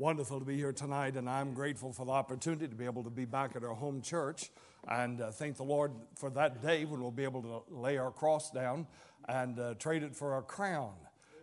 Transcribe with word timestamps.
wonderful 0.00 0.38
to 0.38 0.46
be 0.46 0.56
here 0.56 0.72
tonight, 0.72 1.14
and 1.14 1.28
I'm 1.28 1.52
grateful 1.52 1.92
for 1.92 2.06
the 2.06 2.12
opportunity 2.12 2.66
to 2.66 2.74
be 2.74 2.86
able 2.86 3.04
to 3.04 3.10
be 3.10 3.26
back 3.26 3.54
at 3.54 3.62
our 3.62 3.74
home 3.74 4.00
church. 4.00 4.50
And 4.88 5.20
uh, 5.20 5.30
thank 5.30 5.58
the 5.58 5.62
Lord 5.62 5.92
for 6.16 6.30
that 6.30 6.62
day 6.62 6.86
when 6.86 7.02
we'll 7.02 7.10
be 7.10 7.24
able 7.24 7.42
to 7.42 7.62
lay 7.68 7.98
our 7.98 8.10
cross 8.10 8.50
down 8.50 8.86
and 9.28 9.60
uh, 9.60 9.74
trade 9.74 10.02
it 10.02 10.16
for 10.16 10.38
a 10.38 10.42
crown. 10.42 10.94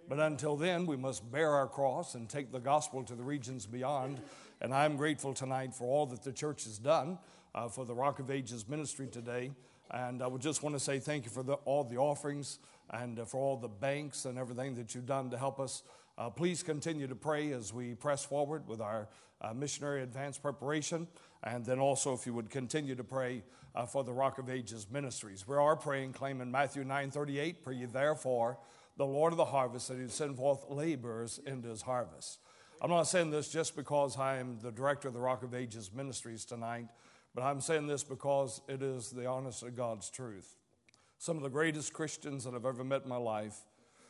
But 0.10 0.20
until 0.20 0.56
then, 0.56 0.88
we 0.88 0.98
must 0.98 1.32
bear 1.32 1.52
our 1.52 1.68
cross 1.68 2.16
and 2.16 2.28
take 2.28 2.52
the 2.52 2.60
gospel 2.60 3.04
to 3.04 3.14
the 3.14 3.22
regions 3.22 3.68
beyond. 3.68 4.22
And 4.60 4.74
I'm 4.74 4.98
grateful 4.98 5.36
tonight 5.36 5.76
for 5.76 5.84
all 5.84 6.08
that 6.08 6.24
the 6.24 6.34
church 6.34 6.64
has 6.64 6.80
done 6.80 7.20
uh, 7.54 7.68
for 7.68 7.86
the 7.86 7.94
Rock 7.94 8.18
of 8.18 8.32
Ages 8.32 8.68
ministry 8.68 9.06
today. 9.06 9.52
And 9.92 10.24
I 10.24 10.26
would 10.26 10.42
just 10.42 10.64
want 10.64 10.76
to 10.76 10.80
say 10.80 10.98
thank 10.98 11.26
you 11.26 11.30
for 11.30 11.44
the, 11.44 11.54
all 11.66 11.84
the 11.84 11.98
offerings 11.98 12.58
and 12.90 13.20
uh, 13.20 13.26
for 13.26 13.38
all 13.38 13.58
the 13.58 13.68
banks 13.68 14.26
and 14.26 14.36
everything 14.40 14.74
that 14.76 14.96
you've 14.96 15.06
done 15.06 15.30
to 15.30 15.38
help 15.38 15.60
us. 15.60 15.84
Uh, 16.18 16.30
please 16.30 16.64
continue 16.64 17.08
to 17.08 17.16
pray 17.16 17.52
as 17.52 17.72
we 17.72 17.94
press 17.94 18.26
forward 18.26 18.68
with 18.68 18.82
our 18.82 19.08
uh, 19.42 19.54
missionary 19.54 20.02
advance 20.02 20.38
preparation. 20.38 21.08
And 21.44 21.64
then 21.64 21.80
also, 21.80 22.14
if 22.14 22.26
you 22.26 22.34
would 22.34 22.50
continue 22.50 22.96
to 22.96 23.04
pray 23.04 23.44
uh, 23.76 23.86
for 23.86 24.04
the 24.04 24.12
Rock 24.12 24.40
of 24.40 24.50
Ages 24.50 24.88
ministries. 24.92 25.48
We 25.48 25.56
are 25.56 25.76
praying, 25.76 26.14
claiming 26.14 26.50
Matthew 26.50 26.84
9 26.84 27.12
38, 27.12 27.64
pray 27.64 27.76
ye 27.76 27.86
therefore 27.86 28.58
the 28.98 29.06
Lord 29.06 29.32
of 29.32 29.38
the 29.38 29.46
harvest 29.46 29.90
that 29.90 30.00
he 30.00 30.08
send 30.08 30.38
forth 30.38 30.66
laborers 30.70 31.40
into 31.46 31.70
his 31.70 31.84
harvest. 31.84 32.40
I'm 32.82 32.90
not 32.90 33.04
saying 33.04 33.30
this 33.30 33.50
just 33.50 33.76
because 33.76 34.18
I 34.18 34.38
am 34.38 34.58
the 34.60 34.72
director 34.72 35.08
of 35.08 35.14
the 35.14 35.20
Rock 35.20 35.44
of 35.44 35.54
Ages 35.54 35.92
ministries 35.94 36.46
tonight, 36.46 36.88
but 37.36 37.44
I'm 37.44 37.62
saying 37.62 37.86
this 37.86 38.04
because 38.04 38.62
it 38.68 38.82
is 38.82 39.12
the 39.12 39.28
honest 39.28 39.62
of 39.62 39.76
God's 39.76 40.10
truth. 40.10 40.56
Some 41.20 41.38
of 41.38 41.44
the 41.44 41.50
greatest 41.50 41.94
Christians 41.94 42.44
that 42.44 42.56
I've 42.56 42.66
ever 42.66 42.84
met 42.84 43.04
in 43.04 43.10
my 43.10 43.18
life, 43.18 43.58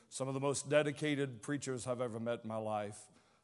some 0.09 0.27
of 0.27 0.34
the 0.34 0.39
most 0.39 0.70
dedicated 0.70 1.41
preachers 1.41 1.88
I've 1.88 2.02
ever 2.02 2.20
met 2.20 2.41
in 2.43 2.48
my 2.48 2.57
life, 2.57 2.98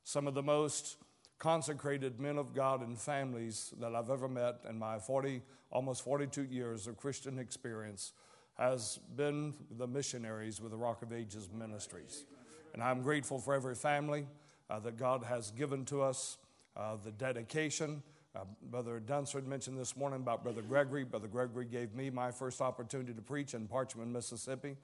some 0.03 0.27
of 0.27 0.33
the 0.33 0.43
most 0.43 0.97
consecrated 1.39 2.19
men 2.19 2.37
of 2.37 2.53
God 2.53 2.81
and 2.81 2.97
families 2.97 3.73
that 3.79 3.95
I've 3.95 4.09
ever 4.09 4.27
met 4.27 4.61
in 4.69 4.79
my 4.79 4.99
40, 4.99 5.41
almost 5.71 6.03
42 6.03 6.43
years 6.43 6.87
of 6.87 6.97
Christian 6.97 7.37
experience 7.37 8.13
has 8.57 8.99
been 9.15 9.53
the 9.77 9.87
missionaries 9.87 10.61
with 10.61 10.71
the 10.71 10.77
Rock 10.77 11.01
of 11.01 11.11
Ages 11.11 11.49
ministries. 11.53 12.25
And 12.73 12.81
I'm 12.81 13.01
grateful 13.01 13.39
for 13.39 13.53
every 13.53 13.75
family 13.75 14.25
uh, 14.69 14.79
that 14.79 14.97
God 14.97 15.23
has 15.23 15.51
given 15.51 15.85
to 15.85 16.01
us, 16.01 16.37
uh, 16.77 16.95
the 17.03 17.11
dedication, 17.11 18.03
uh, 18.35 18.45
Brother 18.71 18.99
Dunsford 18.99 19.47
mentioned 19.47 19.77
this 19.77 19.95
morning 19.95 20.21
about 20.21 20.43
Brother 20.43 20.63
Gregory. 20.63 21.03
Brother 21.03 21.27
Gregory 21.27 21.65
gave 21.65 21.93
me 21.93 22.09
my 22.09 22.31
first 22.31 22.61
opportunity 22.61 23.13
to 23.13 23.21
preach 23.21 23.53
in 23.53 23.67
Parchman, 23.67 24.07
Mississippi. 24.07 24.75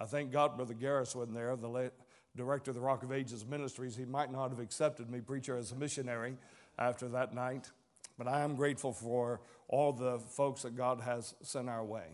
I 0.00 0.06
thank 0.06 0.32
God 0.32 0.56
Brother 0.56 0.72
Garris 0.72 1.14
wasn't 1.14 1.34
there, 1.34 1.54
the 1.56 1.68
late 1.68 1.92
director 2.34 2.70
of 2.70 2.74
the 2.74 2.80
Rock 2.80 3.02
of 3.02 3.12
Ages 3.12 3.44
Ministries. 3.44 3.94
He 3.94 4.06
might 4.06 4.32
not 4.32 4.48
have 4.48 4.58
accepted 4.58 5.10
me, 5.10 5.20
preacher, 5.20 5.58
as 5.58 5.72
a 5.72 5.76
missionary 5.76 6.38
after 6.78 7.06
that 7.08 7.34
night. 7.34 7.70
But 8.16 8.26
I 8.26 8.40
am 8.40 8.56
grateful 8.56 8.94
for 8.94 9.42
all 9.68 9.92
the 9.92 10.18
folks 10.18 10.62
that 10.62 10.74
God 10.74 11.02
has 11.02 11.34
sent 11.42 11.68
our 11.68 11.84
way. 11.84 12.06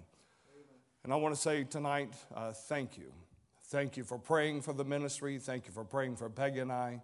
And 1.04 1.12
I 1.12 1.16
want 1.16 1.36
to 1.36 1.40
say 1.40 1.62
tonight, 1.62 2.12
uh, 2.34 2.50
thank 2.50 2.98
you. 2.98 3.12
Thank 3.66 3.96
you 3.96 4.02
for 4.02 4.18
praying 4.18 4.62
for 4.62 4.72
the 4.72 4.84
ministry. 4.84 5.38
Thank 5.38 5.66
you 5.66 5.72
for 5.72 5.84
praying 5.84 6.16
for 6.16 6.28
Peggy 6.28 6.58
and 6.58 6.72
I. 6.72 7.02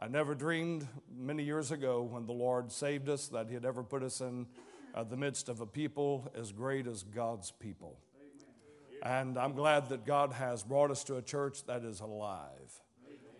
I 0.00 0.08
never 0.08 0.34
dreamed 0.34 0.88
many 1.16 1.44
years 1.44 1.70
ago 1.70 2.02
when 2.02 2.26
the 2.26 2.32
Lord 2.32 2.72
saved 2.72 3.08
us 3.08 3.28
that 3.28 3.48
He'd 3.48 3.64
ever 3.64 3.84
put 3.84 4.02
us 4.02 4.20
in 4.20 4.46
uh, 4.96 5.04
the 5.04 5.16
midst 5.16 5.48
of 5.48 5.60
a 5.60 5.66
people 5.66 6.28
as 6.36 6.50
great 6.50 6.88
as 6.88 7.04
God's 7.04 7.52
people. 7.52 7.96
And 9.04 9.36
I'm 9.36 9.52
glad 9.52 9.90
that 9.90 10.06
God 10.06 10.32
has 10.32 10.62
brought 10.62 10.90
us 10.90 11.04
to 11.04 11.16
a 11.16 11.22
church 11.22 11.64
that 11.66 11.84
is 11.84 12.00
alive. 12.00 12.80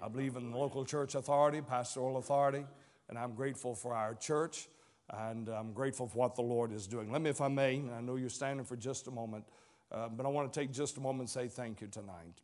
I 0.01 0.09
believe 0.09 0.37
in 0.37 0.53
local 0.53 0.85
church 0.85 1.15
authority, 1.15 1.63
pastoral 1.63 2.19
authority, 2.19 2.67
and 3.09 3.19
I'm 3.19 3.35
grateful 3.35 3.75
for 3.75 3.95
our 3.95 4.15
church 4.15 4.69
and 5.11 5.49
I'm 5.49 5.73
grateful 5.73 6.07
for 6.07 6.19
what 6.19 6.35
the 6.35 6.43
Lord 6.43 6.71
is 6.71 6.87
doing. 6.87 7.11
Let 7.11 7.23
me, 7.23 7.31
if 7.31 7.41
I 7.41 7.49
may, 7.49 7.83
I 7.97 8.03
know 8.03 8.17
you're 8.17 8.29
standing 8.29 8.67
for 8.67 8.77
just 8.77 9.07
a 9.07 9.11
moment, 9.11 9.45
uh, 9.91 10.09
but 10.09 10.27
I 10.27 10.29
want 10.29 10.53
to 10.53 10.61
take 10.61 10.71
just 10.71 10.99
a 10.99 11.01
moment 11.01 11.21
and 11.21 11.31
say 11.31 11.49
thank 11.49 11.81
you 11.81 11.87
tonight. 11.87 12.41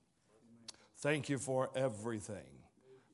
Thank 0.98 1.28
you 1.28 1.38
for 1.38 1.70
everything 1.76 2.60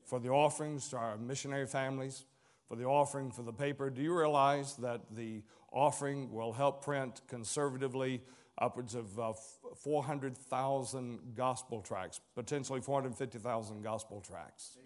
for 0.05 0.19
the 0.19 0.29
offerings 0.29 0.87
to 0.89 0.97
our 0.97 1.17
missionary 1.17 1.67
families, 1.67 2.23
for 2.69 2.75
the 2.77 2.85
offering 2.85 3.31
for 3.31 3.43
the 3.43 3.53
paper. 3.53 3.89
Do 3.89 4.01
you 4.01 4.17
realize 4.17 4.75
that 4.77 5.01
the 5.11 5.43
offering 5.71 6.31
will 6.31 6.53
help 6.53 6.83
print 6.83 7.21
conservatively 7.27 8.21
upwards 8.57 8.95
of 8.95 9.19
uh, 9.19 9.33
400,000 9.75 11.19
gospel 11.35 11.81
tracts, 11.81 12.19
potentially 12.35 12.81
450,000 12.81 13.83
gospel 13.83 14.21
tracts? 14.21 14.77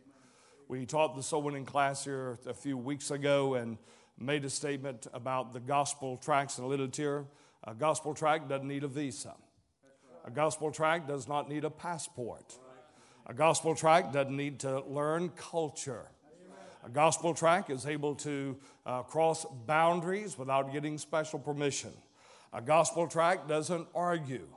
We 0.68 0.86
taught 0.86 1.16
the 1.16 1.24
soul 1.24 1.42
winning 1.42 1.66
class 1.66 2.06
here 2.06 2.40
a 2.48 2.54
few 2.54 2.78
weeks 2.78 3.12
ago 3.12 3.56
and 3.56 3.78
made 4.18 4.46
a 4.46 4.50
statement 4.50 5.08
about 5.14 5.54
the 5.54 5.60
gospel 5.60 6.18
tracts 6.18 6.58
and 6.58 6.68
literature. 6.68 7.26
A 7.64 7.74
gospel 7.74 8.14
tract 8.14 8.48
doesn't 8.48 8.68
need 8.68 8.84
a 8.84 8.88
visa. 8.88 9.34
A 10.24 10.32
gospel 10.32 10.72
tract 10.72 11.08
does 11.08 11.28
not 11.28 11.50
need 11.50 11.66
a 11.66 11.70
passport. 11.70 12.58
A 13.26 13.34
gospel 13.34 13.76
tract 13.76 14.14
doesn't 14.14 14.36
need 14.36 14.60
to 14.60 14.82
learn 14.82 15.30
culture. 15.30 16.06
A 16.84 16.90
gospel 16.90 17.34
tract 17.34 17.70
is 17.70 17.86
able 17.86 18.16
to 18.16 18.58
uh, 18.86 19.04
cross 19.04 19.46
boundaries 19.68 20.38
without 20.38 20.72
getting 20.72 20.98
special 20.98 21.38
permission. 21.38 21.92
A 22.54 22.62
gospel 22.62 23.08
tract 23.08 23.48
doesn't 23.48 23.88
argue, 23.96 24.48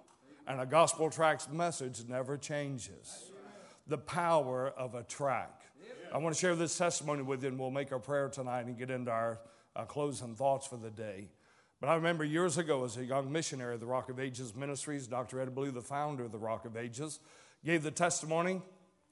and 0.49 0.61
a 0.61 0.67
gospel 0.67 1.11
tract's 1.11 1.49
message 1.49 2.03
never 2.09 2.37
changes. 2.37 3.31
The 3.87 3.99
power 3.99 4.73
of 4.77 4.97
a 4.97 5.05
tract. 5.05 5.63
I 6.13 6.19
want 6.19 6.35
to 6.35 6.41
share 6.41 6.57
this 6.57 6.77
testimony 6.77 7.23
with 7.23 7.43
you, 7.43 7.51
and 7.51 7.59
we'll 7.59 7.71
make 7.71 7.93
our 7.93 8.01
prayer 8.01 8.29
tonight 8.29 8.67
and 8.67 8.77
get 8.77 8.91
into 8.91 9.13
our 9.13 9.39
uh, 9.77 9.85
closing 9.85 10.35
thoughts 10.35 10.67
for 10.67 10.77
the 10.77 10.91
day. 10.91 11.29
But 11.81 11.89
I 11.89 11.95
remember 11.95 12.25
years 12.25 12.59
ago 12.59 12.85
as 12.85 12.97
a 12.97 13.05
young 13.05 13.31
missionary 13.31 13.75
of 13.75 13.81
the 13.81 13.87
Rock 13.87 14.09
of 14.09 14.19
Ages 14.19 14.57
Ministries, 14.57 15.07
Dr. 15.07 15.41
Ed 15.41 15.55
Blue, 15.55 15.71
the 15.71 15.81
founder 15.81 16.25
of 16.25 16.33
the 16.33 16.39
Rock 16.39 16.65
of 16.65 16.77
Ages, 16.77 17.21
gave 17.65 17.83
the 17.85 17.91
testimony 17.91 18.61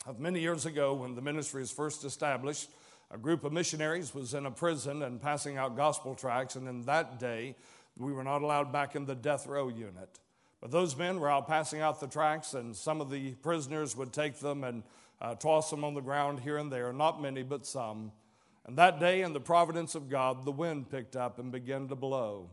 of 0.06 0.18
many 0.18 0.40
years 0.40 0.66
ago 0.66 0.94
when 0.94 1.14
the 1.14 1.22
ministry 1.22 1.60
was 1.60 1.70
first 1.70 2.04
established. 2.04 2.68
A 3.10 3.18
group 3.18 3.44
of 3.44 3.52
missionaries 3.52 4.14
was 4.14 4.34
in 4.34 4.46
a 4.46 4.50
prison 4.50 5.02
and 5.02 5.20
passing 5.20 5.56
out 5.56 5.76
gospel 5.76 6.14
tracts, 6.14 6.56
and 6.56 6.66
in 6.66 6.82
that 6.82 7.18
day, 7.20 7.56
we 7.98 8.12
were 8.12 8.24
not 8.24 8.42
allowed 8.42 8.72
back 8.72 8.96
in 8.96 9.04
the 9.04 9.14
death 9.14 9.46
row 9.46 9.68
unit. 9.68 10.18
But 10.60 10.70
those 10.70 10.96
men 10.96 11.18
were 11.18 11.30
out 11.30 11.48
passing 11.48 11.80
out 11.80 12.00
the 12.00 12.06
tracts, 12.06 12.54
and 12.54 12.74
some 12.74 13.00
of 13.00 13.10
the 13.10 13.32
prisoners 13.34 13.96
would 13.96 14.12
take 14.12 14.38
them 14.38 14.62
and 14.64 14.82
uh, 15.20 15.34
toss 15.34 15.70
them 15.70 15.84
on 15.84 15.94
the 15.94 16.00
ground 16.00 16.40
here 16.40 16.56
and 16.56 16.70
there, 16.70 16.92
not 16.92 17.20
many, 17.20 17.42
but 17.42 17.66
some. 17.66 18.12
And 18.64 18.78
that 18.78 19.00
day, 19.00 19.22
in 19.22 19.32
the 19.32 19.40
providence 19.40 19.94
of 19.94 20.08
God, 20.08 20.44
the 20.44 20.52
wind 20.52 20.88
picked 20.88 21.16
up 21.16 21.38
and 21.38 21.50
began 21.50 21.88
to 21.88 21.96
blow. 21.96 22.50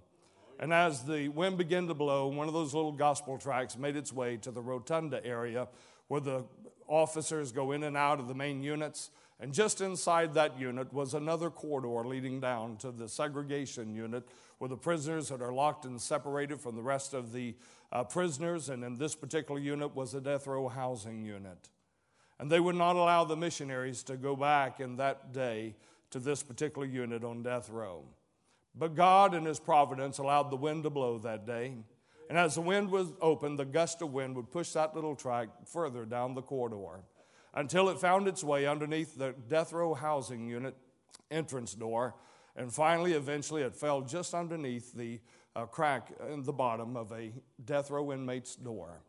And 0.59 0.73
as 0.73 1.03
the 1.03 1.29
wind 1.29 1.57
began 1.57 1.87
to 1.87 1.93
blow, 1.93 2.27
one 2.27 2.47
of 2.47 2.53
those 2.53 2.73
little 2.73 2.91
gospel 2.91 3.37
tracts 3.37 3.77
made 3.77 3.95
its 3.95 4.11
way 4.11 4.37
to 4.37 4.51
the 4.51 4.61
rotunda 4.61 5.23
area 5.25 5.67
where 6.07 6.19
the 6.19 6.43
officers 6.87 7.51
go 7.51 7.71
in 7.71 7.83
and 7.83 7.95
out 7.95 8.19
of 8.19 8.27
the 8.27 8.33
main 8.33 8.61
units. 8.61 9.11
And 9.39 9.53
just 9.53 9.79
inside 9.79 10.33
that 10.33 10.59
unit 10.59 10.91
was 10.91 11.13
another 11.13 11.49
corridor 11.49 12.07
leading 12.07 12.41
down 12.41 12.75
to 12.77 12.91
the 12.91 13.07
segregation 13.07 13.95
unit 13.95 14.27
where 14.57 14.67
the 14.67 14.75
prisoners 14.75 15.29
that 15.29 15.41
are 15.41 15.53
locked 15.53 15.85
and 15.85 15.99
separated 15.99 16.59
from 16.59 16.75
the 16.75 16.81
rest 16.81 17.13
of 17.13 17.31
the 17.31 17.55
uh, 17.91 18.03
prisoners. 18.03 18.67
And 18.67 18.83
in 18.83 18.97
this 18.97 19.15
particular 19.15 19.59
unit 19.59 19.95
was 19.95 20.13
a 20.13 20.19
death 20.19 20.45
row 20.45 20.67
housing 20.67 21.23
unit. 21.23 21.69
And 22.37 22.51
they 22.51 22.59
would 22.59 22.75
not 22.75 22.97
allow 22.97 23.23
the 23.23 23.37
missionaries 23.37 24.03
to 24.03 24.17
go 24.17 24.35
back 24.35 24.81
in 24.81 24.97
that 24.97 25.31
day 25.33 25.75
to 26.11 26.19
this 26.19 26.43
particular 26.43 26.87
unit 26.87 27.23
on 27.23 27.43
death 27.43 27.69
row. 27.69 28.03
But 28.75 28.95
God, 28.95 29.33
in 29.33 29.45
His 29.45 29.59
providence, 29.59 30.17
allowed 30.17 30.49
the 30.49 30.57
wind 30.57 30.83
to 30.83 30.89
blow 30.89 31.17
that 31.19 31.45
day. 31.45 31.73
And 32.29 32.37
as 32.37 32.55
the 32.55 32.61
wind 32.61 32.91
was 32.91 33.07
open, 33.21 33.55
the 33.55 33.65
gust 33.65 34.01
of 34.01 34.13
wind 34.13 34.35
would 34.35 34.51
push 34.51 34.71
that 34.71 34.95
little 34.95 35.15
tract 35.15 35.67
further 35.67 36.05
down 36.05 36.35
the 36.35 36.41
corridor 36.41 36.99
until 37.53 37.89
it 37.89 37.99
found 37.99 38.27
its 38.27 38.43
way 38.43 38.65
underneath 38.65 39.17
the 39.17 39.33
death 39.47 39.73
row 39.73 39.93
housing 39.93 40.47
unit 40.47 40.75
entrance 41.31 41.73
door. 41.73 42.15
And 42.55 42.73
finally, 42.73 43.13
eventually, 43.13 43.61
it 43.61 43.75
fell 43.75 44.01
just 44.01 44.33
underneath 44.33 44.93
the 44.93 45.19
uh, 45.55 45.65
crack 45.65 46.11
in 46.31 46.43
the 46.43 46.53
bottom 46.53 46.95
of 46.95 47.11
a 47.11 47.31
death 47.63 47.89
row 47.89 48.11
inmate's 48.11 48.55
door. 48.55 49.01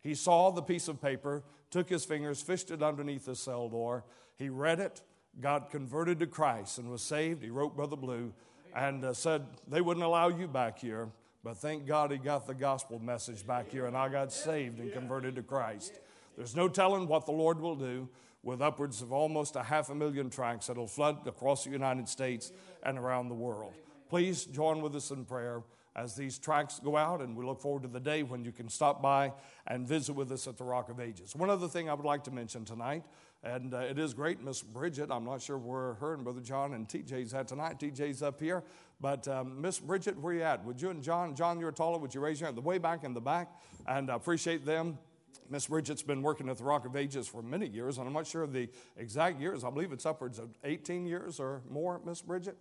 He 0.00 0.14
saw 0.14 0.50
the 0.50 0.62
piece 0.62 0.88
of 0.88 1.00
paper, 1.00 1.42
took 1.70 1.88
his 1.88 2.04
fingers, 2.04 2.40
fished 2.40 2.70
it 2.70 2.82
underneath 2.82 3.26
the 3.26 3.34
cell 3.34 3.68
door. 3.68 4.04
He 4.36 4.48
read 4.48 4.80
it, 4.80 5.02
got 5.40 5.70
converted 5.70 6.20
to 6.20 6.26
Christ, 6.26 6.78
and 6.78 6.90
was 6.90 7.02
saved. 7.02 7.42
He 7.42 7.50
wrote 7.50 7.76
Brother 7.76 7.96
Blue 7.96 8.32
and 8.74 9.04
uh, 9.04 9.12
said, 9.12 9.46
They 9.66 9.80
wouldn't 9.80 10.04
allow 10.04 10.28
you 10.28 10.46
back 10.46 10.78
here. 10.78 11.08
But 11.44 11.56
thank 11.56 11.86
God 11.86 12.10
he 12.10 12.18
got 12.18 12.46
the 12.46 12.54
gospel 12.54 12.98
message 12.98 13.46
back 13.46 13.70
here, 13.70 13.86
and 13.86 13.96
I 13.96 14.08
got 14.08 14.32
saved 14.32 14.80
and 14.80 14.92
converted 14.92 15.36
to 15.36 15.42
Christ. 15.42 16.00
There's 16.38 16.54
no 16.54 16.68
telling 16.68 17.08
what 17.08 17.26
the 17.26 17.32
Lord 17.32 17.60
will 17.60 17.74
do 17.74 18.08
with 18.44 18.62
upwards 18.62 19.02
of 19.02 19.12
almost 19.12 19.56
a 19.56 19.62
half 19.64 19.90
a 19.90 19.94
million 19.94 20.30
tracts 20.30 20.68
that'll 20.68 20.86
flood 20.86 21.26
across 21.26 21.64
the 21.64 21.70
United 21.70 22.08
States 22.08 22.52
and 22.84 22.96
around 22.96 23.28
the 23.28 23.34
world. 23.34 23.74
Please 24.08 24.44
join 24.44 24.80
with 24.80 24.94
us 24.94 25.10
in 25.10 25.24
prayer 25.24 25.64
as 25.96 26.14
these 26.14 26.38
tracks 26.38 26.78
go 26.78 26.96
out, 26.96 27.20
and 27.22 27.36
we 27.36 27.44
look 27.44 27.60
forward 27.60 27.82
to 27.82 27.88
the 27.88 27.98
day 27.98 28.22
when 28.22 28.44
you 28.44 28.52
can 28.52 28.68
stop 28.68 29.02
by 29.02 29.32
and 29.66 29.84
visit 29.84 30.12
with 30.12 30.30
us 30.30 30.46
at 30.46 30.56
the 30.56 30.62
Rock 30.62 30.90
of 30.90 31.00
Ages. 31.00 31.34
One 31.34 31.50
other 31.50 31.66
thing 31.66 31.90
I 31.90 31.94
would 31.94 32.06
like 32.06 32.22
to 32.24 32.30
mention 32.30 32.64
tonight, 32.64 33.02
and 33.42 33.74
uh, 33.74 33.78
it 33.78 33.98
is 33.98 34.14
great, 34.14 34.40
Miss 34.40 34.62
Bridget. 34.62 35.10
I'm 35.10 35.24
not 35.24 35.42
sure 35.42 35.58
where 35.58 35.94
her 35.94 36.14
and 36.14 36.22
Brother 36.22 36.40
John 36.40 36.74
and 36.74 36.86
TJ's 36.86 37.34
at 37.34 37.48
tonight. 37.48 37.80
TJ's 37.80 38.22
up 38.22 38.40
here, 38.40 38.62
but 39.00 39.26
um, 39.26 39.60
Miss 39.60 39.80
Bridget, 39.80 40.16
where 40.20 40.34
are 40.34 40.36
you 40.36 40.42
at? 40.44 40.64
Would 40.64 40.80
you 40.80 40.90
and 40.90 41.02
John, 41.02 41.34
John, 41.34 41.58
you're 41.58 41.72
taller. 41.72 41.98
Would 41.98 42.14
you 42.14 42.20
raise 42.20 42.38
your 42.38 42.46
hand? 42.46 42.56
The 42.56 42.62
way 42.62 42.78
back 42.78 43.02
in 43.02 43.12
the 43.12 43.20
back, 43.20 43.50
and 43.88 44.08
I 44.08 44.14
appreciate 44.14 44.64
them. 44.64 44.98
Miss 45.50 45.66
Bridget's 45.66 46.02
been 46.02 46.22
working 46.22 46.48
at 46.48 46.58
the 46.58 46.64
Rock 46.64 46.86
of 46.86 46.96
Ages 46.96 47.26
for 47.26 47.42
many 47.42 47.66
years, 47.66 47.98
and 47.98 48.06
I'm 48.06 48.12
not 48.12 48.26
sure 48.26 48.42
of 48.42 48.52
the 48.52 48.68
exact 48.96 49.40
years. 49.40 49.64
I 49.64 49.70
believe 49.70 49.92
it's 49.92 50.06
upwards 50.06 50.38
of 50.38 50.50
18 50.64 51.06
years 51.06 51.40
or 51.40 51.62
more, 51.70 52.00
Miss 52.04 52.20
Bridget. 52.22 52.56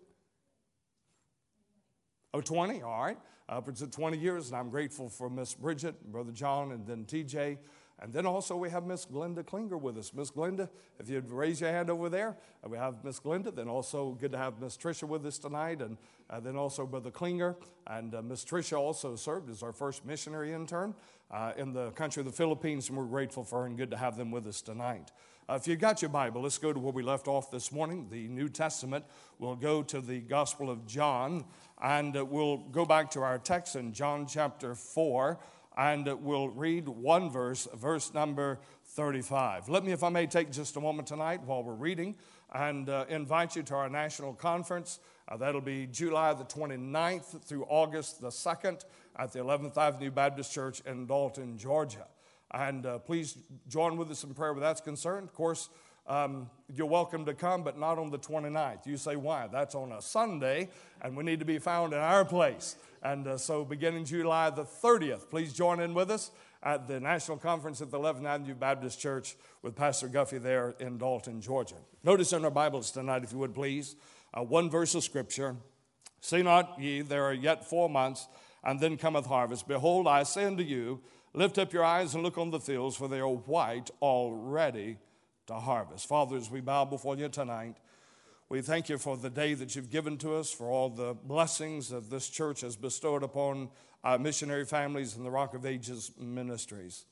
Oh, 2.33 2.41
20, 2.41 2.81
all 2.81 3.03
right. 3.03 3.17
Upwards 3.49 3.81
of 3.81 3.91
20 3.91 4.17
years, 4.17 4.49
and 4.49 4.57
I'm 4.57 4.69
grateful 4.69 5.09
for 5.09 5.29
Miss 5.29 5.53
Bridget, 5.53 6.11
Brother 6.11 6.31
John, 6.31 6.71
and 6.71 6.85
then 6.85 7.05
TJ. 7.05 7.57
And 7.99 8.13
then 8.13 8.27
also 8.27 8.55
we 8.55 8.69
have 8.69 8.85
Miss 8.85 9.05
Glenda 9.05 9.43
Klinger 9.43 9.77
with 9.77 9.97
us. 9.97 10.13
Miss 10.13 10.29
Glenda, 10.29 10.69
if 10.99 11.09
you'd 11.09 11.31
raise 11.31 11.59
your 11.59 11.71
hand 11.71 11.89
over 11.89 12.09
there, 12.09 12.37
we 12.67 12.77
have 12.77 13.03
Miss 13.03 13.19
Glenda. 13.19 13.53
Then 13.53 13.67
also 13.67 14.11
good 14.11 14.31
to 14.33 14.37
have 14.37 14.61
Miss 14.61 14.77
Tricia 14.77 15.07
with 15.07 15.25
us 15.25 15.39
tonight, 15.39 15.81
and 15.81 15.97
uh, 16.29 16.39
then 16.39 16.55
also 16.55 16.85
Brother 16.85 17.09
Klinger. 17.09 17.55
And 17.87 18.13
uh, 18.13 18.21
Miss 18.21 18.45
Tricia 18.45 18.77
also 18.77 19.15
served 19.15 19.49
as 19.49 19.63
our 19.63 19.73
first 19.73 20.05
missionary 20.05 20.53
intern 20.53 20.93
uh, 21.31 21.53
in 21.57 21.73
the 21.73 21.89
country 21.91 22.21
of 22.21 22.27
the 22.27 22.33
Philippines, 22.33 22.89
and 22.89 22.97
we're 22.97 23.05
grateful 23.05 23.43
for 23.43 23.61
her 23.61 23.65
and 23.65 23.77
good 23.77 23.91
to 23.91 23.97
have 23.97 24.15
them 24.15 24.29
with 24.29 24.45
us 24.45 24.61
tonight. 24.61 25.11
Uh, 25.49 25.53
if 25.53 25.65
you've 25.65 25.79
got 25.79 26.01
your 26.01 26.09
Bible, 26.09 26.41
let's 26.41 26.57
go 26.57 26.73
to 26.73 26.79
where 26.79 26.91
we 26.91 27.01
left 27.01 27.27
off 27.27 27.49
this 27.49 27.71
morning, 27.71 28.07
the 28.11 28.27
New 28.27 28.49
Testament. 28.49 29.05
We'll 29.39 29.55
go 29.55 29.81
to 29.81 30.01
the 30.01 30.19
Gospel 30.19 30.69
of 30.69 30.85
John, 30.85 31.45
and 31.81 32.17
uh, 32.17 32.25
we'll 32.25 32.57
go 32.57 32.85
back 32.85 33.09
to 33.11 33.21
our 33.21 33.39
text 33.39 33.77
in 33.77 33.93
John 33.93 34.27
chapter 34.27 34.75
4, 34.75 35.39
and 35.77 36.07
we'll 36.23 36.49
read 36.49 36.89
one 36.89 37.29
verse, 37.29 37.67
verse 37.75 38.13
number 38.13 38.59
35. 38.95 39.69
Let 39.69 39.85
me, 39.85 39.91
if 39.91 40.03
I 40.03 40.09
may, 40.09 40.25
take 40.25 40.51
just 40.51 40.75
a 40.75 40.81
moment 40.81 41.07
tonight 41.07 41.41
while 41.45 41.63
we're 41.63 41.75
reading 41.75 42.15
and 42.51 42.89
uh, 42.89 43.05
invite 43.09 43.55
you 43.55 43.61
to 43.63 43.75
our 43.75 43.89
national 43.89 44.33
conference. 44.33 44.99
Uh, 45.27 45.37
that'll 45.37 45.61
be 45.61 45.85
July 45.85 46.33
the 46.33 46.45
29th 46.45 47.43
through 47.43 47.65
August 47.69 48.21
the 48.21 48.29
2nd 48.29 48.85
at 49.17 49.31
the 49.31 49.39
11th 49.39 49.77
Avenue 49.77 50.09
Baptist 50.09 50.51
Church 50.51 50.81
in 50.85 51.05
Dalton, 51.05 51.57
Georgia. 51.59 52.07
And 52.51 52.85
uh, 52.85 52.97
please 52.99 53.37
join 53.67 53.97
with 53.97 54.09
us 54.09 54.23
in 54.23 54.33
prayer 54.33 54.53
where 54.53 54.61
that's 54.61 54.81
concerned. 54.81 55.27
Of 55.27 55.33
course, 55.33 55.69
um, 56.07 56.49
you're 56.73 56.87
welcome 56.87 57.25
to 57.25 57.33
come, 57.33 57.63
but 57.63 57.77
not 57.77 57.97
on 57.97 58.09
the 58.09 58.19
29th. 58.19 58.85
You 58.85 58.97
say, 58.97 59.15
why? 59.15 59.47
That's 59.47 59.75
on 59.75 59.91
a 59.91 60.01
Sunday, 60.01 60.69
and 61.01 61.15
we 61.15 61.23
need 61.23 61.39
to 61.39 61.45
be 61.45 61.59
found 61.59 61.93
in 61.93 61.99
our 61.99 62.25
place. 62.25 62.75
And 63.03 63.27
uh, 63.27 63.37
so, 63.37 63.65
beginning 63.65 64.05
July 64.05 64.49
the 64.49 64.63
30th, 64.63 65.29
please 65.29 65.53
join 65.53 65.79
in 65.79 65.93
with 65.93 66.09
us 66.09 66.31
at 66.63 66.87
the 66.87 66.99
National 66.99 67.37
Conference 67.37 67.81
at 67.81 67.91
the 67.91 67.99
11th 67.99 68.25
Avenue 68.25 68.55
Baptist 68.55 68.99
Church 68.99 69.35
with 69.61 69.75
Pastor 69.75 70.07
Guffey 70.07 70.39
there 70.39 70.75
in 70.79 70.97
Dalton, 70.97 71.41
Georgia. 71.41 71.75
Notice 72.03 72.33
in 72.33 72.43
our 72.43 72.51
Bibles 72.51 72.91
tonight, 72.91 73.23
if 73.23 73.31
you 73.31 73.37
would 73.37 73.53
please, 73.53 73.95
uh, 74.33 74.41
one 74.41 74.69
verse 74.69 74.95
of 74.95 75.03
Scripture 75.03 75.55
See 76.19 76.41
not 76.41 76.79
ye, 76.79 77.01
there 77.01 77.23
are 77.25 77.33
yet 77.33 77.63
four 77.63 77.89
months, 77.89 78.27
and 78.63 78.79
then 78.79 78.97
cometh 78.97 79.27
harvest. 79.27 79.67
Behold, 79.67 80.07
I 80.07 80.23
say 80.23 80.45
unto 80.45 80.63
you, 80.63 81.01
Lift 81.33 81.59
up 81.59 81.71
your 81.71 81.83
eyes 81.83 82.15
and 82.15 82.23
look 82.23 82.39
on 82.39 82.49
the 82.49 82.59
fields, 82.59 82.95
for 82.95 83.07
they 83.07 83.19
are 83.19 83.27
white 83.27 83.91
already 84.01 84.97
to 85.47 85.55
harvest. 85.55 86.07
Father, 86.07 86.35
as 86.35 86.51
we 86.51 86.61
bow 86.61 86.85
before 86.85 87.15
you 87.15 87.29
tonight, 87.29 87.77
we 88.49 88.61
thank 88.61 88.89
you 88.89 88.97
for 88.97 89.17
the 89.17 89.29
day 89.29 89.53
that 89.53 89.75
you've 89.75 89.89
given 89.89 90.17
to 90.19 90.35
us, 90.35 90.51
for 90.51 90.69
all 90.69 90.89
the 90.89 91.13
blessings 91.13 91.89
that 91.89 92.09
this 92.09 92.29
church 92.29 92.61
has 92.61 92.75
bestowed 92.75 93.23
upon 93.23 93.69
our 94.03 94.19
missionary 94.19 94.65
families 94.65 95.15
and 95.15 95.25
the 95.25 95.31
Rock 95.31 95.53
of 95.53 95.65
Ages 95.65 96.11
ministries. 96.19 97.05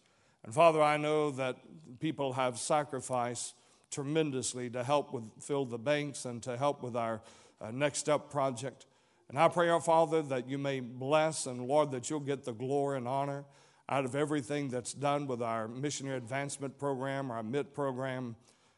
And 0.43 0.53
Father, 0.53 0.81
I 0.81 0.97
know 0.97 1.31
that 1.31 1.57
people 1.99 2.33
have 2.33 2.57
sacrificed 2.57 3.55
tremendously 3.89 4.69
to 4.69 4.83
help 4.83 5.13
with 5.13 5.23
fill 5.41 5.65
the 5.65 5.77
banks 5.77 6.25
and 6.25 6.43
to 6.43 6.57
help 6.57 6.83
with 6.83 6.95
our 6.95 7.21
uh, 7.61 7.71
next 7.71 8.09
up 8.09 8.29
project. 8.29 8.85
And 9.29 9.39
I 9.39 9.47
pray, 9.47 9.69
our 9.69 9.81
Father, 9.81 10.21
that 10.23 10.47
you 10.47 10.57
may 10.57 10.81
bless 10.81 11.45
and 11.47 11.67
Lord, 11.67 11.91
that 11.91 12.09
you'll 12.09 12.19
get 12.19 12.43
the 12.43 12.53
glory 12.53 12.97
and 12.97 13.07
honor 13.07 13.45
out 13.87 14.05
of 14.05 14.15
everything 14.15 14.69
that's 14.69 14.93
done 14.93 15.27
with 15.27 15.41
our 15.41 15.67
missionary 15.67 16.17
advancement 16.17 16.77
program, 16.79 17.29
our 17.29 17.39
MIT 17.39 17.69
program, 17.73 18.35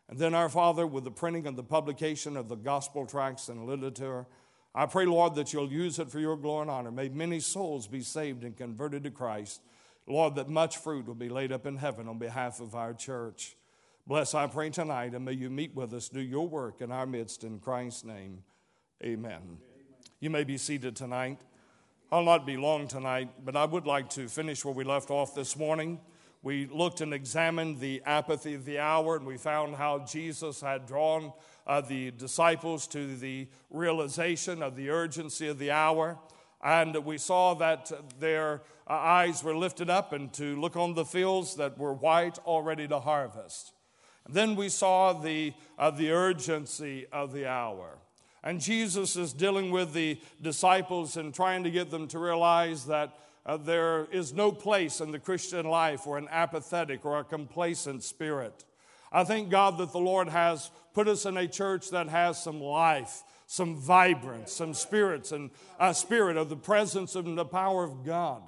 and 0.09 0.19
then 0.19 0.33
our 0.33 0.49
Father, 0.49 0.85
with 0.87 1.03
the 1.03 1.11
printing 1.11 1.47
and 1.47 1.57
the 1.57 1.63
publication 1.63 2.37
of 2.37 2.49
the 2.49 2.55
gospel 2.55 3.05
tracts 3.05 3.49
and 3.49 3.65
literature. 3.65 4.25
I 4.73 4.85
pray, 4.85 5.05
Lord, 5.05 5.35
that 5.35 5.53
you'll 5.53 5.71
use 5.71 5.99
it 5.99 6.11
for 6.11 6.19
your 6.19 6.37
glory 6.37 6.63
and 6.63 6.71
honor. 6.71 6.91
May 6.91 7.09
many 7.09 7.39
souls 7.39 7.87
be 7.87 8.01
saved 8.01 8.43
and 8.43 8.55
converted 8.55 9.03
to 9.03 9.11
Christ. 9.11 9.61
Lord, 10.05 10.35
that 10.35 10.49
much 10.49 10.77
fruit 10.77 11.07
will 11.07 11.15
be 11.15 11.29
laid 11.29 11.51
up 11.51 11.65
in 11.65 11.77
heaven 11.77 12.07
on 12.07 12.17
behalf 12.17 12.61
of 12.61 12.75
our 12.75 12.93
church. 12.93 13.57
Bless, 14.05 14.33
I 14.33 14.47
pray 14.47 14.69
tonight, 14.69 15.13
and 15.13 15.25
may 15.25 15.33
you 15.33 15.49
meet 15.49 15.75
with 15.75 15.93
us, 15.93 16.07
do 16.07 16.21
your 16.21 16.47
work 16.47 16.79
in 16.81 16.91
our 16.91 17.05
midst. 17.05 17.43
In 17.43 17.59
Christ's 17.59 18.05
name, 18.05 18.43
amen. 19.03 19.31
amen. 19.31 19.57
You 20.21 20.29
may 20.29 20.45
be 20.45 20.57
seated 20.57 20.95
tonight. 20.95 21.41
I'll 22.09 22.23
not 22.23 22.45
be 22.45 22.55
long 22.55 22.87
tonight, 22.87 23.31
but 23.43 23.57
I 23.57 23.65
would 23.65 23.85
like 23.85 24.09
to 24.11 24.29
finish 24.29 24.63
where 24.63 24.73
we 24.73 24.85
left 24.85 25.11
off 25.11 25.35
this 25.35 25.57
morning. 25.57 25.99
We 26.41 26.65
looked 26.67 27.01
and 27.01 27.13
examined 27.13 27.81
the 27.81 28.01
apathy 28.05 28.53
of 28.53 28.63
the 28.63 28.79
hour, 28.79 29.17
and 29.17 29.25
we 29.25 29.35
found 29.35 29.75
how 29.75 30.05
Jesus 30.05 30.61
had 30.61 30.85
drawn 30.85 31.33
uh, 31.65 31.81
the 31.81 32.11
disciples 32.11 32.87
to 32.87 33.17
the 33.17 33.49
realization 33.69 34.63
of 34.63 34.77
the 34.77 34.89
urgency 34.89 35.49
of 35.49 35.59
the 35.59 35.71
hour. 35.71 36.17
And 36.63 36.95
we 37.03 37.17
saw 37.17 37.55
that 37.55 37.91
their 38.17 38.61
uh, 38.89 38.93
eyes 38.93 39.43
were 39.43 39.57
lifted 39.57 39.89
up 39.89 40.13
and 40.13 40.31
to 40.35 40.55
look 40.55 40.77
on 40.77 40.93
the 40.93 41.03
fields 41.03 41.55
that 41.55 41.77
were 41.77 41.93
white, 41.93 42.39
already 42.45 42.87
to 42.87 43.01
harvest. 43.01 43.73
And 44.25 44.33
then 44.33 44.55
we 44.55 44.69
saw 44.69 45.11
the, 45.11 45.53
uh, 45.77 45.91
the 45.91 46.11
urgency 46.11 47.05
of 47.11 47.33
the 47.33 47.47
hour. 47.47 47.97
And 48.43 48.61
Jesus 48.61 49.15
is 49.15 49.33
dealing 49.33 49.71
with 49.71 49.93
the 49.93 50.19
disciples 50.41 51.17
and 51.17 51.33
trying 51.33 51.63
to 51.63 51.71
get 51.71 51.89
them 51.89 52.07
to 52.09 52.19
realize 52.19 52.85
that 52.85 53.17
uh, 53.45 53.57
there 53.57 54.07
is 54.11 54.33
no 54.33 54.51
place 54.51 54.99
in 54.99 55.11
the 55.11 55.19
Christian 55.19 55.65
life 55.65 56.01
for 56.01 56.17
an 56.17 56.27
apathetic 56.29 57.05
or 57.05 57.19
a 57.19 57.23
complacent 57.23 58.03
spirit. 58.03 58.65
I 59.11 59.23
thank 59.23 59.49
God 59.49 59.77
that 59.77 59.93
the 59.93 59.99
Lord 59.99 60.27
has 60.27 60.69
put 60.93 61.07
us 61.07 61.25
in 61.25 61.37
a 61.37 61.47
church 61.47 61.89
that 61.91 62.09
has 62.09 62.41
some 62.43 62.59
life, 62.61 63.23
some 63.45 63.77
vibrance, 63.77 64.51
some 64.51 64.73
spirits, 64.73 65.31
and 65.31 65.49
a 65.79 65.93
spirit 65.93 66.35
of 66.35 66.49
the 66.49 66.57
presence 66.57 67.15
and 67.15 67.37
the 67.37 67.45
power 67.45 67.85
of 67.85 68.05
God. 68.05 68.41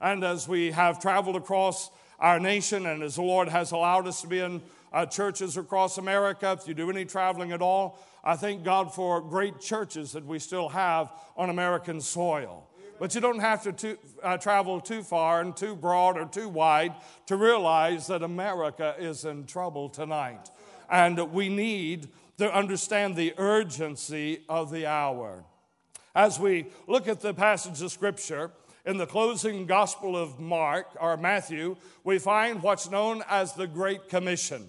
And 0.00 0.24
as 0.24 0.48
we 0.48 0.70
have 0.70 1.00
traveled 1.00 1.36
across 1.36 1.90
our 2.18 2.40
nation, 2.40 2.86
and 2.86 3.02
as 3.02 3.16
the 3.16 3.22
Lord 3.22 3.48
has 3.48 3.72
allowed 3.72 4.06
us 4.06 4.22
to 4.22 4.26
be 4.26 4.40
in 4.40 4.62
uh, 4.92 5.04
churches 5.04 5.58
across 5.58 5.98
America, 5.98 6.56
if 6.58 6.66
you 6.66 6.72
do 6.72 6.88
any 6.88 7.04
traveling 7.04 7.52
at 7.52 7.60
all, 7.60 7.98
I 8.26 8.34
thank 8.34 8.64
God 8.64 8.92
for 8.92 9.20
great 9.20 9.60
churches 9.60 10.10
that 10.12 10.26
we 10.26 10.40
still 10.40 10.68
have 10.70 11.12
on 11.36 11.48
American 11.48 12.00
soil. 12.00 12.68
But 12.98 13.14
you 13.14 13.20
don't 13.20 13.38
have 13.38 13.62
to 13.76 13.98
uh, 14.20 14.36
travel 14.36 14.80
too 14.80 15.04
far 15.04 15.40
and 15.40 15.56
too 15.56 15.76
broad 15.76 16.18
or 16.18 16.26
too 16.26 16.48
wide 16.48 16.94
to 17.26 17.36
realize 17.36 18.08
that 18.08 18.24
America 18.24 18.96
is 18.98 19.24
in 19.24 19.46
trouble 19.46 19.88
tonight. 19.88 20.50
And 20.90 21.32
we 21.32 21.48
need 21.48 22.08
to 22.38 22.52
understand 22.52 23.14
the 23.14 23.32
urgency 23.38 24.40
of 24.48 24.72
the 24.72 24.86
hour. 24.86 25.44
As 26.12 26.40
we 26.40 26.66
look 26.88 27.06
at 27.06 27.20
the 27.20 27.32
passage 27.32 27.80
of 27.80 27.92
Scripture, 27.92 28.50
in 28.84 28.96
the 28.96 29.06
closing 29.06 29.66
Gospel 29.66 30.16
of 30.16 30.40
Mark 30.40 30.88
or 31.00 31.16
Matthew, 31.16 31.76
we 32.02 32.18
find 32.18 32.60
what's 32.60 32.90
known 32.90 33.22
as 33.28 33.52
the 33.52 33.68
Great 33.68 34.08
Commission. 34.08 34.66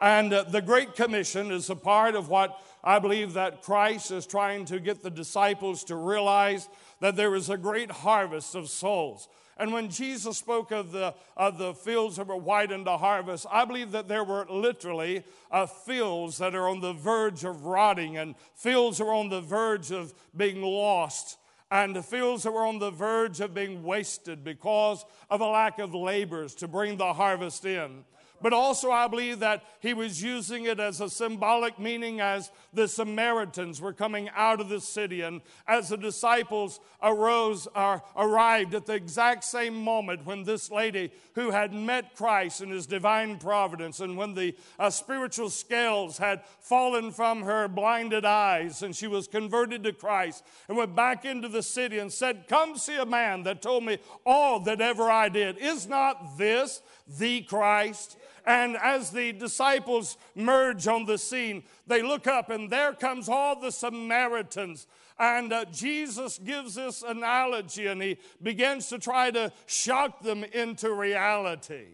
And 0.00 0.32
uh, 0.32 0.42
the 0.42 0.60
Great 0.60 0.94
Commission 0.94 1.50
is 1.50 1.70
a 1.70 1.76
part 1.76 2.14
of 2.14 2.28
what 2.28 2.58
I 2.86 3.00
believe 3.00 3.32
that 3.32 3.62
Christ 3.62 4.12
is 4.12 4.26
trying 4.26 4.64
to 4.66 4.78
get 4.78 5.02
the 5.02 5.10
disciples 5.10 5.82
to 5.84 5.96
realize 5.96 6.68
that 7.00 7.16
there 7.16 7.34
is 7.34 7.50
a 7.50 7.56
great 7.56 7.90
harvest 7.90 8.54
of 8.54 8.68
souls. 8.68 9.28
And 9.58 9.72
when 9.72 9.90
Jesus 9.90 10.38
spoke 10.38 10.70
of 10.70 10.92
the, 10.92 11.12
of 11.36 11.58
the 11.58 11.74
fields 11.74 12.16
that 12.16 12.28
were 12.28 12.36
white 12.36 12.68
to 12.68 12.96
harvest, 12.96 13.44
I 13.50 13.64
believe 13.64 13.90
that 13.90 14.06
there 14.06 14.22
were 14.22 14.46
literally 14.48 15.24
uh, 15.50 15.66
fields 15.66 16.38
that 16.38 16.54
are 16.54 16.68
on 16.68 16.80
the 16.80 16.92
verge 16.92 17.42
of 17.42 17.64
rotting 17.64 18.18
and 18.18 18.36
fields 18.54 18.98
that 18.98 19.04
are 19.04 19.14
on 19.14 19.30
the 19.30 19.40
verge 19.40 19.90
of 19.90 20.14
being 20.36 20.62
lost 20.62 21.38
and 21.70 22.04
fields 22.04 22.44
that 22.44 22.52
were 22.52 22.64
on 22.64 22.78
the 22.78 22.92
verge 22.92 23.40
of 23.40 23.52
being 23.52 23.82
wasted 23.82 24.44
because 24.44 25.04
of 25.28 25.40
a 25.40 25.46
lack 25.46 25.80
of 25.80 25.92
laborers 25.92 26.54
to 26.54 26.68
bring 26.68 26.96
the 26.96 27.12
harvest 27.14 27.64
in. 27.64 28.04
But 28.40 28.52
also, 28.52 28.90
I 28.90 29.08
believe 29.08 29.40
that 29.40 29.64
he 29.80 29.94
was 29.94 30.22
using 30.22 30.66
it 30.66 30.78
as 30.78 31.00
a 31.00 31.08
symbolic 31.08 31.78
meaning 31.78 32.20
as 32.20 32.50
the 32.72 32.88
Samaritans 32.88 33.80
were 33.80 33.92
coming 33.92 34.28
out 34.34 34.60
of 34.60 34.68
the 34.68 34.80
city. 34.80 35.22
And 35.22 35.40
as 35.66 35.88
the 35.88 35.96
disciples 35.96 36.80
arose 37.02 37.66
or 37.74 38.02
arrived 38.16 38.74
at 38.74 38.86
the 38.86 38.94
exact 38.94 39.44
same 39.44 39.74
moment 39.74 40.26
when 40.26 40.44
this 40.44 40.70
lady 40.70 41.12
who 41.34 41.50
had 41.50 41.72
met 41.72 42.14
Christ 42.14 42.60
in 42.60 42.70
his 42.70 42.86
divine 42.86 43.38
providence, 43.38 44.00
and 44.00 44.16
when 44.16 44.34
the 44.34 44.54
uh, 44.78 44.90
spiritual 44.90 45.50
scales 45.50 46.18
had 46.18 46.42
fallen 46.60 47.12
from 47.12 47.42
her 47.42 47.68
blinded 47.68 48.24
eyes, 48.24 48.82
and 48.82 48.94
she 48.94 49.06
was 49.06 49.28
converted 49.28 49.84
to 49.84 49.92
Christ, 49.92 50.44
and 50.68 50.76
went 50.76 50.96
back 50.96 51.24
into 51.24 51.48
the 51.48 51.62
city 51.62 51.98
and 51.98 52.12
said, 52.12 52.46
Come 52.48 52.76
see 52.76 52.96
a 52.96 53.06
man 53.06 53.42
that 53.44 53.62
told 53.62 53.84
me 53.84 53.98
all 54.24 54.60
that 54.60 54.80
ever 54.80 55.10
I 55.10 55.28
did. 55.28 55.58
Is 55.58 55.86
not 55.86 56.38
this 56.38 56.82
the 57.06 57.42
Christ? 57.42 58.16
And 58.46 58.76
as 58.76 59.10
the 59.10 59.32
disciples 59.32 60.16
merge 60.34 60.86
on 60.86 61.04
the 61.04 61.18
scene, 61.18 61.64
they 61.86 62.02
look 62.02 62.26
up 62.26 62.50
and 62.50 62.70
there 62.70 62.92
comes 62.92 63.28
all 63.28 63.58
the 63.58 63.72
Samaritans. 63.72 64.86
And 65.18 65.52
uh, 65.52 65.64
Jesus 65.66 66.38
gives 66.38 66.74
this 66.74 67.02
analogy 67.02 67.86
and 67.86 68.00
he 68.00 68.18
begins 68.42 68.88
to 68.88 68.98
try 68.98 69.30
to 69.30 69.52
shock 69.66 70.22
them 70.22 70.44
into 70.44 70.92
reality. 70.92 71.86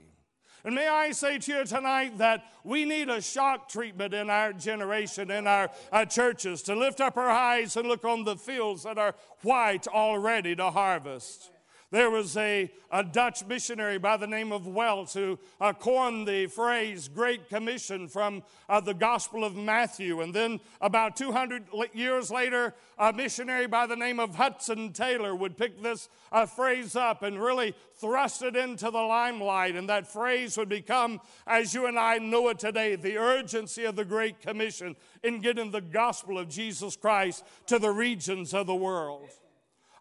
And 0.64 0.74
may 0.74 0.86
I 0.86 1.10
say 1.10 1.38
to 1.38 1.52
you 1.52 1.64
tonight 1.64 2.18
that 2.18 2.44
we 2.62 2.84
need 2.84 3.08
a 3.08 3.20
shock 3.20 3.68
treatment 3.68 4.14
in 4.14 4.30
our 4.30 4.52
generation, 4.52 5.30
in 5.30 5.46
our, 5.46 5.70
our, 5.90 6.06
churches, 6.06 6.62
to 6.62 6.76
lift 6.76 7.00
up 7.00 7.16
our 7.16 7.30
eyes 7.30 7.76
and 7.76 7.88
look 7.88 8.04
on 8.04 8.24
the 8.24 8.36
fields 8.36 8.84
that 8.84 8.98
are 8.98 9.16
white 9.42 9.88
already 9.88 10.54
to 10.56 10.70
harvest. 10.70 11.51
There 11.92 12.10
was 12.10 12.38
a, 12.38 12.72
a 12.90 13.04
Dutch 13.04 13.44
missionary 13.44 13.98
by 13.98 14.16
the 14.16 14.26
name 14.26 14.50
of 14.50 14.62
Welz 14.62 15.12
who 15.12 15.38
uh, 15.60 15.74
coined 15.74 16.26
the 16.26 16.46
phrase 16.46 17.06
Great 17.06 17.50
Commission 17.50 18.08
from 18.08 18.42
uh, 18.66 18.80
the 18.80 18.94
Gospel 18.94 19.44
of 19.44 19.56
Matthew. 19.56 20.22
And 20.22 20.32
then 20.32 20.58
about 20.80 21.16
200 21.16 21.64
years 21.92 22.30
later, 22.30 22.72
a 22.96 23.12
missionary 23.12 23.66
by 23.66 23.86
the 23.86 23.94
name 23.94 24.20
of 24.20 24.36
Hudson 24.36 24.94
Taylor 24.94 25.34
would 25.34 25.58
pick 25.58 25.82
this 25.82 26.08
uh, 26.32 26.46
phrase 26.46 26.96
up 26.96 27.22
and 27.22 27.38
really 27.38 27.74
thrust 27.96 28.40
it 28.40 28.56
into 28.56 28.90
the 28.90 29.02
limelight. 29.02 29.76
And 29.76 29.86
that 29.90 30.10
phrase 30.10 30.56
would 30.56 30.70
become, 30.70 31.20
as 31.46 31.74
you 31.74 31.84
and 31.84 31.98
I 31.98 32.16
know 32.16 32.48
it 32.48 32.58
today, 32.58 32.96
the 32.96 33.18
urgency 33.18 33.84
of 33.84 33.96
the 33.96 34.06
Great 34.06 34.40
Commission 34.40 34.96
in 35.22 35.42
getting 35.42 35.70
the 35.70 35.82
gospel 35.82 36.38
of 36.38 36.48
Jesus 36.48 36.96
Christ 36.96 37.44
to 37.66 37.78
the 37.78 37.90
regions 37.90 38.54
of 38.54 38.66
the 38.66 38.74
world. 38.74 39.28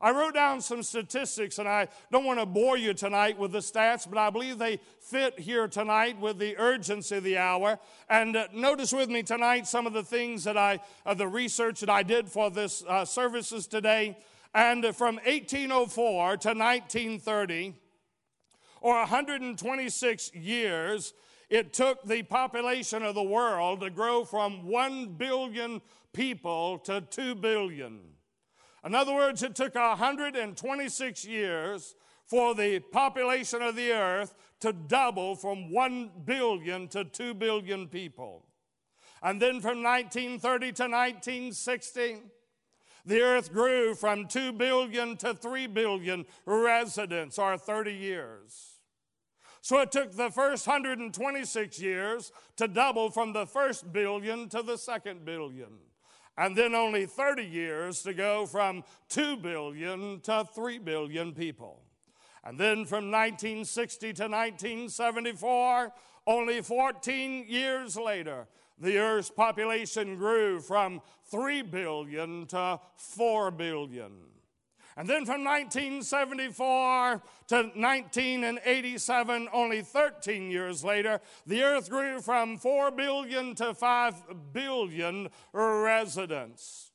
I 0.02 0.12
wrote 0.12 0.34
down 0.34 0.62
some 0.62 0.82
statistics, 0.82 1.60
and 1.60 1.70
I 1.70 1.88
don't 2.12 2.26
want 2.26 2.40
to 2.40 2.46
bore 2.48 2.76
you 2.76 2.94
tonight 2.94 3.38
with 3.38 3.52
the 3.52 3.60
stats, 3.60 4.10
but 4.10 4.18
I 4.18 4.32
believe 4.32 4.58
they 4.58 4.80
fit 5.00 5.40
here 5.40 5.68
tonight 5.68 6.20
with 6.20 6.40
the 6.40 6.58
urgency 6.58 7.18
of 7.18 7.24
the 7.24 7.38
hour. 7.38 7.78
And 8.10 8.36
uh, 8.36 8.48
notice 8.52 8.92
with 8.92 9.10
me 9.10 9.22
tonight 9.22 9.68
some 9.68 9.86
of 9.86 9.94
the 9.94 10.04
things 10.04 10.44
that 10.46 10.58
I, 10.58 10.80
uh, 11.06 11.14
the 11.14 11.28
research 11.28 11.82
that 11.82 11.90
I 11.90 12.02
did 12.02 12.30
for 12.30 12.50
this 12.50 12.84
uh, 12.88 13.06
services 13.06 13.68
today. 13.68 14.18
And 14.56 14.84
from 14.96 15.16
1804 15.18 16.38
to 16.38 16.48
1930, 16.50 17.76
or 18.82 18.96
126 18.96 20.34
years, 20.34 21.14
it 21.50 21.74
took 21.74 22.04
the 22.04 22.24
population 22.24 23.04
of 23.04 23.14
the 23.14 23.22
world 23.22 23.82
to 23.82 23.92
grow 23.92 24.26
from 24.26 24.66
1 24.66 25.14
billion 25.14 25.82
people 26.12 26.80
to 26.80 27.02
2 27.02 27.36
billion. 27.36 28.00
In 28.84 28.96
other 28.96 29.14
words, 29.14 29.44
it 29.44 29.56
took 29.56 29.76
126 29.76 31.26
years 31.26 31.96
for 32.26 32.56
the 32.56 32.80
population 32.80 33.62
of 33.62 33.76
the 33.76 33.92
earth 33.92 34.34
to 34.62 34.74
double 34.74 35.36
from 35.36 35.72
1 35.72 36.12
billion 36.26 36.88
to 36.88 37.04
2 37.04 37.34
billion 37.36 37.88
people. 37.88 38.46
And 39.22 39.42
then 39.42 39.62
from 39.62 39.84
1930 39.84 40.72
to 40.74 40.84
1960, 40.84 42.18
the 43.06 43.22
earth 43.22 43.54
grew 43.54 43.94
from 43.94 44.28
2 44.28 44.54
billion 44.54 45.18
to 45.18 45.34
3 45.34 45.68
billion 45.68 46.26
residents, 46.46 47.38
or 47.38 47.58
30 47.58 47.94
years. 47.94 48.80
So 49.62 49.80
it 49.82 49.92
took 49.92 50.12
the 50.14 50.32
first 50.32 50.66
126 50.66 51.80
years 51.80 52.32
to 52.58 52.68
double 52.68 53.12
from 53.12 53.34
the 53.34 53.46
first 53.46 53.94
billion 53.94 54.50
to 54.50 54.64
the 54.64 54.78
second 54.78 55.24
billion 55.24 55.78
and 56.38 56.56
then 56.56 56.74
only 56.74 57.06
30 57.06 57.44
years 57.44 58.02
to 58.04 58.14
go 58.14 58.46
from 58.46 58.84
2 59.10 59.38
billion 59.38 60.20
to 60.22 60.48
3 60.54 60.78
billion 60.80 61.34
people. 61.34 61.82
And 62.44 62.60
then 62.60 62.86
from 62.86 63.12
1960 63.12 64.14
to 64.14 64.24
1974, 64.24 65.94
only 66.28 66.62
14 66.62 67.46
years 67.48 67.96
later, 67.96 68.48
the 68.80 68.98
Earth's 68.98 69.30
population 69.30 70.16
grew 70.18 70.60
from 70.60 71.02
3 71.30 71.62
billion 71.64 72.48
to 72.48 72.80
4 72.96 73.52
billion. 73.52 74.31
And 74.98 75.08
then 75.08 75.26
from 75.26 75.44
1974 75.44 77.22
to 77.48 77.56
1987, 77.56 79.48
only 79.54 79.82
13 79.82 80.52
years 80.52 80.84
later, 80.84 81.22
the 81.46 81.64
earth 81.64 81.90
grew 81.90 82.22
from 82.22 82.58
4 82.58 82.92
billion 82.92 83.56
to 83.56 83.74
5 83.74 84.54
billion 84.54 85.30
residents. 85.54 86.92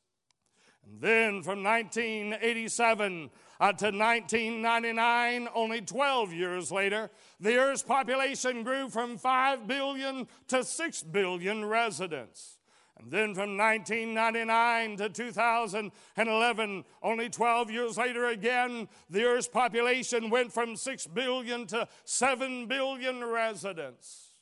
And 0.87 1.01
then 1.01 1.43
from 1.43 1.63
1987 1.63 3.31
uh, 3.59 3.73
to 3.73 3.87
1999, 3.87 5.49
only 5.55 5.81
12 5.81 6.33
years 6.33 6.71
later, 6.71 7.11
the 7.41 7.57
earth's 7.57 7.83
population 7.83 8.63
grew 8.63 8.89
from 8.89 9.17
5 9.17 9.67
billion 9.67 10.29
to 10.49 10.63
6 10.63 11.03
billion 11.05 11.65
residents. 11.65 12.56
And 12.99 13.11
then 13.11 13.35
from 13.35 13.57
1999 13.57 14.97
to 14.97 15.09
2011, 15.11 16.85
only 17.03 17.29
12 17.29 17.71
years 17.71 17.99
later 17.99 18.27
again, 18.27 18.89
the 19.11 19.25
Earth's 19.25 19.49
population 19.49 20.31
went 20.31 20.53
from 20.53 20.77
6 20.77 21.07
billion 21.09 21.67
to 21.69 21.87
7 22.05 22.67
billion 22.67 23.23
residents. 23.23 24.33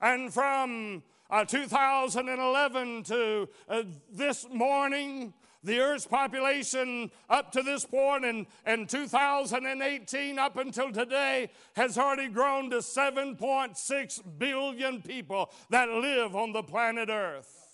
And 0.00 0.32
from 0.32 1.04
uh, 1.30 1.44
2011 1.44 3.04
to 3.04 3.48
uh, 3.68 3.82
this 4.12 4.46
morning, 4.52 5.32
the 5.62 5.78
Earth's 5.78 6.06
population 6.06 7.10
up 7.28 7.50
to 7.52 7.62
this 7.62 7.84
point 7.84 8.24
in, 8.24 8.46
in 8.66 8.86
2018 8.86 10.38
up 10.38 10.56
until 10.56 10.92
today 10.92 11.50
has 11.74 11.98
already 11.98 12.28
grown 12.28 12.70
to 12.70 12.76
7.6 12.76 14.22
billion 14.38 15.02
people 15.02 15.50
that 15.70 15.88
live 15.88 16.36
on 16.36 16.52
the 16.52 16.62
planet 16.62 17.08
Earth. 17.08 17.65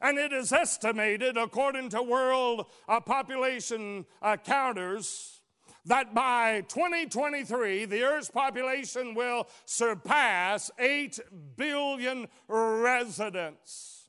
And 0.00 0.18
it 0.18 0.32
is 0.32 0.52
estimated, 0.52 1.36
according 1.36 1.90
to 1.90 2.02
world 2.02 2.66
uh, 2.88 3.00
population 3.00 4.06
uh, 4.20 4.36
counters, 4.36 5.40
that 5.86 6.14
by 6.14 6.62
2023, 6.68 7.84
the 7.84 8.02
Earth's 8.02 8.30
population 8.30 9.14
will 9.14 9.48
surpass 9.66 10.70
8 10.78 11.20
billion 11.56 12.26
residents. 12.48 14.08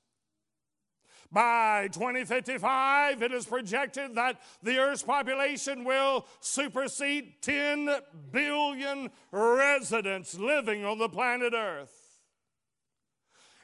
By 1.31 1.89
2055, 1.91 3.21
it 3.21 3.33
is 3.33 3.45
projected 3.45 4.15
that 4.15 4.39
the 4.63 4.77
Earth's 4.77 5.03
population 5.03 5.83
will 5.83 6.25
supersede 6.39 7.41
10 7.41 7.89
billion 8.31 9.09
residents 9.31 10.39
living 10.39 10.85
on 10.85 10.97
the 10.97 11.09
planet 11.09 11.53
Earth. 11.53 12.04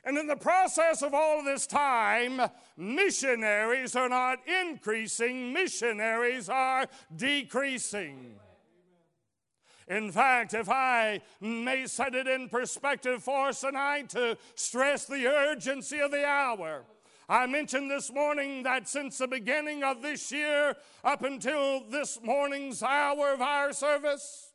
And 0.04 0.18
in 0.18 0.26
the 0.26 0.36
process 0.36 1.04
of 1.04 1.14
all 1.14 1.40
of 1.40 1.46
this 1.46 1.68
time, 1.68 2.42
missionaries 2.76 3.96
are 3.96 4.10
not 4.10 4.40
increasing, 4.48 5.54
missionaries 5.54 6.50
are 6.50 6.88
decreasing. 7.16 8.36
In 9.88 10.12
fact, 10.12 10.54
if 10.54 10.70
I 10.70 11.22
may 11.40 11.86
set 11.86 12.16
it 12.16 12.28
in 12.28 12.50
perspective 12.50 13.24
for 13.24 13.50
us 13.50 13.62
tonight 13.62 14.10
to 14.10 14.38
stress 14.56 15.06
the 15.06 15.28
urgency 15.28 16.00
of 16.00 16.12
the 16.12 16.26
hour, 16.26 16.86
I 17.30 17.46
mentioned 17.46 17.92
this 17.92 18.12
morning 18.12 18.64
that 18.64 18.88
since 18.88 19.18
the 19.18 19.28
beginning 19.28 19.84
of 19.84 20.02
this 20.02 20.32
year 20.32 20.76
up 21.04 21.24
until 21.24 21.82
this 21.90 22.20
morning's 22.24 22.82
hour 22.82 23.34
of 23.34 23.42
our 23.42 23.72
service, 23.72 24.51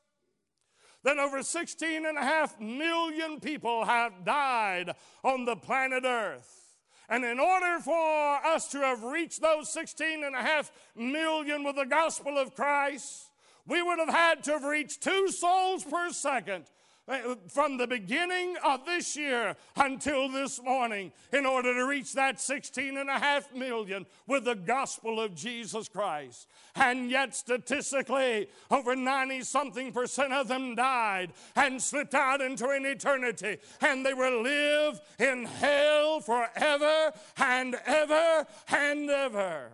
that 1.07 1.19
over 1.19 1.41
16 1.41 2.05
and 2.05 2.19
a 2.19 2.21
half 2.21 2.61
million 2.61 3.39
people 3.39 3.85
have 3.85 4.25
died 4.25 4.91
on 5.23 5.45
the 5.45 5.55
planet 5.55 6.03
Earth. 6.05 6.75
And 7.09 7.25
in 7.25 7.39
order 7.39 7.79
for 7.79 8.45
us 8.45 8.67
to 8.73 8.79
have 8.79 9.05
reached 9.05 9.41
those 9.41 9.73
16 9.73 10.25
and 10.25 10.35
a 10.35 10.43
half 10.43 10.73
million 10.97 11.63
with 11.63 11.77
the 11.77 11.87
gospel 11.87 12.37
of 12.37 12.57
Christ, 12.57 13.31
we 13.69 13.81
would 13.83 14.01
have 14.01 14.09
had 14.09 14.43
to 14.45 14.53
have 14.55 14.65
reached 14.65 15.01
two 15.01 15.31
souls 15.31 15.85
per 15.85 16.11
second 16.11 16.65
Uh, 17.09 17.37
from 17.47 17.77
the 17.77 17.87
beginning 17.87 18.57
of 18.65 18.85
this 18.85 19.17
year 19.17 19.55
until 19.77 20.29
this 20.29 20.61
morning 20.61 21.13
in 21.33 21.47
order 21.47 21.73
to 21.73 21.87
reach 21.87 22.13
that 22.15 22.41
16 22.41 22.97
and 22.97 23.09
a 23.09 23.17
half 23.17 23.55
million 23.55 24.05
with 24.27 24.45
the 24.45 24.57
gospel 24.57 25.21
of 25.21 25.33
Jesus 25.33 25.89
Christ. 25.89 26.49
And 26.75 27.09
yet, 27.09 27.33
statistically, 27.37 28.49
over 28.73 28.97
90 28.97 29.43
something 29.43 29.93
percent 29.93 30.33
of 30.33 30.49
them 30.49 30.75
died 30.75 31.33
and 31.55 31.81
slipped 31.81 32.15
out 32.15 32.41
into 32.41 32.71
an 32.71 32.85
eternity, 32.85 33.59
and 33.81 34.05
they 34.05 34.13
will 34.13 34.43
live 34.43 35.01
in 35.21 35.45
hell 35.45 36.19
forever 36.19 37.13
and 37.39 37.77
ever 37.87 38.47
and 38.69 39.09
ever. 39.09 39.71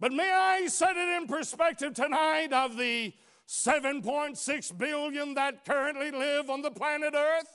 But 0.00 0.12
may 0.12 0.32
I 0.32 0.66
set 0.66 0.96
it 0.96 1.22
in 1.22 1.28
perspective 1.28 1.94
tonight 1.94 2.52
of 2.52 2.76
the 2.76 3.12
7.6 3.50 4.78
billion 4.78 5.34
that 5.34 5.64
currently 5.64 6.12
live 6.12 6.48
on 6.48 6.62
the 6.62 6.70
planet 6.70 7.14
Earth? 7.16 7.48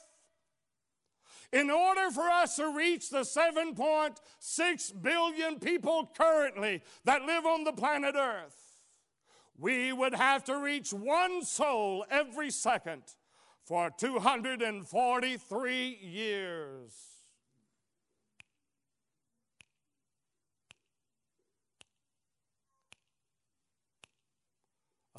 In 1.53 1.71
order 1.71 2.11
for 2.11 2.27
us 2.27 2.57
to 2.57 2.75
reach 2.75 3.09
the 3.09 3.21
7.6 3.21 5.01
billion 5.01 5.57
people 5.57 6.11
currently 6.17 6.81
that 7.05 7.23
live 7.23 7.45
on 7.45 7.63
the 7.63 7.71
planet 7.71 8.15
Earth, 8.17 8.57
we 9.57 9.93
would 9.93 10.13
have 10.13 10.43
to 10.43 10.57
reach 10.57 10.91
one 10.91 11.45
soul 11.45 12.05
every 12.11 12.51
second 12.51 13.03
for 13.63 13.89
243 13.97 15.99
years. 16.01 17.14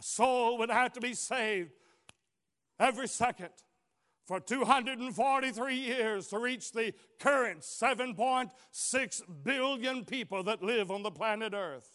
Soul 0.07 0.57
would 0.59 0.71
have 0.71 0.93
to 0.93 1.01
be 1.01 1.15
saved 1.15 1.73
every 2.79 3.09
second 3.09 3.51
for 4.25 4.39
243 4.41 5.75
years 5.75 6.29
to 6.29 6.39
reach 6.39 6.73
the 6.73 6.93
current 7.19 7.61
7.6 7.61 9.23
billion 9.43 10.05
people 10.05 10.43
that 10.45 10.63
live 10.63 10.91
on 10.91 11.03
the 11.03 11.11
planet 11.11 11.53
Earth. 11.55 11.91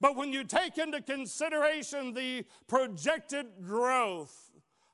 But 0.00 0.16
when 0.16 0.32
you 0.32 0.44
take 0.44 0.78
into 0.78 1.00
consideration 1.00 2.14
the 2.14 2.44
projected 2.66 3.46
growth 3.62 4.50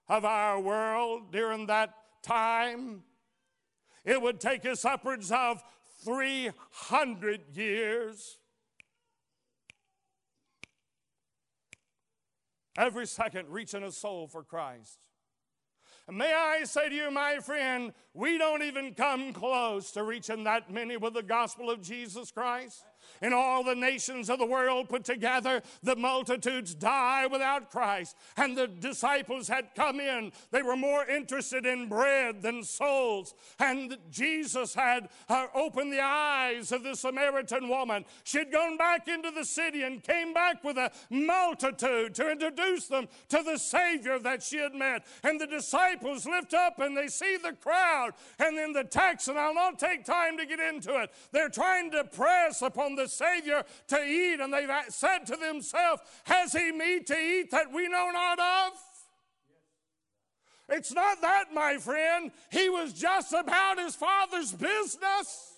of 0.08 0.24
our 0.24 0.60
world 0.60 1.32
during 1.32 1.66
that 1.66 1.94
time, 2.22 3.02
it 4.04 4.20
would 4.20 4.40
take 4.40 4.66
us 4.66 4.84
upwards 4.84 5.30
of 5.32 5.62
300 6.04 7.56
years 7.56 8.38
every 12.76 13.07
second 13.07 13.49
reaching 13.49 13.83
a 13.83 13.93
soul 13.93 14.26
for 14.26 14.43
Christ. 14.43 14.99
And 16.07 16.19
may 16.19 16.33
I 16.33 16.64
say 16.64 16.90
to 16.90 16.95
you, 16.95 17.11
my 17.11 17.38
friend, 17.38 17.93
we 18.12 18.37
don't 18.37 18.62
even 18.62 18.95
come 18.95 19.33
close 19.33 19.90
to 19.93 20.02
reaching 20.02 20.45
that 20.45 20.71
many 20.71 20.97
with 20.97 21.14
the 21.14 21.23
gospel 21.23 21.71
of 21.71 21.81
Jesus 21.81 22.31
Christ 22.31 22.85
and 23.20 23.34
all 23.34 23.64
the 23.64 23.75
nations 23.75 24.30
of 24.30 24.38
the 24.38 24.46
world 24.46 24.88
put 24.88 25.04
together, 25.04 25.62
the 25.82 25.96
multitudes 25.96 26.75
die 26.75 27.26
without 27.26 27.70
Christ. 27.70 28.16
And 28.37 28.56
the 28.56 28.66
disciples 28.66 29.49
had 29.49 29.75
come 29.75 30.00
in. 30.00 30.32
They 30.50 30.62
were 30.62 30.76
more 30.76 31.04
interested 31.06 31.66
in 31.66 31.88
bread 31.88 32.42
than 32.42 32.62
souls. 32.62 33.34
And 33.58 33.96
Jesus 34.11 34.75
had 34.75 35.08
uh, 35.28 35.46
opened 35.54 35.92
the 35.92 36.02
eyes 36.02 36.73
of 36.73 36.82
the 36.82 36.94
Samaritan 36.94 37.68
woman. 37.68 38.04
She 38.25 38.38
had 38.38 38.52
gone 38.52 38.76
back 38.76 39.08
into 39.08 39.30
the 39.30 39.44
city 39.44 39.82
and 39.82 40.02
came 40.02 40.32
back 40.34 40.62
with 40.64 40.76
a 40.76 40.90
multitude 41.11 42.14
to 42.14 42.30
introduce 42.30 42.87
them 42.87 43.08
to 43.28 43.42
the 43.42 43.58
Savior 43.58 44.18
that 44.18 44.42
she 44.42 44.58
had 44.58 44.75
met. 44.75 45.06
And 45.23 45.40
the 45.40 45.46
disciples 45.46 46.26
lift 46.26 46.54
up 46.54 46.78
and 46.78 46.96
they 46.96 47.08
see 47.08 47.37
the 47.37 47.52
crowd. 47.52 48.12
And 48.38 48.58
in 48.58 48.73
the 48.73 48.84
text, 48.84 49.28
and 49.28 49.38
I'll 49.38 49.54
not 49.54 49.78
take 49.78 50.04
time 50.04 50.37
to 50.38 50.46
get 50.46 50.61
into 50.61 51.00
it, 51.00 51.11
they're 51.32 51.49
trying 51.49 51.90
to 51.92 52.04
press 52.04 52.62
upon 52.62 52.93
the 52.94 53.08
Savior 53.08 53.64
to 53.88 54.04
eat, 54.04 54.40
and 54.40 54.52
they've 54.52 54.70
said 54.88 55.26
to 55.26 55.36
themselves, 55.36 56.02
Has 56.24 56.52
he 56.52 56.72
meat 56.72 57.06
to 57.08 57.18
eat 57.18 57.50
that 57.50 57.72
we 57.72 57.88
know 57.88 58.10
not 58.12 58.38
of? 58.38 58.72
It's 60.68 60.92
not 60.92 61.20
that, 61.20 61.52
my 61.52 61.76
friend. 61.76 62.30
He 62.50 62.68
was 62.68 62.92
just 62.92 63.32
about 63.32 63.78
his 63.78 63.94
father's 63.94 64.52
business. 64.52 65.52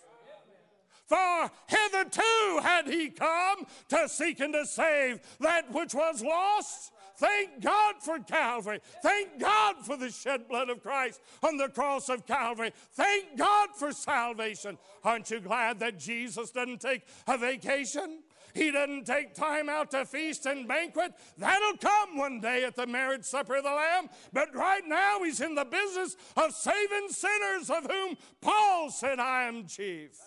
For 1.06 1.50
hitherto 1.68 2.60
had 2.62 2.88
he 2.88 3.10
come 3.10 3.64
to 3.90 4.08
seek 4.08 4.40
and 4.40 4.52
to 4.54 4.66
save 4.66 5.20
that 5.38 5.72
which 5.72 5.94
was 5.94 6.22
lost. 6.22 6.90
Thank 7.16 7.62
God 7.62 7.96
for 8.00 8.18
Calvary. 8.18 8.80
Thank 9.02 9.40
God 9.40 9.76
for 9.84 9.96
the 9.96 10.10
shed 10.10 10.48
blood 10.48 10.68
of 10.68 10.82
Christ 10.82 11.20
on 11.42 11.56
the 11.56 11.68
cross 11.68 12.08
of 12.08 12.26
Calvary. 12.26 12.72
Thank 12.92 13.38
God 13.38 13.70
for 13.76 13.92
salvation. 13.92 14.78
Aren't 15.02 15.30
you 15.30 15.40
glad 15.40 15.80
that 15.80 15.98
Jesus 15.98 16.50
doesn't 16.50 16.80
take 16.80 17.02
a 17.26 17.38
vacation? 17.38 18.20
He 18.54 18.70
doesn't 18.70 19.04
take 19.04 19.34
time 19.34 19.68
out 19.68 19.90
to 19.90 20.06
feast 20.06 20.46
and 20.46 20.66
banquet. 20.66 21.12
That'll 21.36 21.76
come 21.76 22.16
one 22.16 22.40
day 22.40 22.64
at 22.64 22.74
the 22.74 22.86
marriage 22.86 23.24
supper 23.24 23.56
of 23.56 23.64
the 23.64 23.70
Lamb. 23.70 24.08
But 24.32 24.54
right 24.54 24.86
now, 24.86 25.22
he's 25.22 25.42
in 25.42 25.54
the 25.54 25.66
business 25.66 26.16
of 26.36 26.52
saving 26.52 27.08
sinners, 27.10 27.68
of 27.68 27.90
whom 27.90 28.16
Paul 28.40 28.90
said, 28.90 29.18
I 29.18 29.42
am 29.42 29.66
chief. 29.66 30.18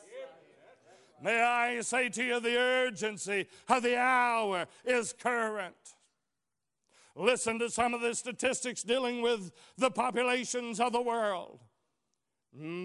May 1.22 1.42
I 1.42 1.82
say 1.82 2.10
to 2.10 2.24
you, 2.24 2.40
the 2.40 2.56
urgency 2.56 3.48
of 3.68 3.84
the 3.84 3.98
hour 3.98 4.68
is 4.86 5.12
current. 5.12 5.76
Listen 7.20 7.60
to 7.60 7.70
some 7.70 7.94
of 7.94 8.00
the 8.00 8.16
statistics 8.16 8.82
dealing 8.82 9.22
with 9.22 9.52
the 9.78 9.92
populations 9.92 10.80
of 10.80 10.94
the 10.94 11.02
world. 11.02 11.60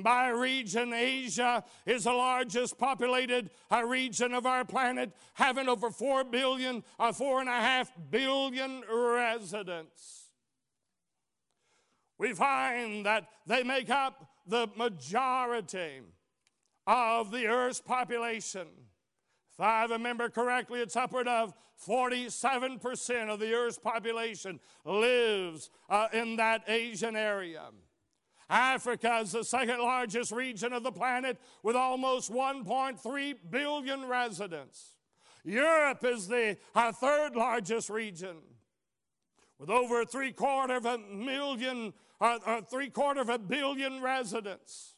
By 0.02 0.28
region, 0.30 0.92
Asia 0.92 1.62
is 1.86 2.02
the 2.02 2.12
largest 2.12 2.76
populated 2.76 3.50
uh, 3.70 3.84
region 3.84 4.34
of 4.34 4.44
our 4.44 4.64
planet, 4.64 5.12
having 5.34 5.68
over 5.68 5.88
4 5.88 6.24
billion, 6.24 6.82
uh, 6.98 7.12
4.5 7.12 7.88
billion 8.10 8.82
residents. 8.90 10.30
We 12.18 12.32
find 12.32 13.06
that 13.06 13.28
they 13.46 13.62
make 13.62 13.88
up 13.88 14.30
the 14.48 14.66
majority 14.76 16.00
of 16.88 17.30
the 17.30 17.46
Earth's 17.46 17.80
population. 17.80 18.66
If 19.56 19.60
I 19.60 19.84
remember 19.84 20.28
correctly, 20.28 20.80
it's 20.80 20.96
upward 20.96 21.28
of 21.28 21.54
47% 21.86 23.28
of 23.28 23.38
the 23.38 23.52
Earth's 23.52 23.78
population 23.78 24.58
lives 24.84 25.70
uh, 25.88 26.08
in 26.12 26.36
that 26.36 26.64
Asian 26.68 27.14
area. 27.14 27.62
Africa 28.50 29.20
is 29.22 29.32
the 29.32 29.44
second 29.44 29.78
largest 29.78 30.32
region 30.32 30.72
of 30.72 30.82
the 30.82 30.92
planet 30.92 31.38
with 31.62 31.76
almost 31.76 32.32
1.3 32.32 33.34
billion 33.48 34.06
residents. 34.06 34.96
Europe 35.44 36.04
is 36.04 36.26
the 36.26 36.56
uh, 36.74 36.90
third 36.90 37.36
largest 37.36 37.90
region 37.90 38.36
with 39.58 39.70
over 39.70 40.04
three 40.04 40.32
quarter 40.32 40.76
of 40.76 40.84
a 40.84 40.98
million, 40.98 41.92
uh, 42.20 42.38
uh, 42.44 42.60
three 42.62 42.90
quarter 42.90 43.20
of 43.20 43.28
a 43.28 43.38
billion 43.38 44.02
residents. 44.02 44.94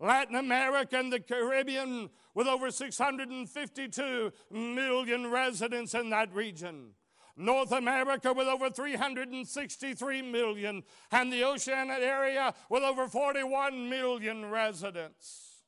Latin 0.00 0.36
America 0.36 0.98
and 0.98 1.12
the 1.12 1.20
Caribbean 1.20 2.08
with 2.34 2.46
over 2.46 2.70
652 2.70 4.32
million 4.50 5.30
residents 5.30 5.94
in 5.94 6.10
that 6.10 6.34
region. 6.34 6.90
North 7.36 7.72
America 7.72 8.32
with 8.32 8.48
over 8.48 8.68
363 8.68 10.22
million, 10.22 10.82
and 11.10 11.32
the 11.32 11.44
Oceanic 11.44 12.00
area 12.00 12.54
with 12.68 12.82
over 12.82 13.08
41 13.08 13.88
million 13.88 14.50
residents. 14.50 15.62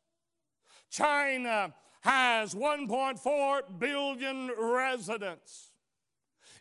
China 0.91 1.73
has 2.03 2.55
1.4 2.55 3.79
billion 3.79 4.51
residents. 4.59 5.71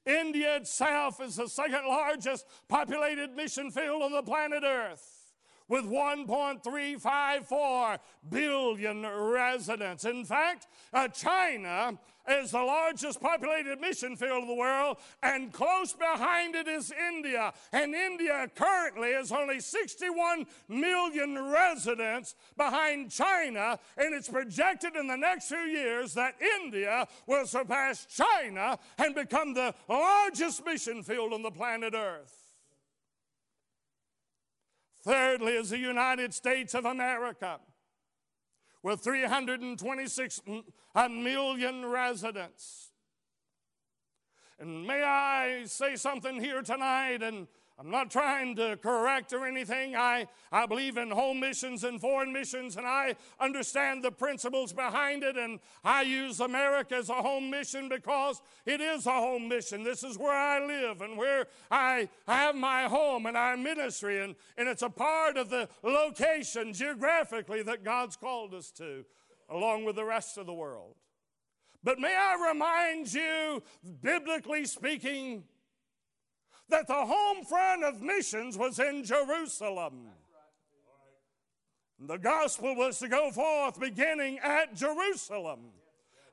India 0.06 0.56
itself 0.56 1.22
is 1.22 1.36
the 1.36 1.48
second 1.48 1.88
largest 1.88 2.46
populated 2.68 3.36
mission 3.36 3.70
field 3.70 4.02
on 4.02 4.12
the 4.12 4.24
planet 4.24 4.64
Earth 4.64 5.21
with 5.72 5.86
1.354 5.86 7.98
billion 8.30 9.08
residents. 9.08 10.04
In 10.04 10.26
fact, 10.26 10.68
uh, 10.92 11.08
China 11.08 11.98
is 12.28 12.52
the 12.52 12.62
largest 12.62 13.22
populated 13.22 13.80
mission 13.80 14.18
field 14.18 14.44
of 14.44 14.50
the 14.50 14.54
world, 14.54 14.98
and 15.24 15.54
close 15.54 15.94
behind 15.94 16.56
it 16.56 16.68
is 16.68 16.92
India. 17.10 17.54
And 17.72 17.96
India 17.96 18.52
currently 18.54 19.12
is 19.12 19.32
only 19.32 19.62
61 19.62 20.46
million 20.68 21.42
residents 21.42 22.36
behind 22.58 23.10
China, 23.10 23.80
and 23.98 24.14
it's 24.14 24.28
projected 24.28 24.98
in 24.98 25.08
the 25.08 25.16
next 25.16 25.48
few 25.48 25.58
years 25.58 26.14
that 26.16 26.36
India 26.62 27.08
will 27.28 27.48
surpass 27.48 28.06
China 28.06 28.78
and 28.98 29.16
become 29.16 29.54
the 29.54 29.74
largest 29.88 30.66
mission 30.66 31.02
field 31.02 31.32
on 31.32 31.44
the 31.44 31.52
planet 31.52 31.94
Earth. 31.96 32.41
Thirdly, 35.04 35.54
is 35.54 35.70
the 35.72 35.78
United 35.78 36.34
States 36.34 36.74
of 36.74 36.86
America 36.86 37.60
with 38.84 39.02
326 39.02 40.42
million 41.10 41.86
residents. 41.86 42.92
And 44.60 44.86
may 44.86 45.02
I 45.04 45.64
say 45.66 45.96
something 45.96 46.40
here 46.40 46.62
tonight 46.62 47.24
and 47.24 47.48
I'm 47.82 47.90
not 47.90 48.12
trying 48.12 48.56
to 48.58 48.78
correct 48.78 49.34
or 49.34 49.48
anything. 49.48 49.96
I, 49.96 50.28
I 50.52 50.68
believe 50.68 50.98
in 50.98 51.10
home 51.10 51.40
missions 51.40 51.84
and 51.84 52.00
foreign 52.00 52.32
missions, 52.32 52.78
and 52.78 52.86
I 52.86 53.16
understand 53.40 54.04
the 54.04 54.12
principles 54.12 54.72
behind 54.72 55.24
it. 55.24 55.36
And 55.36 55.60
I 55.84 56.04
use 56.04 56.42
America 56.42 56.98
as 56.98 57.10
a 57.10 57.16
home 57.16 57.50
mission 57.50 57.90
because 57.90 58.40
it 58.68 58.82
is 58.82 59.08
a 59.08 59.14
home 59.14 59.48
mission. 59.48 59.84
This 59.84 60.04
is 60.04 60.20
where 60.20 60.32
I 60.32 60.64
live 60.64 61.02
and 61.02 61.18
where 61.18 61.48
I 61.72 62.08
have 62.28 62.56
my 62.56 62.84
home 62.84 63.26
and 63.26 63.36
our 63.36 63.58
ministry, 63.58 64.24
and, 64.24 64.36
and 64.60 64.70
it's 64.70 64.84
a 64.84 64.90
part 64.90 65.36
of 65.36 65.50
the 65.50 65.68
location 65.82 66.74
geographically 66.74 67.64
that 67.64 67.84
God's 67.84 68.16
called 68.16 68.54
us 68.54 68.70
to, 68.74 69.04
along 69.50 69.86
with 69.86 69.96
the 69.96 70.06
rest 70.06 70.38
of 70.38 70.46
the 70.46 70.54
world. 70.54 70.94
But 71.84 71.98
may 71.98 72.16
I 72.16 72.48
remind 72.48 73.12
you, 73.12 73.64
biblically 74.04 74.66
speaking, 74.66 75.46
that 76.72 76.88
the 76.88 76.94
home 76.94 77.46
front 77.46 77.84
of 77.84 78.02
missions 78.02 78.58
was 78.58 78.80
in 78.80 79.04
Jerusalem. 79.04 80.08
The 82.00 82.18
gospel 82.18 82.76
was 82.76 82.98
to 83.00 83.08
go 83.08 83.30
forth 83.32 83.80
beginning 83.80 84.40
at 84.40 84.76
Jerusalem. 84.76 85.60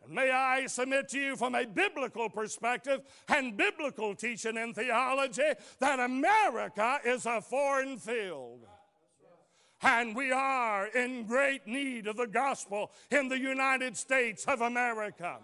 And 0.02 0.14
may 0.14 0.30
I 0.30 0.66
submit 0.66 1.08
to 1.10 1.18
you 1.18 1.36
from 1.36 1.54
a 1.54 1.66
biblical 1.66 2.30
perspective 2.30 3.02
and 3.28 3.56
biblical 3.56 4.14
teaching 4.14 4.56
in 4.56 4.72
theology 4.72 5.52
that 5.80 6.00
America 6.00 7.00
is 7.04 7.26
a 7.26 7.42
foreign 7.42 7.98
field. 7.98 8.60
And 9.82 10.16
we 10.16 10.32
are 10.32 10.86
in 10.86 11.24
great 11.24 11.66
need 11.66 12.06
of 12.06 12.16
the 12.16 12.26
gospel 12.26 12.90
in 13.10 13.28
the 13.28 13.38
United 13.38 13.96
States 13.96 14.44
of 14.46 14.62
America. 14.62 15.38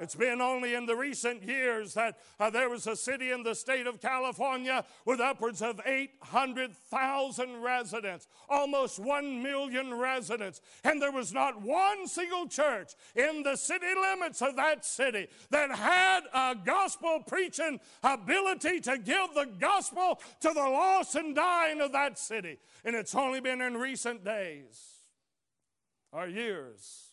It's 0.00 0.14
been 0.14 0.40
only 0.40 0.74
in 0.74 0.86
the 0.86 0.94
recent 0.96 1.42
years 1.42 1.94
that 1.94 2.18
uh, 2.38 2.50
there 2.50 2.68
was 2.68 2.86
a 2.86 2.94
city 2.94 3.30
in 3.32 3.42
the 3.42 3.54
state 3.54 3.86
of 3.86 4.00
California 4.00 4.84
with 5.04 5.20
upwards 5.20 5.60
of 5.60 5.80
800,000 5.84 7.62
residents, 7.62 8.28
almost 8.48 8.98
1 8.98 9.42
million 9.42 9.94
residents. 9.94 10.60
And 10.84 11.02
there 11.02 11.12
was 11.12 11.32
not 11.32 11.60
one 11.60 12.06
single 12.06 12.46
church 12.46 12.92
in 13.16 13.42
the 13.42 13.56
city 13.56 13.94
limits 14.00 14.40
of 14.40 14.56
that 14.56 14.84
city 14.84 15.26
that 15.50 15.70
had 15.72 16.20
a 16.32 16.54
gospel 16.54 17.20
preaching 17.26 17.80
ability 18.02 18.80
to 18.80 18.98
give 18.98 19.34
the 19.34 19.48
gospel 19.58 20.20
to 20.40 20.48
the 20.48 20.60
lost 20.60 21.14
and 21.16 21.34
dying 21.34 21.80
of 21.80 21.92
that 21.92 22.18
city. 22.18 22.58
And 22.84 22.94
it's 22.94 23.14
only 23.14 23.40
been 23.40 23.60
in 23.60 23.76
recent 23.76 24.24
days 24.24 24.98
or 26.12 26.26
years 26.26 27.07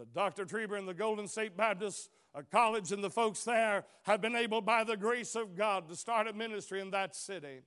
the 0.00 0.06
Dr. 0.06 0.46
Trieber 0.46 0.78
and 0.78 0.88
the 0.88 0.94
Golden 0.94 1.28
State 1.28 1.58
Baptist 1.58 2.08
College 2.50 2.90
and 2.90 3.04
the 3.04 3.10
folks 3.10 3.44
there 3.44 3.84
have 4.04 4.22
been 4.22 4.34
able, 4.34 4.62
by 4.62 4.82
the 4.82 4.96
grace 4.96 5.34
of 5.34 5.54
God, 5.54 5.90
to 5.90 5.96
start 5.96 6.26
a 6.26 6.32
ministry 6.32 6.80
in 6.80 6.90
that 6.92 7.14
city. 7.14 7.60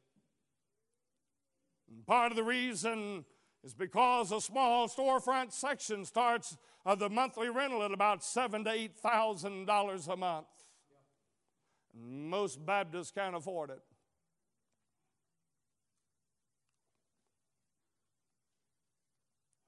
And 1.87 2.03
part 2.07 2.31
of 2.31 2.35
the 2.35 2.43
reason 2.43 3.23
is 3.63 3.75
because 3.75 4.31
a 4.31 4.41
small 4.41 4.87
storefront 4.87 5.51
section 5.51 6.05
starts 6.05 6.57
uh, 6.87 6.95
the 6.95 7.07
monthly 7.07 7.49
rental 7.49 7.83
at 7.83 7.91
about 7.91 8.23
seven 8.23 8.63
to 8.63 8.71
eight 8.71 8.97
thousand 8.97 9.65
dollars 9.65 10.07
a 10.07 10.17
month. 10.17 10.47
And 11.93 12.31
most 12.31 12.65
Baptists 12.65 13.11
can't 13.11 13.35
afford 13.35 13.69
it. 13.69 13.81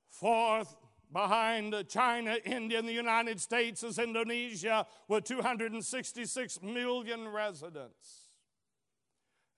Fourth, 0.10 0.76
Behind 1.16 1.74
China, 1.88 2.36
India, 2.44 2.78
and 2.78 2.86
the 2.86 2.92
United 2.92 3.40
States 3.40 3.84
is 3.84 4.00
Indonesia 4.00 4.86
with 5.08 5.24
266 5.24 6.62
million 6.62 7.30
residents. 7.30 8.32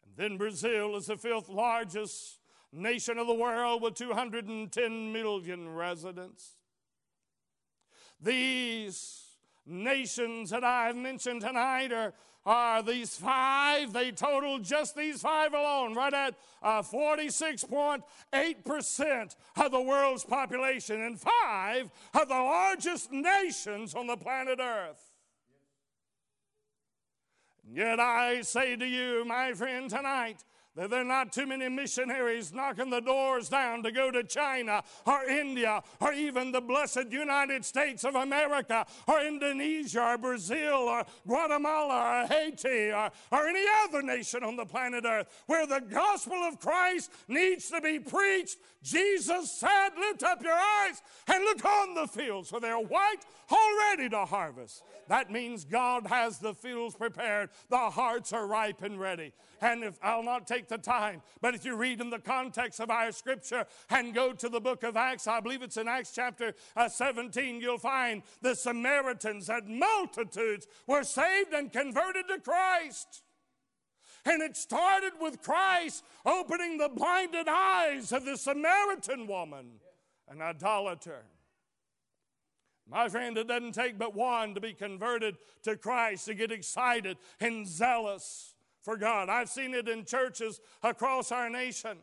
And 0.05 0.15
then 0.15 0.37
Brazil 0.37 0.95
is 0.95 1.07
the 1.07 1.17
fifth 1.17 1.49
largest 1.49 2.41
nation 2.71 3.17
of 3.17 3.25
the 3.25 3.33
world 3.33 3.81
with 3.81 3.95
210 3.95 5.11
million 5.11 5.73
residents. 5.73 6.57
These 8.21 9.23
nations 9.65 10.51
that 10.51 10.63
I've 10.63 10.95
mentioned 10.95 11.41
tonight 11.41 11.91
are 11.91 12.13
are 12.47 12.81
these 12.81 13.15
five. 13.17 13.93
They 13.93 14.11
total 14.11 14.57
just 14.59 14.95
these 14.95 15.21
five 15.21 15.53
alone, 15.53 15.93
right 15.93 16.13
at 16.13 16.35
uh, 16.63 16.81
46.8% 16.81 19.35
of 19.57 19.71
the 19.71 19.81
world's 19.81 20.23
population, 20.23 21.01
and 21.01 21.19
five 21.19 21.91
of 22.13 22.29
the 22.29 22.33
largest 22.33 23.11
nations 23.11 23.93
on 23.93 24.07
the 24.07 24.15
planet 24.15 24.59
Earth. 24.61 25.11
Yet 27.69 27.99
I 27.99 28.39
say 28.41 28.77
to 28.77 28.87
you, 28.87 29.25
my 29.25 29.51
friend, 29.53 29.89
tonight, 29.89 30.45
that 30.77 30.91
there 30.91 31.01
are 31.01 31.03
not 31.03 31.33
too 31.33 31.47
many 31.47 31.67
missionaries 31.67 32.53
knocking 32.53 32.91
the 32.91 32.99
doors 32.99 33.49
down 33.49 33.81
to 33.81 33.91
go 33.91 34.11
to 34.11 34.23
China 34.23 34.83
or 35.07 35.23
India 35.23 35.81
or 35.99 36.13
even 36.13 36.51
the 36.51 36.61
blessed 36.61 37.07
United 37.09 37.65
States 37.65 38.03
of 38.03 38.13
America 38.13 38.85
or 39.07 39.19
Indonesia 39.21 40.13
or 40.13 40.17
Brazil 40.19 40.87
or 40.87 41.03
Guatemala 41.25 42.21
or 42.21 42.27
Haiti 42.27 42.91
or, 42.91 43.09
or 43.31 43.47
any 43.47 43.65
other 43.83 44.03
nation 44.03 44.43
on 44.43 44.55
the 44.55 44.65
planet 44.65 45.03
Earth 45.03 45.27
where 45.47 45.65
the 45.65 45.81
gospel 45.81 46.37
of 46.43 46.59
Christ 46.59 47.11
needs 47.27 47.69
to 47.71 47.81
be 47.81 47.97
preached. 47.97 48.59
Jesus 48.83 49.51
said, 49.51 49.89
Lift 49.97 50.21
up 50.21 50.43
your 50.43 50.53
eyes 50.53 51.01
and 51.27 51.43
look 51.43 51.65
on 51.65 51.95
the 51.95 52.07
fields, 52.07 52.49
for 52.49 52.59
they're 52.59 52.77
white, 52.77 53.25
already 53.51 54.09
to 54.09 54.25
harvest. 54.25 54.83
That 55.07 55.31
means 55.31 55.65
God 55.65 56.05
has 56.05 56.37
the 56.37 56.53
fields 56.53 56.93
prepared, 56.95 57.49
the 57.69 57.77
hearts 57.77 58.31
are 58.31 58.45
ripe 58.45 58.83
and 58.83 58.99
ready. 58.99 59.33
And 59.61 59.83
if 59.83 59.97
I'll 60.01 60.23
not 60.23 60.47
take 60.47 60.67
the 60.67 60.77
time, 60.77 61.21
but 61.41 61.55
if 61.55 61.65
you 61.65 61.75
read 61.75 62.01
in 62.01 62.09
the 62.09 62.19
context 62.19 62.79
of 62.79 62.89
our 62.89 63.11
scripture 63.11 63.65
and 63.89 64.13
go 64.13 64.33
to 64.33 64.49
the 64.49 64.59
book 64.59 64.83
of 64.83 64.97
Acts, 64.97 65.27
I 65.27 65.39
believe 65.39 65.61
it's 65.61 65.77
in 65.77 65.87
Acts 65.87 66.11
chapter 66.13 66.53
uh, 66.75 66.89
17, 66.89 67.61
you'll 67.61 67.77
find 67.77 68.23
the 68.41 68.55
Samaritans 68.55 69.49
and 69.49 69.79
multitudes 69.79 70.67
were 70.85 71.03
saved 71.03 71.53
and 71.53 71.71
converted 71.71 72.27
to 72.27 72.39
Christ. 72.39 73.23
And 74.25 74.41
it 74.41 74.57
started 74.57 75.13
with 75.21 75.41
Christ 75.41 76.03
opening 76.25 76.77
the 76.77 76.89
blinded 76.89 77.47
eyes 77.47 78.11
of 78.11 78.25
the 78.25 78.37
Samaritan 78.37 79.25
woman, 79.25 79.79
an 80.27 80.41
idolater. 80.41 81.23
My 82.89 83.09
friend, 83.09 83.37
it 83.37 83.47
doesn't 83.47 83.73
take 83.73 83.97
but 83.97 84.15
one 84.15 84.53
to 84.55 84.61
be 84.61 84.73
converted 84.73 85.37
to 85.63 85.75
Christ 85.75 86.25
to 86.25 86.33
get 86.33 86.51
excited 86.51 87.17
and 87.39 87.67
zealous 87.67 88.53
for 88.87 88.95
God. 88.95 89.27
I've 89.27 89.49
seen 89.49 89.73
it 89.73 89.89
in 89.89 90.05
churches 90.05 90.61
across 90.81 91.33
our 91.33 91.49
nation. 91.49 91.97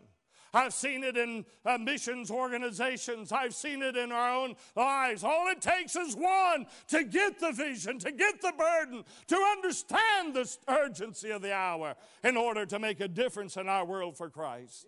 I've 0.52 0.74
seen 0.74 1.02
it 1.02 1.16
in 1.16 1.46
uh, 1.64 1.78
missions 1.78 2.30
organizations. 2.30 3.32
I've 3.32 3.54
seen 3.54 3.82
it 3.82 3.96
in 3.96 4.12
our 4.12 4.34
own 4.34 4.54
lives. 4.76 5.24
All 5.24 5.48
it 5.48 5.62
takes 5.62 5.96
is 5.96 6.14
one 6.14 6.66
to 6.88 7.04
get 7.04 7.40
the 7.40 7.52
vision, 7.52 7.98
to 8.00 8.12
get 8.12 8.42
the 8.42 8.52
burden, 8.58 9.02
to 9.28 9.36
understand 9.36 10.34
the 10.34 10.54
urgency 10.68 11.30
of 11.30 11.40
the 11.40 11.54
hour 11.54 11.94
in 12.22 12.36
order 12.36 12.66
to 12.66 12.78
make 12.78 13.00
a 13.00 13.08
difference 13.08 13.56
in 13.56 13.66
our 13.66 13.86
world 13.86 14.18
for 14.18 14.28
Christ. 14.28 14.86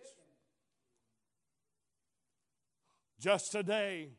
Just 3.19 3.53
today, 3.53 4.11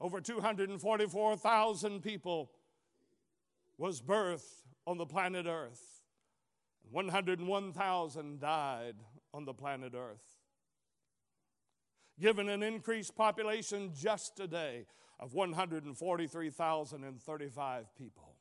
over 0.00 0.22
244,000 0.22 2.00
people 2.00 2.50
was 3.76 4.00
birthed 4.00 4.64
on 4.86 4.96
the 4.96 5.04
planet 5.04 5.44
Earth. 5.46 5.99
101,000 6.90 8.40
died 8.40 8.96
on 9.32 9.44
the 9.44 9.54
planet 9.54 9.94
Earth. 9.94 10.38
Given 12.18 12.48
an 12.48 12.62
increased 12.62 13.14
population 13.14 13.92
just 13.94 14.36
today 14.36 14.86
of 15.18 15.34
143,035 15.34 17.96
people. 17.96 18.34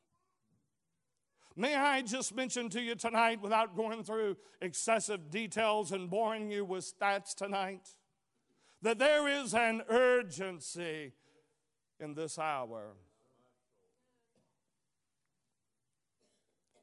May 1.56 1.76
I 1.76 2.02
just 2.02 2.36
mention 2.36 2.70
to 2.70 2.82
you 2.82 2.96
tonight, 2.96 3.42
without 3.42 3.76
going 3.76 4.04
through 4.04 4.38
excessive 4.62 5.30
details 5.30 5.92
and 5.92 6.10
boring 6.10 6.50
you 6.52 6.64
with 6.64 6.86
stats 6.86 7.36
tonight, 7.36 7.90
that 8.82 8.98
there 8.98 9.28
is 9.28 9.54
an 9.54 9.82
urgency 9.90 11.12
in 12.00 12.14
this 12.14 12.40
hour. 12.40 12.94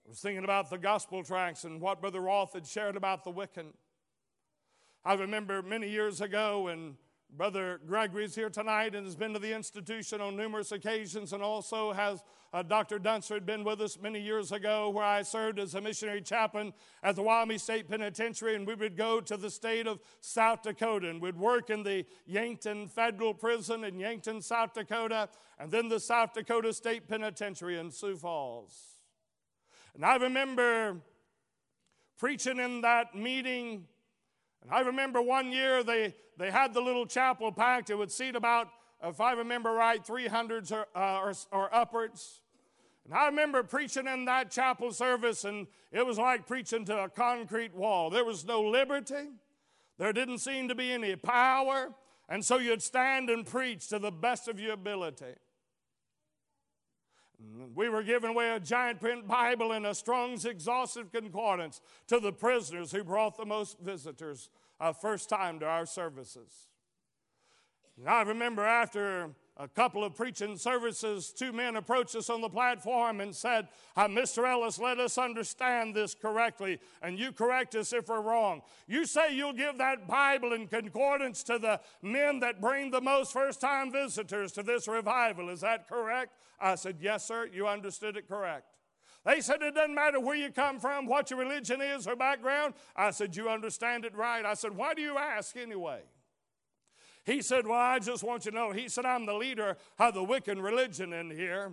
I 0.06 0.08
was 0.08 0.20
thinking 0.20 0.44
about 0.44 0.70
the 0.70 0.78
gospel 0.78 1.24
tracts 1.24 1.64
and 1.64 1.80
what 1.80 2.00
Brother 2.00 2.20
Roth 2.20 2.52
had 2.52 2.64
shared 2.64 2.96
about 2.96 3.24
the 3.24 3.32
Wiccan. 3.32 3.72
I 5.04 5.14
remember 5.14 5.62
many 5.62 5.90
years 5.90 6.20
ago 6.20 6.68
in 6.68 6.96
Brother 7.36 7.80
Gregory 7.84 8.24
is 8.24 8.32
here 8.36 8.48
tonight 8.48 8.94
and 8.94 9.04
has 9.04 9.16
been 9.16 9.32
to 9.32 9.40
the 9.40 9.52
institution 9.52 10.20
on 10.20 10.36
numerous 10.36 10.70
occasions, 10.70 11.32
and 11.32 11.42
also 11.42 11.92
has 11.92 12.22
uh, 12.52 12.62
Dr. 12.62 13.00
Dunster 13.00 13.34
had 13.34 13.46
been 13.46 13.64
with 13.64 13.80
us 13.80 13.98
many 14.00 14.20
years 14.20 14.52
ago, 14.52 14.90
where 14.90 15.04
I 15.04 15.22
served 15.22 15.58
as 15.58 15.74
a 15.74 15.80
missionary 15.80 16.22
chaplain 16.22 16.72
at 17.02 17.16
the 17.16 17.22
Wyoming 17.24 17.58
State 17.58 17.88
Penitentiary, 17.88 18.54
and 18.54 18.64
we 18.64 18.76
would 18.76 18.96
go 18.96 19.20
to 19.20 19.36
the 19.36 19.50
state 19.50 19.88
of 19.88 19.98
South 20.20 20.62
Dakota 20.62 21.10
and 21.10 21.20
we'd 21.20 21.36
work 21.36 21.68
in 21.68 21.82
the 21.82 22.06
Yankton 22.26 22.86
Federal 22.86 23.34
Prison 23.34 23.82
in 23.82 23.98
Yankton, 23.98 24.40
South 24.40 24.72
Dakota, 24.72 25.28
and 25.58 25.72
then 25.72 25.88
the 25.88 25.98
South 25.98 26.32
Dakota 26.32 26.72
State 26.72 27.08
Penitentiary 27.08 27.76
in 27.76 27.90
Sioux 27.90 28.16
Falls. 28.16 28.95
And 29.96 30.04
I 30.04 30.16
remember 30.16 30.98
preaching 32.18 32.58
in 32.58 32.82
that 32.82 33.14
meeting. 33.14 33.86
And 34.62 34.70
I 34.70 34.80
remember 34.80 35.22
one 35.22 35.50
year 35.50 35.82
they, 35.82 36.14
they 36.36 36.50
had 36.50 36.74
the 36.74 36.82
little 36.82 37.06
chapel 37.06 37.50
packed. 37.50 37.88
It 37.88 37.96
would 37.96 38.12
seat 38.12 38.36
about, 38.36 38.68
if 39.02 39.22
I 39.22 39.32
remember 39.32 39.72
right, 39.72 40.04
300 40.04 40.70
or, 40.70 40.86
uh, 40.94 41.20
or, 41.20 41.32
or 41.50 41.74
upwards. 41.74 42.42
And 43.06 43.14
I 43.14 43.26
remember 43.26 43.62
preaching 43.62 44.06
in 44.06 44.26
that 44.26 44.50
chapel 44.50 44.92
service, 44.92 45.44
and 45.44 45.66
it 45.90 46.04
was 46.04 46.18
like 46.18 46.46
preaching 46.46 46.84
to 46.86 47.04
a 47.04 47.08
concrete 47.08 47.74
wall. 47.74 48.10
There 48.10 48.24
was 48.24 48.44
no 48.44 48.62
liberty, 48.62 49.30
there 49.96 50.12
didn't 50.12 50.38
seem 50.38 50.68
to 50.68 50.74
be 50.74 50.92
any 50.92 51.16
power, 51.16 51.94
and 52.28 52.44
so 52.44 52.58
you'd 52.58 52.82
stand 52.82 53.30
and 53.30 53.46
preach 53.46 53.88
to 53.88 53.98
the 53.98 54.10
best 54.10 54.48
of 54.48 54.58
your 54.58 54.72
ability. 54.72 55.36
We 57.74 57.88
were 57.88 58.02
giving 58.02 58.30
away 58.30 58.50
a 58.50 58.60
giant 58.60 59.00
print 59.00 59.26
Bible 59.26 59.72
and 59.72 59.86
a 59.86 59.94
Strong's 59.94 60.44
Exhaustive 60.44 61.12
Concordance 61.12 61.80
to 62.08 62.18
the 62.18 62.32
prisoners 62.32 62.92
who 62.92 63.04
brought 63.04 63.36
the 63.36 63.44
most 63.44 63.78
visitors 63.78 64.48
uh, 64.80 64.92
first 64.92 65.28
time 65.28 65.60
to 65.60 65.66
our 65.66 65.84
services. 65.84 66.68
And 67.98 68.08
I 68.08 68.22
remember 68.22 68.64
after 68.64 69.30
a 69.58 69.66
couple 69.66 70.04
of 70.04 70.14
preaching 70.14 70.58
services, 70.58 71.32
two 71.32 71.52
men 71.52 71.76
approached 71.76 72.14
us 72.14 72.28
on 72.28 72.42
the 72.42 72.48
platform 72.48 73.20
and 73.22 73.34
said, 73.34 73.68
uh, 73.96 74.06
Mr. 74.06 74.46
Ellis, 74.46 74.78
let 74.78 75.00
us 75.00 75.16
understand 75.16 75.94
this 75.94 76.14
correctly, 76.14 76.78
and 77.00 77.18
you 77.18 77.32
correct 77.32 77.74
us 77.74 77.92
if 77.94 78.08
we're 78.08 78.20
wrong. 78.20 78.60
You 78.86 79.06
say 79.06 79.34
you'll 79.34 79.54
give 79.54 79.78
that 79.78 80.06
Bible 80.06 80.52
in 80.52 80.68
concordance 80.68 81.42
to 81.44 81.58
the 81.58 81.80
men 82.02 82.40
that 82.40 82.60
bring 82.60 82.90
the 82.90 83.00
most 83.00 83.32
first 83.32 83.60
time 83.60 83.90
visitors 83.90 84.52
to 84.52 84.62
this 84.62 84.86
revival. 84.86 85.48
Is 85.48 85.62
that 85.62 85.88
correct? 85.88 86.32
I 86.60 86.74
said, 86.74 86.96
Yes, 87.00 87.24
sir. 87.26 87.48
You 87.52 87.66
understood 87.66 88.16
it 88.16 88.28
correct. 88.28 88.66
They 89.24 89.40
said, 89.40 89.62
It 89.62 89.74
doesn't 89.74 89.94
matter 89.94 90.20
where 90.20 90.36
you 90.36 90.50
come 90.50 90.80
from, 90.80 91.06
what 91.06 91.30
your 91.30 91.40
religion 91.40 91.80
is 91.80 92.06
or 92.06 92.14
background. 92.14 92.74
I 92.94 93.10
said, 93.10 93.34
You 93.34 93.48
understand 93.48 94.04
it 94.04 94.14
right. 94.14 94.44
I 94.44 94.54
said, 94.54 94.76
Why 94.76 94.92
do 94.94 95.02
you 95.02 95.16
ask 95.16 95.56
anyway? 95.56 96.00
He 97.26 97.42
said, 97.42 97.66
Well, 97.66 97.78
I 97.78 97.98
just 97.98 98.22
want 98.22 98.44
you 98.44 98.52
to 98.52 98.56
know. 98.56 98.70
He 98.70 98.88
said, 98.88 99.04
I'm 99.04 99.26
the 99.26 99.34
leader 99.34 99.76
of 99.98 100.14
the 100.14 100.20
Wiccan 100.20 100.62
religion 100.62 101.12
in 101.12 101.28
here. 101.30 101.72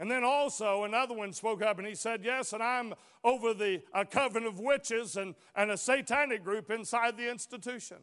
And 0.00 0.10
then 0.10 0.24
also 0.24 0.84
another 0.84 1.14
one 1.14 1.32
spoke 1.32 1.62
up 1.62 1.78
and 1.78 1.86
he 1.86 1.94
said, 1.94 2.22
Yes, 2.24 2.52
and 2.52 2.62
I'm 2.62 2.94
over 3.22 3.54
the 3.54 3.82
a 3.94 4.04
coven 4.04 4.44
of 4.44 4.58
witches 4.58 5.16
and, 5.16 5.36
and 5.54 5.70
a 5.70 5.76
satanic 5.76 6.42
group 6.42 6.70
inside 6.70 7.16
the 7.16 7.30
institution. 7.30 7.98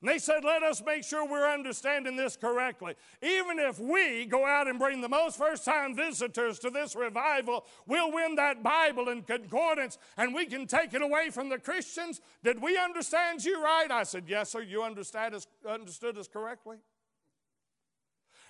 And 0.00 0.08
they 0.08 0.18
said, 0.18 0.44
let 0.44 0.62
us 0.62 0.80
make 0.84 1.02
sure 1.02 1.26
we're 1.26 1.52
understanding 1.52 2.14
this 2.14 2.36
correctly. 2.36 2.94
Even 3.20 3.58
if 3.58 3.80
we 3.80 4.26
go 4.26 4.46
out 4.46 4.68
and 4.68 4.78
bring 4.78 5.00
the 5.00 5.08
most 5.08 5.36
first 5.36 5.64
time 5.64 5.96
visitors 5.96 6.60
to 6.60 6.70
this 6.70 6.94
revival, 6.94 7.64
we'll 7.86 8.12
win 8.12 8.36
that 8.36 8.62
Bible 8.62 9.08
in 9.08 9.22
concordance 9.22 9.98
and 10.16 10.32
we 10.32 10.46
can 10.46 10.68
take 10.68 10.94
it 10.94 11.02
away 11.02 11.30
from 11.30 11.48
the 11.48 11.58
Christians. 11.58 12.20
Did 12.44 12.62
we 12.62 12.78
understand 12.78 13.44
you 13.44 13.60
right? 13.60 13.90
I 13.90 14.04
said, 14.04 14.24
yes, 14.28 14.50
sir, 14.50 14.62
you 14.62 14.84
understand 14.84 15.34
us, 15.34 15.48
understood 15.68 16.16
us 16.16 16.28
correctly. 16.28 16.76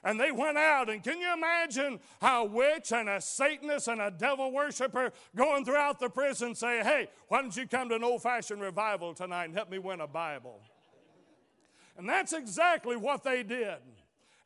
And 0.04 0.20
they 0.20 0.30
went 0.30 0.56
out, 0.56 0.88
and 0.88 1.02
can 1.02 1.18
you 1.18 1.32
imagine 1.32 1.98
how 2.20 2.44
a 2.44 2.48
witch 2.48 2.92
and 2.92 3.08
a 3.08 3.20
Satanist 3.20 3.88
and 3.88 4.00
a 4.00 4.12
devil 4.12 4.52
worshiper 4.52 5.12
going 5.34 5.64
throughout 5.64 5.98
the 5.98 6.08
prison 6.08 6.54
say, 6.54 6.84
Hey, 6.84 7.08
why 7.26 7.42
don't 7.42 7.56
you 7.56 7.66
come 7.66 7.88
to 7.88 7.96
an 7.96 8.04
old 8.04 8.22
fashioned 8.22 8.62
revival 8.62 9.12
tonight 9.12 9.46
and 9.46 9.54
help 9.54 9.70
me 9.70 9.78
win 9.78 10.00
a 10.00 10.06
Bible? 10.06 10.60
And 11.98 12.08
that's 12.08 12.32
exactly 12.32 12.96
what 12.96 13.24
they 13.24 13.42
did. 13.42 13.76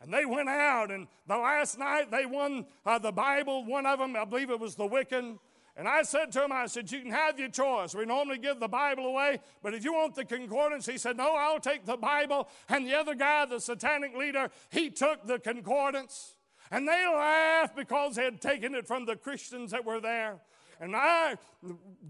And 0.01 0.13
they 0.13 0.25
went 0.25 0.49
out, 0.49 0.91
and 0.91 1.07
the 1.29 1.37
last 1.37 1.79
night 1.79 2.11
they 2.11 2.27
won 2.27 2.67
uh, 2.85 2.99
the 2.99 3.13
Bible. 3.13 3.65
One 3.65 3.87
of 3.87 4.01
them, 4.01 4.17
I 4.17 4.25
believe 4.25 4.51
it 4.51 4.59
was 4.59 4.75
the 4.75 4.89
Wiccan. 4.89 5.39
And 5.77 5.87
I 5.87 6.03
said 6.03 6.33
to 6.33 6.45
him, 6.45 6.53
I 6.53 6.67
said, 6.67 6.91
You 6.91 7.01
can 7.01 7.13
have 7.13 7.39
your 7.39 7.49
choice. 7.49 7.95
We 7.95 8.05
normally 8.05 8.39
give 8.39 8.59
the 8.59 8.69
Bible 8.69 9.07
away, 9.07 9.39
but 9.63 9.75
if 9.75 9.85
you 9.85 9.93
want 9.93 10.15
the 10.15 10.25
concordance, 10.25 10.87
he 10.87 10.99
said, 10.99 11.17
No, 11.17 11.37
I'll 11.37 11.61
take 11.61 11.87
the 11.87 11.97
Bible. 11.97 12.49
And 12.69 12.87
the 12.87 12.99
other 12.99 13.15
guy, 13.15 13.45
the 13.47 13.61
satanic 13.61 14.17
leader, 14.17 14.51
he 14.71 14.91
took 14.91 15.27
the 15.27 15.39
concordance. 15.39 16.35
And 16.71 16.89
they 16.89 17.07
laughed 17.07 17.77
because 17.77 18.17
they 18.17 18.25
had 18.25 18.41
taken 18.41 18.75
it 18.75 18.87
from 18.87 19.05
the 19.05 19.15
Christians 19.15 19.71
that 19.71 19.85
were 19.85 20.01
there. 20.01 20.41
And 20.83 20.97
I, 20.97 21.37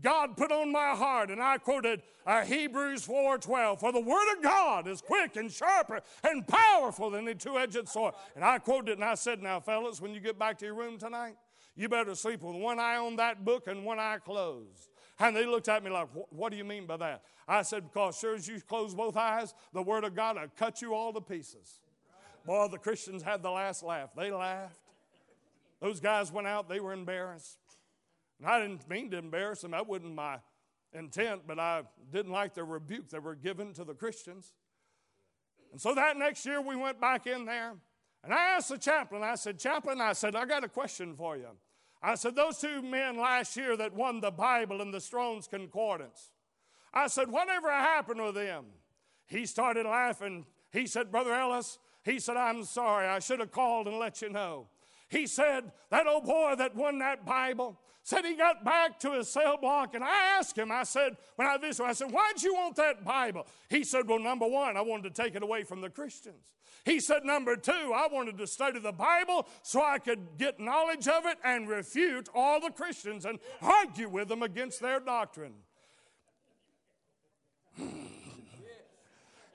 God 0.03 0.35
put 0.35 0.51
on 0.51 0.73
my 0.73 0.95
heart, 0.97 1.31
and 1.31 1.43
I 1.43 1.59
quoted 1.59 2.01
uh, 2.27 2.41
Hebrews 2.41 3.07
4.12, 3.07 3.79
For 3.79 3.93
the 3.93 4.01
word 4.01 4.33
of 4.35 4.43
God 4.43 4.89
is 4.89 5.03
quick 5.03 5.37
and 5.37 5.53
sharper 5.53 6.01
and 6.25 6.49
powerful 6.49 7.11
than 7.11 7.29
a 7.29 7.35
two-edged 7.35 7.87
sword. 7.87 8.15
And 8.35 8.43
I 8.43 8.59
quoted 8.59 8.93
it, 8.93 8.95
and 8.95 9.05
I 9.05 9.15
said, 9.15 9.43
Now, 9.43 9.61
fellas, 9.61 10.01
when 10.01 10.15
you 10.15 10.21
get 10.21 10.39
back 10.39 10.57
to 10.61 10.65
your 10.65 10.75
room 10.75 10.97
tonight, 10.97 11.35
you 11.77 11.91
better 11.91 12.15
sleep 12.15 12.43
with 12.43 12.57
one 12.57 12.79
eye 12.79 12.97
on 12.97 13.17
that 13.17 13.45
book 13.45 13.67
and 13.67 13.85
one 13.85 13.99
eye 13.99 14.17
closed. 14.25 14.89
And 15.21 15.37
they 15.37 15.45
looked 15.45 15.69
at 15.69 15.85
me 15.85 15.91
like, 15.91 16.09
What 16.31 16.51
do 16.51 16.57
you 16.57 16.65
mean 16.65 16.87
by 16.87 16.97
that? 16.97 17.25
I 17.47 17.61
said, 17.61 17.85
Because 17.93 18.19
sure 18.19 18.35
as 18.37 18.49
you 18.49 18.59
close 18.63 18.95
both 18.95 19.19
eyes, 19.19 19.53
the 19.75 19.83
Word 19.83 20.05
of 20.05 20.15
God 20.15 20.37
will 20.37 20.49
cut 20.57 20.81
you 20.81 20.95
all 20.95 21.13
to 21.13 21.21
pieces. 21.21 21.81
Boy, 22.47 22.69
the 22.69 22.79
Christians 22.79 23.23
had 23.23 23.43
the 23.43 23.51
last 23.51 23.83
laugh. 23.83 24.15
They 24.17 24.31
laughed. 24.31 24.81
Those 25.83 26.01
guys 26.01 26.33
went 26.33 26.47
out, 26.47 26.71
they 26.71 26.81
were 26.81 26.95
embarrassed. 26.95 27.59
And 28.43 28.51
I 28.51 28.61
didn't 28.61 28.89
mean 28.89 29.09
to 29.13 29.19
embarrass 29.19 29.61
them, 29.61 29.71
that 29.71 29.87
wasn't 29.87 30.17
my 30.17 30.39
intent, 30.93 31.43
but 31.47 31.61
I 31.61 31.83
didn't 32.13 32.33
like 32.33 32.55
the 32.55 32.65
rebuke 32.65 33.11
that 33.11 33.23
were 33.23 33.37
given 33.37 33.73
to 33.75 33.85
the 33.85 33.95
Christians. 33.95 34.53
And 35.71 35.81
so 35.81 35.95
that 35.95 36.17
next 36.17 36.45
year 36.45 36.61
we 36.61 36.75
went 36.75 37.01
back 37.01 37.29
in 37.29 37.45
there, 37.45 37.75
and 38.25 38.35
I 38.35 38.57
asked 38.57 38.71
the 38.71 38.79
chaplain, 38.79 39.23
I 39.23 39.37
said, 39.37 39.61
Chaplain, 39.61 40.01
I 40.01 40.13
said, 40.13 40.35
I 40.35 40.45
got 40.45 40.65
a 40.65 40.69
question 40.69 41.15
for 41.15 41.37
you. 41.37 41.51
I 42.03 42.17
said, 42.17 42.35
Those 42.35 42.59
two 42.59 42.83
men 42.83 43.17
last 43.17 43.57
year 43.57 43.77
that 43.77 43.95
won 43.95 44.21
the 44.21 44.33
Bible 44.33 44.83
and 44.83 44.93
the 44.93 45.01
Strong's 45.01 45.47
Concordance, 45.47 46.33
I 46.93 47.07
said, 47.07 47.31
Whatever 47.31 47.71
happened 47.71 48.23
with 48.23 48.35
them? 48.35 48.65
He 49.27 49.47
started 49.47 49.87
laughing. 49.87 50.47
He 50.73 50.89
said, 50.89 51.13
Brother 51.13 51.33
Ellis, 51.33 51.79
he 52.05 52.19
said, 52.19 52.37
I'm 52.37 52.65
sorry. 52.65 53.07
I 53.07 53.21
should 53.21 53.39
have 53.39 53.53
called 53.53 53.87
and 53.87 53.99
let 53.99 54.21
you 54.21 54.31
know. 54.31 54.67
He 55.09 55.27
said, 55.27 55.71
That 55.91 56.09
old 56.09 56.25
boy 56.25 56.55
that 56.59 56.75
won 56.75 56.99
that 56.99 57.25
Bible, 57.25 57.79
said 58.03 58.25
he 58.25 58.35
got 58.35 58.65
back 58.65 58.99
to 59.01 59.13
his 59.13 59.29
cell 59.29 59.57
block 59.57 59.95
and 59.95 60.03
I 60.03 60.39
asked 60.39 60.59
him, 60.59 60.73
I 60.73 60.83
said, 60.83 61.17
when 61.37 61.47
I 61.47 61.57
visited, 61.57 61.89
I 61.89 61.93
said, 61.93 62.11
why'd 62.11 62.43
you 62.43 62.55
want 62.55 62.77
that 62.77 63.05
Bible? 63.05 63.47
He 63.69 63.85
said, 63.85 64.09
well, 64.09 64.19
number 64.19 64.47
one, 64.47 64.77
I 64.77 64.81
wanted 64.81 65.15
to 65.15 65.23
take 65.23 65.35
it 65.35 65.43
away 65.43 65.63
from 65.63 65.81
the 65.81 65.91
Christians. 65.91 66.43
He 66.85 66.99
said, 66.99 67.25
number 67.25 67.55
two, 67.55 67.93
I 67.95 68.09
wanted 68.11 68.39
to 68.39 68.47
study 68.47 68.81
the 68.81 68.93
Bible 68.93 69.47
so 69.63 69.85
I 69.85 69.99
could 69.99 70.37
get 70.37 70.59
knowledge 70.59 71.07
of 71.07 71.27
it 71.27 71.39
and 71.45 71.69
refute 71.69 72.29
all 72.35 72.61
the 72.61 72.71
Christians 72.71 73.25
and 73.25 73.39
argue 73.61 74.09
with 74.09 74.29
them 74.29 74.43
against 74.43 74.81
their 74.81 74.99
doctrine. 74.99 75.55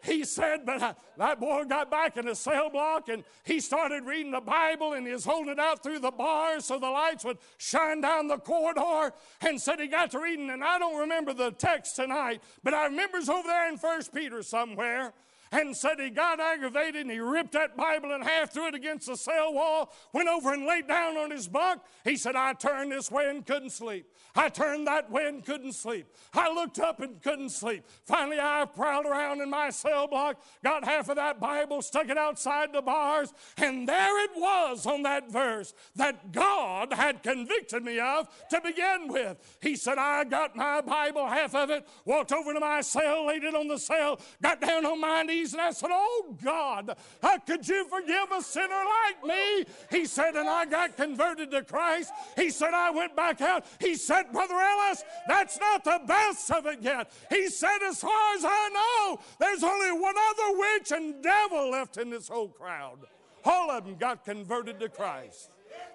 He 0.03 0.23
said, 0.23 0.65
but 0.65 0.81
I, 0.81 0.95
that 1.17 1.39
boy 1.39 1.63
got 1.65 1.89
back 1.89 2.17
in 2.17 2.25
the 2.25 2.35
cell 2.35 2.69
block 2.69 3.09
and 3.09 3.23
he 3.43 3.59
started 3.59 4.03
reading 4.05 4.31
the 4.31 4.41
Bible 4.41 4.93
and 4.93 5.05
he 5.05 5.13
was 5.13 5.25
holding 5.25 5.51
it 5.51 5.59
out 5.59 5.83
through 5.83 5.99
the 5.99 6.11
bars 6.11 6.65
so 6.65 6.77
the 6.77 6.89
lights 6.89 7.25
would 7.25 7.37
shine 7.57 8.01
down 8.01 8.27
the 8.27 8.37
corridor 8.37 9.13
and 9.41 9.59
said 9.59 9.79
he 9.79 9.87
got 9.87 10.11
to 10.11 10.19
reading. 10.19 10.49
And 10.49 10.63
I 10.63 10.77
don't 10.79 10.99
remember 10.99 11.33
the 11.33 11.51
text 11.51 11.95
tonight, 11.95 12.41
but 12.63 12.73
I 12.73 12.85
remember 12.85 13.17
it's 13.17 13.29
over 13.29 13.47
there 13.47 13.69
in 13.69 13.77
First 13.77 14.13
Peter 14.13 14.43
somewhere 14.43 15.13
and 15.51 15.75
said 15.75 15.99
he 15.99 16.09
got 16.09 16.39
aggravated 16.39 17.01
and 17.01 17.11
he 17.11 17.19
ripped 17.19 17.53
that 17.53 17.77
Bible 17.77 18.13
in 18.13 18.21
half, 18.21 18.53
threw 18.53 18.67
it 18.67 18.75
against 18.75 19.07
the 19.07 19.15
cell 19.15 19.53
wall, 19.53 19.93
went 20.13 20.29
over 20.29 20.53
and 20.53 20.65
laid 20.65 20.87
down 20.87 21.17
on 21.17 21.31
his 21.31 21.47
bunk. 21.47 21.81
He 22.03 22.17
said, 22.17 22.35
I 22.35 22.53
turned 22.53 22.91
this 22.91 23.11
way 23.11 23.29
and 23.29 23.45
couldn't 23.45 23.71
sleep. 23.71 24.07
I 24.35 24.49
turned 24.49 24.87
that 24.87 25.09
way 25.09 25.27
and 25.27 25.43
couldn't 25.43 25.73
sleep. 25.73 26.07
I 26.33 26.53
looked 26.53 26.79
up 26.79 26.99
and 26.99 27.21
couldn't 27.21 27.49
sleep. 27.49 27.83
Finally, 28.05 28.37
I 28.39 28.65
prowled 28.65 29.05
around 29.05 29.41
in 29.41 29.49
my 29.49 29.71
cell 29.71 30.07
block, 30.07 30.41
got 30.63 30.83
half 30.83 31.09
of 31.09 31.15
that 31.15 31.39
Bible, 31.39 31.81
stuck 31.81 32.09
it 32.09 32.17
outside 32.17 32.71
the 32.71 32.81
bars, 32.81 33.33
and 33.57 33.87
there 33.87 34.23
it 34.25 34.31
was 34.35 34.85
on 34.85 35.03
that 35.03 35.31
verse 35.31 35.73
that 35.95 36.31
God 36.31 36.93
had 36.93 37.23
convicted 37.23 37.83
me 37.83 37.99
of 37.99 38.27
to 38.49 38.61
begin 38.61 39.07
with. 39.07 39.57
He 39.61 39.75
said, 39.75 39.97
I 39.97 40.23
got 40.23 40.55
my 40.55 40.81
Bible, 40.81 41.27
half 41.27 41.55
of 41.55 41.69
it, 41.71 41.87
walked 42.05 42.31
over 42.31 42.53
to 42.53 42.59
my 42.59 42.81
cell, 42.81 43.27
laid 43.27 43.43
it 43.43 43.55
on 43.55 43.67
the 43.67 43.79
cell, 43.79 44.19
got 44.41 44.61
down 44.61 44.85
on 44.85 45.01
my 45.01 45.23
knees 45.23 45.36
knees 45.37 45.53
and 45.53 45.61
I 45.61 45.71
said, 45.71 45.89
Oh 45.91 46.35
God, 46.43 46.95
how 47.21 47.37
could 47.39 47.67
you 47.67 47.87
forgive 47.87 48.31
a 48.35 48.41
sinner 48.41 48.67
like 48.69 49.25
me? 49.25 49.65
He 49.91 50.05
said, 50.05 50.35
and 50.35 50.49
I 50.49 50.65
got 50.65 50.97
converted 50.97 51.51
to 51.51 51.63
Christ. 51.63 52.11
He 52.35 52.49
said, 52.49 52.73
I 52.73 52.91
went 52.91 53.15
back 53.15 53.41
out. 53.41 53.65
He 53.79 53.95
said, 53.95 54.31
Brother 54.31 54.55
Ellis, 54.55 55.03
that's 55.27 55.59
not 55.59 55.83
the 55.83 56.01
best 56.05 56.51
of 56.51 56.65
it 56.65 56.81
yet. 56.81 57.11
He 57.29 57.47
said, 57.49 57.79
as 57.87 58.01
far 58.01 58.35
as 58.35 58.43
I 58.45 58.69
know, 58.73 59.19
there's 59.39 59.63
only 59.63 59.91
one 59.91 60.15
other 60.17 60.57
witch 60.57 60.91
and 60.91 61.23
devil 61.23 61.71
left 61.71 61.97
in 61.97 62.09
this 62.09 62.27
whole 62.27 62.49
crowd. 62.49 62.99
All 63.45 63.71
of 63.71 63.85
them 63.85 63.95
got 63.95 64.25
converted 64.25 64.79
to 64.79 64.89
Christ 64.89 65.51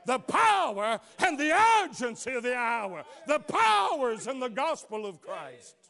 the 0.07 0.19
power 0.19 1.01
and 1.19 1.39
the 1.39 1.53
urgency 1.85 2.33
of 2.33 2.43
the 2.43 2.55
hour, 2.55 3.05
the 3.27 3.39
powers 3.39 4.27
in 4.27 4.41
the 4.41 4.49
gospel 4.49 5.07
of 5.07 5.21
Christ. 5.21 5.82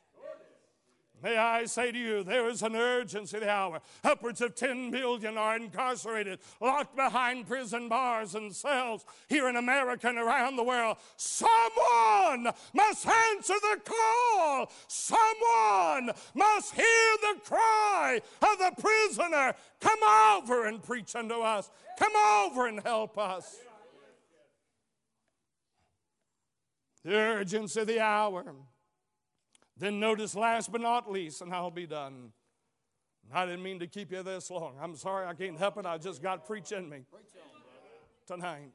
May 1.22 1.36
I 1.36 1.66
say 1.66 1.92
to 1.92 1.98
you, 1.98 2.24
there 2.24 2.48
is 2.48 2.62
an 2.62 2.74
urgency 2.74 3.36
of 3.36 3.44
the 3.44 3.50
hour. 3.50 3.80
Upwards 4.02 4.40
of 4.40 4.56
10 4.56 4.90
million 4.90 5.38
are 5.38 5.56
incarcerated, 5.56 6.40
locked 6.60 6.96
behind 6.96 7.46
prison 7.46 7.88
bars 7.88 8.34
and 8.34 8.52
cells 8.52 9.04
here 9.28 9.48
in 9.48 9.54
America 9.54 10.08
and 10.08 10.18
around 10.18 10.56
the 10.56 10.64
world. 10.64 10.96
Someone 11.16 12.52
must 12.74 13.06
answer 13.06 13.54
the 13.54 13.80
call. 13.84 14.72
Someone 14.88 16.10
must 16.34 16.74
hear 16.74 17.16
the 17.20 17.40
cry 17.44 18.20
of 18.40 18.58
the 18.58 18.72
prisoner. 18.80 19.54
Come 19.80 20.02
over 20.02 20.66
and 20.66 20.82
preach 20.82 21.14
unto 21.14 21.36
us. 21.36 21.70
Come 22.00 22.16
over 22.16 22.66
and 22.66 22.80
help 22.80 23.16
us. 23.16 23.58
The 27.04 27.14
urgency 27.14 27.80
of 27.80 27.86
the 27.86 28.00
hour. 28.00 28.44
Then 29.76 30.00
notice, 30.00 30.34
last 30.34 30.70
but 30.70 30.80
not 30.80 31.10
least, 31.10 31.40
and 31.40 31.52
I'll 31.52 31.70
be 31.70 31.86
done. 31.86 32.32
I 33.32 33.46
didn't 33.46 33.62
mean 33.62 33.78
to 33.80 33.86
keep 33.86 34.12
you 34.12 34.22
this 34.22 34.50
long. 34.50 34.74
I'm 34.80 34.96
sorry 34.96 35.26
I 35.26 35.34
can't 35.34 35.58
help 35.58 35.78
it. 35.78 35.86
I 35.86 35.98
just 35.98 36.22
got 36.22 36.46
preach 36.46 36.72
in 36.72 36.88
me 36.88 37.04
tonight. 38.26 38.72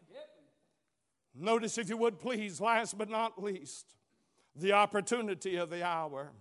Notice, 1.35 1.77
if 1.77 1.89
you 1.89 1.97
would 1.97 2.19
please, 2.19 2.59
last 2.59 2.97
but 2.97 3.09
not 3.09 3.41
least, 3.41 3.85
the 4.55 4.73
opportunity 4.73 5.55
of 5.57 5.69
the 5.69 5.85
hour. 5.85 6.31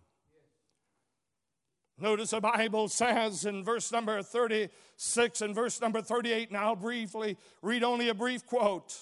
Notice 1.99 2.31
the 2.31 2.41
Bible 2.41 2.89
says 2.89 3.45
in 3.45 3.65
verse 3.65 3.91
number 3.91 4.23
36 4.23 5.41
and 5.41 5.55
verse 5.55 5.81
number 5.81 6.01
38, 6.01 6.49
and 6.49 6.57
I'll 6.57 6.77
briefly 6.77 7.37
read 7.63 7.83
only 7.83 8.09
a 8.09 8.15
brief 8.15 8.47
quote. 8.47 8.99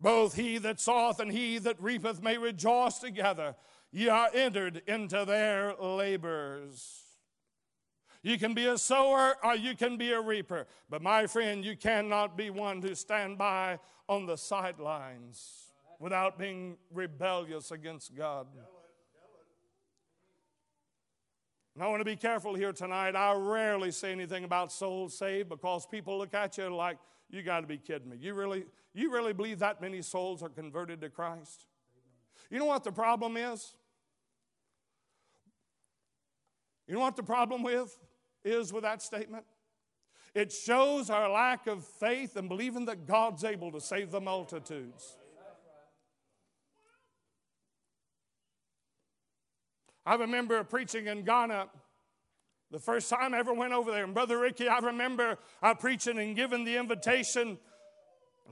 Both 0.00 0.34
he 0.34 0.58
that 0.58 0.80
soweth 0.80 1.18
and 1.18 1.32
he 1.32 1.58
that 1.58 1.82
reapeth 1.82 2.22
may 2.22 2.38
rejoice 2.38 2.98
together 2.98 3.56
ye 3.92 4.08
are 4.08 4.28
entered 4.34 4.82
into 4.86 5.24
their 5.24 5.74
labors. 5.74 7.02
You 8.22 8.38
can 8.38 8.52
be 8.52 8.66
a 8.66 8.76
sower 8.76 9.36
or 9.42 9.54
you 9.54 9.76
can 9.76 9.96
be 9.96 10.12
a 10.12 10.20
reaper. 10.20 10.66
But 10.90 11.02
my 11.02 11.26
friend, 11.26 11.64
you 11.64 11.76
cannot 11.76 12.36
be 12.36 12.50
one 12.50 12.80
to 12.82 12.94
stand 12.94 13.38
by 13.38 13.78
on 14.08 14.26
the 14.26 14.36
sidelines 14.36 15.72
without 15.98 16.38
being 16.38 16.76
rebellious 16.92 17.70
against 17.70 18.14
God. 18.16 18.46
And 21.74 21.84
I 21.84 21.86
want 21.86 22.00
to 22.00 22.04
be 22.04 22.16
careful 22.16 22.54
here 22.54 22.72
tonight. 22.72 23.14
I 23.14 23.34
rarely 23.34 23.92
say 23.92 24.10
anything 24.10 24.42
about 24.42 24.72
souls 24.72 25.16
saved 25.16 25.48
because 25.48 25.86
people 25.86 26.18
look 26.18 26.34
at 26.34 26.58
you 26.58 26.74
like, 26.74 26.98
you 27.30 27.42
got 27.42 27.60
to 27.60 27.68
be 27.68 27.78
kidding 27.78 28.08
me. 28.08 28.16
You 28.20 28.34
really, 28.34 28.64
you 28.94 29.12
really 29.12 29.32
believe 29.32 29.60
that 29.60 29.80
many 29.80 30.02
souls 30.02 30.42
are 30.42 30.48
converted 30.48 31.00
to 31.02 31.08
Christ? 31.08 31.66
You 32.50 32.58
know 32.58 32.64
what 32.64 32.82
the 32.82 32.90
problem 32.90 33.36
is? 33.36 33.74
You 36.88 36.94
know 36.94 37.00
what 37.00 37.16
the 37.16 37.22
problem 37.22 37.62
with 37.62 37.96
is 38.44 38.72
with 38.72 38.82
that 38.82 39.02
statement? 39.02 39.44
It 40.34 40.50
shows 40.50 41.10
our 41.10 41.30
lack 41.30 41.66
of 41.66 41.84
faith 41.84 42.36
and 42.36 42.48
believing 42.48 42.86
that 42.86 43.06
God's 43.06 43.44
able 43.44 43.70
to 43.72 43.80
save 43.80 44.10
the 44.10 44.20
multitudes. 44.20 45.16
I 50.06 50.14
remember 50.14 50.64
preaching 50.64 51.06
in 51.06 51.22
Ghana 51.22 51.68
the 52.70 52.78
first 52.78 53.10
time 53.10 53.34
I 53.34 53.38
ever 53.38 53.52
went 53.52 53.74
over 53.74 53.90
there. 53.90 54.04
And 54.04 54.14
Brother 54.14 54.38
Ricky, 54.38 54.68
I 54.68 54.78
remember 54.78 55.38
uh, 55.62 55.74
preaching 55.74 56.18
and 56.18 56.34
giving 56.34 56.64
the 56.64 56.76
invitation 56.76 57.58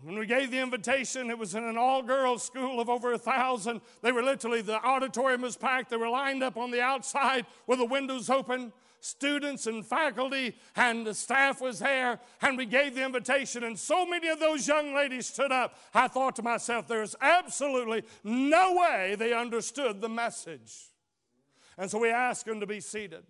when 0.03 0.19
we 0.19 0.27
gave 0.27 0.51
the 0.51 0.59
invitation, 0.59 1.31
it 1.31 1.39
was 1.39 1.55
in 1.55 1.65
an 1.65 1.79
all 1.79 2.03
girls 2.03 2.43
school 2.43 2.81
of 2.81 2.89
over 2.89 3.13
a 3.13 3.19
thousand. 3.19 3.81
They 4.03 4.13
were 4.13 4.23
literally, 4.23 4.61
the 4.61 4.83
auditorium 4.85 5.43
was 5.43 5.57
packed. 5.57 5.91
They 5.91 5.97
were 5.97 6.09
lined 6.09 6.43
up 6.43 6.57
on 6.57 6.71
the 6.71 6.83
outside 6.83 7.47
with 7.67 7.79
the 7.79 7.87
windows 7.87 8.29
open. 8.29 8.73
Students 9.01 9.67
and 9.67 9.87
faculty 9.87 10.57
and 10.75 11.07
the 11.07 11.15
staff 11.15 11.61
was 11.61 11.79
there, 11.79 12.19
and 12.43 12.59
we 12.59 12.67
gave 12.67 12.95
the 12.95 13.05
invitation, 13.05 13.63
and 13.63 13.79
so 13.79 14.05
many 14.05 14.29
of 14.29 14.41
those 14.41 14.67
young 14.67 14.95
ladies 14.95 15.27
stood 15.27 15.53
up. 15.53 15.79
I 15.95 16.09
thought 16.09 16.35
to 16.37 16.43
myself, 16.43 16.89
there's 16.89 17.15
absolutely 17.21 18.05
no 18.25 18.75
way 18.75 19.15
they 19.17 19.33
understood 19.33 20.01
the 20.01 20.09
message. 20.09 20.91
And 21.79 21.91
so 21.91 21.99
we 21.99 22.11
asked 22.11 22.47
them 22.47 22.61
to 22.61 22.67
be 22.67 22.81
seated. 22.81 23.23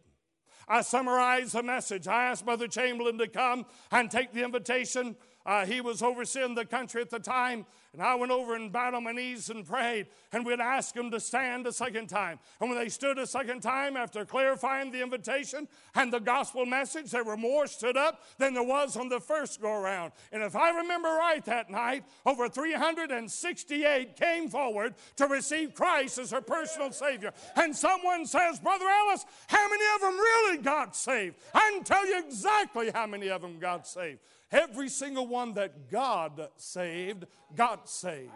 I 0.68 0.80
summarized 0.82 1.52
the 1.52 1.62
message. 1.62 2.08
I 2.08 2.24
asked 2.24 2.44
Brother 2.44 2.66
Chamberlain 2.68 3.18
to 3.18 3.28
come 3.28 3.66
and 3.92 4.10
take 4.10 4.32
the 4.32 4.44
invitation. 4.44 5.16
Uh, 5.46 5.64
he 5.64 5.80
was 5.80 6.02
overseeing 6.02 6.56
the 6.56 6.64
country 6.64 7.00
at 7.00 7.08
the 7.08 7.20
time, 7.20 7.64
and 7.92 8.02
I 8.02 8.16
went 8.16 8.32
over 8.32 8.56
and 8.56 8.72
bowed 8.72 8.94
on 8.94 9.04
my 9.04 9.12
knees 9.12 9.48
and 9.48 9.64
prayed, 9.64 10.08
and 10.32 10.44
we'd 10.44 10.60
ask 10.60 10.92
them 10.92 11.10
to 11.12 11.20
stand 11.20 11.66
a 11.68 11.72
second 11.72 12.08
time. 12.08 12.40
And 12.60 12.68
when 12.68 12.78
they 12.78 12.88
stood 12.88 13.16
a 13.16 13.26
second 13.26 13.60
time, 13.60 13.96
after 13.96 14.24
clarifying 14.24 14.90
the 14.90 15.02
invitation 15.02 15.68
and 15.94 16.12
the 16.12 16.18
gospel 16.18 16.66
message, 16.66 17.12
there 17.12 17.22
were 17.22 17.36
more 17.36 17.68
stood 17.68 17.96
up 17.96 18.22
than 18.38 18.54
there 18.54 18.64
was 18.64 18.96
on 18.96 19.08
the 19.08 19.20
first 19.20 19.62
go 19.62 19.72
around. 19.72 20.12
And 20.32 20.42
if 20.42 20.56
I 20.56 20.70
remember 20.70 21.08
right 21.08 21.44
that 21.44 21.70
night, 21.70 22.04
over 22.26 22.48
368 22.48 24.16
came 24.16 24.48
forward 24.48 24.94
to 25.16 25.26
receive 25.28 25.74
Christ 25.74 26.18
as 26.18 26.30
their 26.30 26.40
personal 26.40 26.90
Savior. 26.90 27.32
And 27.54 27.74
someone 27.74 28.26
says, 28.26 28.58
Brother 28.58 28.86
Ellis, 28.88 29.24
how 29.46 29.70
many 29.70 29.84
of 29.94 30.00
them 30.00 30.18
really 30.18 30.58
got 30.58 30.96
saved? 30.96 31.36
I 31.54 31.70
can 31.72 31.84
tell 31.84 32.04
you 32.04 32.18
exactly 32.18 32.90
how 32.92 33.06
many 33.06 33.28
of 33.28 33.42
them 33.42 33.60
got 33.60 33.86
saved. 33.86 34.18
Every 34.52 34.88
single 34.88 35.26
one 35.26 35.54
that 35.54 35.90
God 35.90 36.48
saved 36.56 37.26
got 37.54 37.88
saved. 37.88 38.30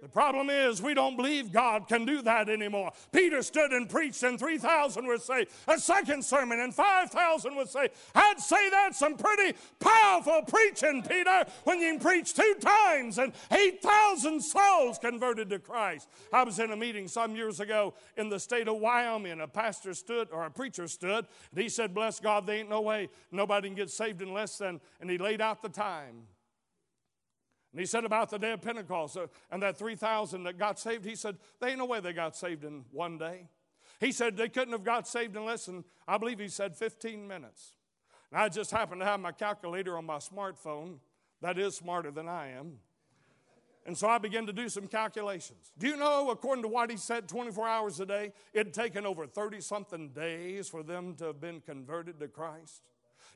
The 0.00 0.08
problem 0.08 0.48
is, 0.48 0.80
we 0.80 0.94
don't 0.94 1.16
believe 1.16 1.52
God 1.52 1.88
can 1.88 2.04
do 2.04 2.22
that 2.22 2.48
anymore. 2.48 2.92
Peter 3.12 3.42
stood 3.42 3.72
and 3.72 3.88
preached, 3.88 4.22
and 4.22 4.38
3,000 4.38 5.06
were 5.06 5.18
saved. 5.18 5.50
A 5.66 5.78
second 5.78 6.24
sermon, 6.24 6.60
and 6.60 6.74
5,000 6.74 7.56
were 7.56 7.66
saved. 7.66 7.94
I'd 8.14 8.38
say 8.38 8.70
that's 8.70 8.98
some 8.98 9.16
pretty 9.16 9.58
powerful 9.80 10.42
preaching, 10.42 11.02
Peter, 11.02 11.44
when 11.64 11.80
you 11.80 11.98
preach 11.98 12.34
two 12.34 12.54
times 12.60 13.18
and 13.18 13.32
8,000 13.50 14.40
souls 14.40 14.98
converted 14.98 15.50
to 15.50 15.58
Christ. 15.58 16.08
I 16.32 16.44
was 16.44 16.58
in 16.58 16.70
a 16.70 16.76
meeting 16.76 17.08
some 17.08 17.34
years 17.34 17.60
ago 17.60 17.94
in 18.16 18.28
the 18.28 18.38
state 18.38 18.68
of 18.68 18.76
Wyoming. 18.78 19.40
A 19.40 19.48
pastor 19.48 19.94
stood, 19.94 20.28
or 20.30 20.44
a 20.44 20.50
preacher 20.50 20.86
stood, 20.86 21.26
and 21.50 21.60
he 21.60 21.68
said, 21.68 21.94
Bless 21.94 22.20
God, 22.20 22.46
there 22.46 22.56
ain't 22.56 22.70
no 22.70 22.80
way 22.80 23.08
nobody 23.32 23.68
can 23.68 23.76
get 23.76 23.90
saved 23.90 24.22
in 24.22 24.32
less 24.32 24.58
than, 24.58 24.80
and 25.00 25.10
he 25.10 25.18
laid 25.18 25.40
out 25.40 25.62
the 25.62 25.68
time. 25.68 26.22
And 27.72 27.80
he 27.80 27.86
said 27.86 28.04
about 28.04 28.30
the 28.30 28.38
day 28.38 28.52
of 28.52 28.62
Pentecost 28.62 29.16
uh, 29.16 29.26
and 29.50 29.62
that 29.62 29.78
3,000 29.78 30.44
that 30.44 30.58
got 30.58 30.78
saved, 30.78 31.04
he 31.04 31.14
said, 31.14 31.36
they 31.60 31.68
ain't 31.68 31.78
no 31.78 31.86
way 31.86 32.00
they 32.00 32.12
got 32.12 32.36
saved 32.36 32.64
in 32.64 32.84
one 32.92 33.18
day. 33.18 33.46
He 34.00 34.12
said 34.12 34.36
they 34.36 34.48
couldn't 34.48 34.72
have 34.72 34.84
got 34.84 35.06
saved 35.06 35.36
in 35.36 35.44
less 35.44 35.66
than, 35.66 35.84
I 36.06 36.18
believe 36.18 36.38
he 36.38 36.48
said 36.48 36.76
15 36.76 37.26
minutes. 37.26 37.74
And 38.30 38.40
I 38.40 38.48
just 38.48 38.70
happened 38.70 39.00
to 39.00 39.06
have 39.06 39.20
my 39.20 39.32
calculator 39.32 39.96
on 39.96 40.06
my 40.06 40.18
smartphone. 40.18 40.98
That 41.40 41.58
is 41.58 41.76
smarter 41.76 42.10
than 42.10 42.28
I 42.28 42.52
am. 42.52 42.78
And 43.86 43.96
so 43.96 44.06
I 44.06 44.18
began 44.18 44.44
to 44.46 44.52
do 44.52 44.68
some 44.68 44.86
calculations. 44.86 45.72
Do 45.78 45.88
you 45.88 45.96
know, 45.96 46.30
according 46.30 46.62
to 46.62 46.68
what 46.68 46.90
he 46.90 46.98
said, 46.98 47.26
24 47.26 47.66
hours 47.66 48.00
a 48.00 48.06
day, 48.06 48.32
it 48.52 48.66
had 48.66 48.74
taken 48.74 49.06
over 49.06 49.26
30 49.26 49.62
something 49.62 50.10
days 50.10 50.68
for 50.68 50.82
them 50.82 51.14
to 51.16 51.26
have 51.26 51.40
been 51.40 51.62
converted 51.62 52.20
to 52.20 52.28
Christ? 52.28 52.82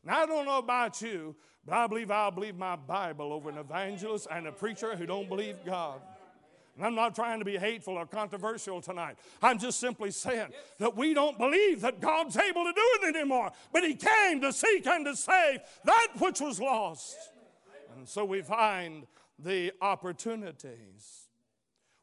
Now, 0.04 0.22
I 0.22 0.26
don't 0.26 0.46
know 0.46 0.58
about 0.58 1.00
you, 1.00 1.36
but 1.64 1.74
I 1.74 1.86
believe 1.86 2.10
I'll 2.10 2.30
believe 2.30 2.56
my 2.56 2.76
Bible 2.76 3.32
over 3.32 3.48
an 3.48 3.58
evangelist 3.58 4.26
and 4.30 4.46
a 4.46 4.52
preacher 4.52 4.96
who 4.96 5.06
don't 5.06 5.28
believe 5.28 5.56
God. 5.64 6.00
And 6.76 6.86
I'm 6.86 6.94
not 6.94 7.14
trying 7.14 7.38
to 7.38 7.44
be 7.44 7.58
hateful 7.58 7.94
or 7.94 8.06
controversial 8.06 8.80
tonight. 8.80 9.16
I'm 9.42 9.58
just 9.58 9.78
simply 9.78 10.10
saying 10.10 10.48
that 10.78 10.96
we 10.96 11.12
don't 11.12 11.36
believe 11.36 11.82
that 11.82 12.00
God's 12.00 12.36
able 12.36 12.64
to 12.64 12.72
do 12.72 12.98
it 13.02 13.14
anymore. 13.14 13.52
But 13.72 13.84
He 13.84 13.94
came 13.94 14.40
to 14.40 14.52
seek 14.52 14.86
and 14.86 15.04
to 15.04 15.14
save 15.14 15.60
that 15.84 16.08
which 16.18 16.40
was 16.40 16.60
lost. 16.60 17.16
And 17.96 18.08
so 18.08 18.24
we 18.24 18.40
find 18.40 19.06
the 19.38 19.72
opportunities. 19.82 21.28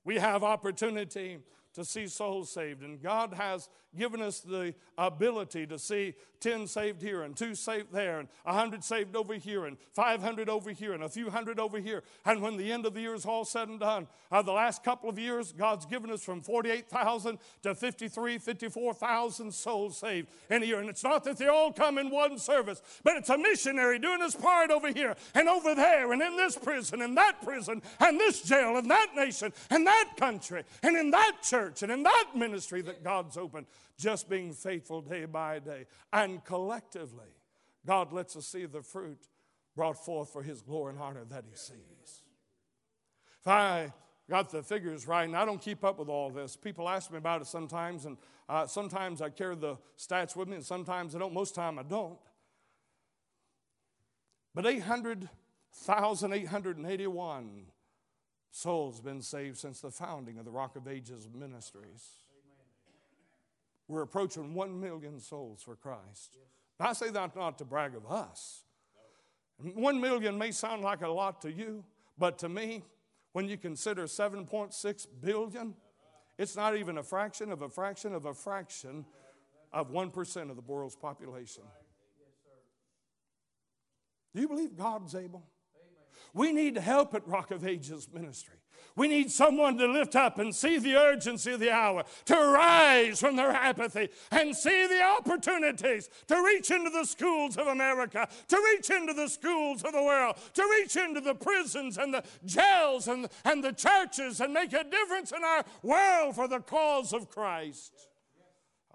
We 0.03 0.15
have 0.15 0.43
opportunity 0.43 1.39
to 1.73 1.85
see 1.85 2.07
souls 2.07 2.51
saved. 2.51 2.83
And 2.83 3.01
God 3.01 3.33
has 3.33 3.69
given 3.97 4.21
us 4.21 4.39
the 4.39 4.73
ability 4.97 5.65
to 5.67 5.79
see 5.79 6.13
10 6.41 6.67
saved 6.67 7.01
here 7.01 7.23
and 7.23 7.35
2 7.35 7.53
saved 7.53 7.91
there 7.91 8.19
and 8.19 8.29
100 8.43 8.83
saved 8.83 9.15
over 9.15 9.33
here 9.33 9.65
and 9.65 9.77
500 9.93 10.47
over 10.47 10.71
here 10.71 10.93
and 10.93 11.03
a 11.03 11.09
few 11.09 11.29
hundred 11.29 11.59
over 11.59 11.79
here. 11.79 12.03
And 12.25 12.41
when 12.41 12.55
the 12.55 12.71
end 12.71 12.85
of 12.85 12.93
the 12.93 13.01
year 13.01 13.13
is 13.13 13.25
all 13.25 13.43
said 13.43 13.67
and 13.67 13.79
done, 13.79 14.07
uh, 14.31 14.41
the 14.41 14.53
last 14.53 14.83
couple 14.83 15.09
of 15.09 15.19
years, 15.19 15.51
God's 15.51 15.85
given 15.85 16.11
us 16.11 16.23
from 16.23 16.41
48,000 16.41 17.39
to 17.63 17.75
53, 17.75 18.37
54,000 18.37 19.53
souls 19.53 19.97
saved 19.97 20.29
in 20.49 20.63
a 20.63 20.65
year. 20.65 20.79
And 20.79 20.89
it's 20.89 21.03
not 21.03 21.23
that 21.25 21.37
they 21.37 21.47
all 21.47 21.73
come 21.73 21.97
in 21.97 22.09
one 22.09 22.37
service, 22.37 22.81
but 23.03 23.17
it's 23.17 23.29
a 23.29 23.37
missionary 23.37 23.99
doing 23.99 24.21
his 24.21 24.35
part 24.35 24.71
over 24.71 24.89
here 24.89 25.15
and 25.35 25.49
over 25.49 25.75
there 25.75 26.13
and 26.13 26.21
in 26.21 26.37
this 26.37 26.57
prison 26.57 27.01
and 27.01 27.17
that 27.17 27.41
prison 27.43 27.81
and 27.99 28.19
this 28.19 28.43
jail 28.43 28.77
and 28.77 28.89
that 28.89 29.07
nation 29.15 29.51
and 29.69 29.85
that 29.85 30.11
country 30.15 30.63
and 30.83 30.95
in 30.95 31.11
that 31.11 31.33
church 31.41 31.58
and 31.67 31.91
in 31.91 32.03
that 32.03 32.27
ministry 32.35 32.81
that 32.81 33.03
God's 33.03 33.37
opened 33.37 33.67
just 33.97 34.29
being 34.29 34.53
faithful 34.53 35.01
day 35.01 35.25
by 35.25 35.59
day. 35.59 35.85
And 36.11 36.43
collectively, 36.43 37.29
God 37.85 38.11
lets 38.13 38.35
us 38.35 38.47
see 38.47 38.65
the 38.65 38.81
fruit 38.81 39.27
brought 39.75 40.03
forth 40.03 40.31
for 40.31 40.41
His 40.43 40.61
glory 40.61 40.93
and 40.93 41.01
honor 41.01 41.25
that 41.29 41.45
He 41.49 41.55
sees. 41.55 42.23
If 43.41 43.47
I 43.47 43.93
got 44.29 44.49
the 44.49 44.61
figures 44.61 45.07
right, 45.07 45.23
and 45.23 45.37
I 45.37 45.45
don't 45.45 45.61
keep 45.61 45.83
up 45.83 45.99
with 45.99 46.09
all 46.09 46.29
this, 46.29 46.55
people 46.55 46.87
ask 46.89 47.11
me 47.11 47.17
about 47.17 47.41
it 47.41 47.47
sometimes, 47.47 48.05
and 48.05 48.17
uh, 48.47 48.67
sometimes 48.67 49.21
I 49.21 49.29
carry 49.29 49.55
the 49.55 49.77
stats 49.97 50.35
with 50.35 50.47
me, 50.47 50.55
and 50.55 50.65
sometimes 50.65 51.15
I 51.15 51.19
don't. 51.19 51.33
Most 51.33 51.55
time 51.55 51.79
I 51.79 51.83
don't. 51.83 52.19
But 54.53 54.65
800,881 54.65 57.65
souls 58.51 58.99
been 58.99 59.21
saved 59.21 59.57
since 59.57 59.81
the 59.81 59.91
founding 59.91 60.37
of 60.37 60.45
the 60.45 60.51
Rock 60.51 60.75
of 60.75 60.87
Ages 60.87 61.27
ministries. 61.33 62.09
We're 63.87 64.03
approaching 64.03 64.53
one 64.53 64.79
million 64.79 65.19
souls 65.19 65.61
for 65.63 65.75
Christ. 65.75 66.37
I 66.79 66.93
say 66.93 67.09
that 67.09 67.35
not 67.35 67.57
to 67.57 67.65
brag 67.65 67.95
of 67.95 68.09
us. 68.09 68.63
One 69.73 69.99
million 69.99 70.37
may 70.37 70.51
sound 70.51 70.83
like 70.83 71.01
a 71.01 71.09
lot 71.09 71.41
to 71.41 71.51
you, 71.51 71.83
but 72.17 72.37
to 72.39 72.49
me, 72.49 72.83
when 73.33 73.49
you 73.49 73.57
consider 73.57 74.05
7.6 74.05 75.07
billion, 75.21 75.75
it's 76.37 76.55
not 76.55 76.77
even 76.77 76.97
a 76.97 77.03
fraction 77.03 77.51
of 77.51 77.61
a 77.61 77.69
fraction 77.69 78.13
of 78.13 78.25
a 78.25 78.33
fraction 78.33 79.05
of 79.73 79.91
1% 79.91 80.49
of 80.49 80.55
the 80.55 80.61
world's 80.61 80.95
population. 80.95 81.63
Do 84.33 84.41
you 84.41 84.47
believe 84.47 84.77
God's 84.77 85.15
able? 85.15 85.43
We 86.33 86.51
need 86.51 86.77
help 86.77 87.13
at 87.13 87.27
Rock 87.27 87.51
of 87.51 87.65
Ages 87.65 88.07
Ministry. 88.13 88.55
We 88.95 89.07
need 89.07 89.31
someone 89.31 89.77
to 89.77 89.87
lift 89.87 90.15
up 90.15 90.39
and 90.39 90.53
see 90.53 90.77
the 90.77 90.95
urgency 90.95 91.53
of 91.53 91.59
the 91.59 91.71
hour, 91.71 92.03
to 92.25 92.35
rise 92.35 93.19
from 93.19 93.35
their 93.35 93.51
apathy 93.51 94.09
and 94.31 94.55
see 94.55 94.87
the 94.87 95.01
opportunities 95.01 96.09
to 96.27 96.35
reach 96.43 96.69
into 96.71 96.89
the 96.89 97.05
schools 97.05 97.55
of 97.57 97.67
America, 97.67 98.27
to 98.47 98.57
reach 98.73 98.89
into 98.89 99.13
the 99.13 99.29
schools 99.29 99.83
of 99.83 99.93
the 99.93 100.03
world, 100.03 100.35
to 100.53 100.63
reach 100.79 100.95
into 100.97 101.21
the 101.21 101.35
prisons 101.35 101.97
and 101.97 102.13
the 102.13 102.23
jails 102.45 103.07
and, 103.07 103.29
and 103.45 103.63
the 103.63 103.71
churches 103.71 104.41
and 104.41 104.53
make 104.53 104.73
a 104.73 104.83
difference 104.83 105.31
in 105.31 105.43
our 105.43 105.63
world 105.81 106.35
for 106.35 106.47
the 106.47 106.59
cause 106.59 107.13
of 107.13 107.29
Christ. 107.29 108.08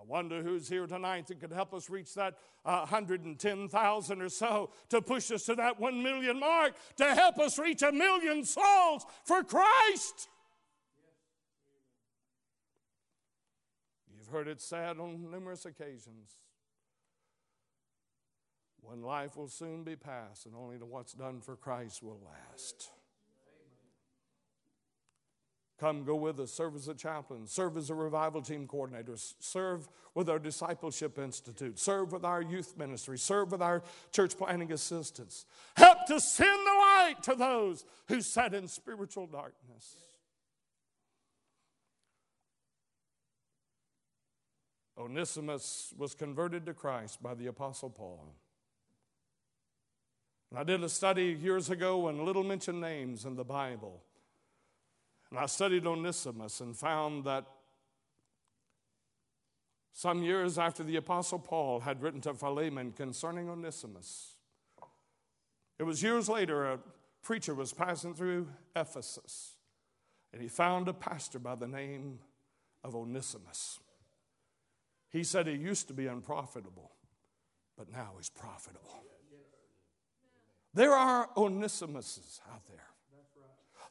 Wonder 0.07 0.43
who's 0.43 0.69
here 0.69 0.87
tonight 0.87 1.27
that 1.29 1.41
could 1.41 1.53
help 1.53 1.73
us 1.73 1.89
reach 1.89 2.15
that 2.15 2.35
uh, 2.65 2.81
110,000 2.81 4.23
or 4.23 4.29
so 4.29 4.71
to 4.91 5.01
push 5.01 5.31
us 5.31 5.45
to 5.45 5.55
that 5.55 5.81
1 5.81 6.03
million 6.03 6.39
mark, 6.41 6.75
to 6.97 7.15
help 7.15 7.39
us 7.39 7.59
reach 7.59 7.83
a 7.83 7.93
million 7.93 8.45
souls 8.45 9.07
for 9.25 9.43
Christ. 9.43 10.29
You've 14.17 14.29
heard 14.29 14.49
it 14.49 14.61
said 14.61 14.99
on 14.99 15.31
numerous 15.31 15.65
occasions. 15.65 16.39
One 18.81 19.03
life 19.03 19.37
will 19.37 19.49
soon 19.49 19.83
be 19.83 19.97
past, 19.97 20.45
and 20.45 20.55
only 20.55 20.77
what's 20.77 21.15
done 21.15 21.41
for 21.41 21.57
Christ 21.57 22.03
will 22.03 22.21
last. 22.25 22.91
Come, 25.81 26.05
go 26.05 26.15
with 26.15 26.39
us, 26.39 26.53
serve 26.53 26.77
as 26.77 26.87
a 26.87 26.95
chaplain, 26.95 27.47
serve 27.47 27.77
as 27.77 27.91
a 27.91 27.95
revival 27.95 28.41
team 28.41 28.67
coordinator, 28.69 29.17
serve 29.17 29.89
with 30.15 30.31
our 30.31 30.39
discipleship 30.39 31.19
institute, 31.19 31.81
serve 31.81 32.13
with 32.13 32.25
our 32.25 32.41
youth 32.41 32.79
ministry, 32.79 33.19
serve 33.19 33.51
with 33.51 33.61
our 33.61 33.83
church 34.13 34.39
planning 34.39 34.71
assistance. 34.73 35.47
Help 35.77 36.07
to 36.07 36.21
send 36.21 36.61
the 36.65 36.71
light 36.71 37.17
to 37.23 37.35
those 37.35 37.85
who 38.07 38.21
sat 38.21 38.55
in 38.55 38.69
spiritual 38.69 39.27
darkness. 39.27 39.97
Onesimus 44.97 45.93
was 45.99 46.15
converted 46.15 46.67
to 46.67 46.75
Christ 46.75 47.21
by 47.21 47.35
the 47.35 47.49
Apostle 47.49 47.91
Paul. 47.91 48.33
And 50.51 50.61
I 50.61 50.63
did 50.63 50.85
a 50.85 50.89
study 50.89 51.37
years 51.43 51.69
ago 51.69 52.07
on 52.07 52.25
little 52.25 52.45
mentioned 52.45 52.81
names 52.81 53.25
in 53.25 53.35
the 53.35 53.43
Bible. 53.43 54.05
And 55.35 55.43
I 55.43 55.47
studied 55.47 55.85
Onesimus 55.85 56.61
and 56.61 56.77
found 56.77 57.25
that 57.25 57.45
some 59.93 60.23
years 60.23 60.61
after 60.61 60.85
the 60.85 60.95
Apostle 60.95 61.41
Paul 61.41 61.81
had 61.81 62.03
written 62.03 62.21
to 62.21 62.35
Philemon 62.35 62.93
concerning 62.93 63.51
Onesimus, 63.51 64.37
it 65.77 65.83
was 65.83 66.05
years 66.05 66.29
later 66.29 66.67
a 66.67 66.79
preacher 67.21 67.53
was 67.53 67.73
passing 67.73 68.15
through 68.15 68.47
Ephesus 68.77 69.55
and 70.33 70.41
he 70.41 70.47
found 70.47 70.87
a 70.87 70.93
pastor 70.93 71.41
by 71.41 71.57
the 71.57 71.67
name 71.67 72.21
of 72.85 72.95
Onesimus. 72.95 73.81
He 75.11 75.25
said 75.25 75.49
he 75.49 75.55
used 75.55 75.89
to 75.89 75.95
be 75.95 76.07
unprofitable, 76.07 76.93
but 77.77 77.91
now 77.91 78.13
he's 78.19 78.31
profitable. 78.31 79.03
There 80.75 80.93
are 80.93 81.29
Onesimuses 81.37 82.39
out 82.53 82.65
there. 82.69 82.94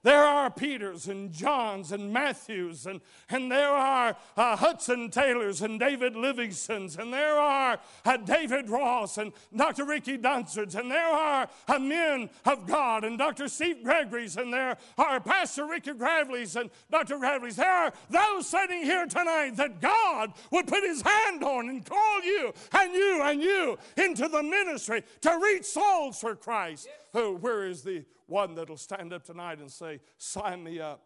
There 0.04 0.24
are 0.24 0.52
Peters 0.52 1.08
and 1.08 1.32
Johns 1.32 1.94
and 1.94 2.12
Matthews, 2.12 2.86
and, 2.86 3.00
and 3.30 3.50
there 3.50 3.72
are 3.72 4.18
uh, 4.36 4.58
Hudson 4.58 5.10
Taylors 5.10 5.62
and 5.62 5.80
David 5.80 6.14
Livingstones, 6.14 6.98
and 6.98 7.14
there 7.14 7.38
are 7.40 7.80
uh, 8.04 8.18
David 8.18 8.70
Ross 8.70 9.18
and 9.18 9.32
Dr. 9.56 9.86
Ricky 9.86 10.18
Dunsards, 10.18 10.76
and 10.76 10.92
there 10.92 11.08
are 11.08 11.48
uh, 11.70 11.80
men 11.80 12.30
of 12.46 12.68
God 12.68 13.06
and 13.06 13.18
Dr. 13.18 13.48
Steve 13.48 13.82
Gregory's, 13.82 14.36
and 14.36 14.54
there 14.54 14.76
are 14.98 15.22
Pastor 15.22 15.66
Ricky 15.66 15.94
Gravely's 15.94 16.58
and 16.58 16.70
Dr. 16.92 17.18
Gravely's. 17.18 17.56
There 17.56 17.72
are 17.72 17.94
those 18.10 18.48
sitting 18.48 18.84
here 18.84 19.06
tonight 19.06 19.56
that 19.56 19.80
God 19.80 20.34
would 20.52 20.68
put 20.68 20.84
his 20.84 21.02
hand 21.02 21.44
on 21.44 21.70
and 21.70 21.86
call 21.86 22.22
you 22.24 22.54
and 22.74 22.94
you 22.94 23.22
and 23.24 23.42
you 23.42 23.78
into 23.96 24.28
the 24.28 24.44
ministry 24.44 25.02
to 25.22 25.40
reach 25.42 25.64
souls 25.64 26.20
for 26.20 26.36
Christ. 26.36 26.90
Oh, 27.14 27.36
where 27.36 27.66
is 27.66 27.84
the 27.84 28.04
one 28.28 28.56
that'll 28.56 28.78
stand 28.78 29.14
up 29.14 29.24
tonight 29.24 29.60
and 29.60 29.72
say, 29.72 30.00
Sign 30.18 30.64
me 30.64 30.80
up. 30.80 31.02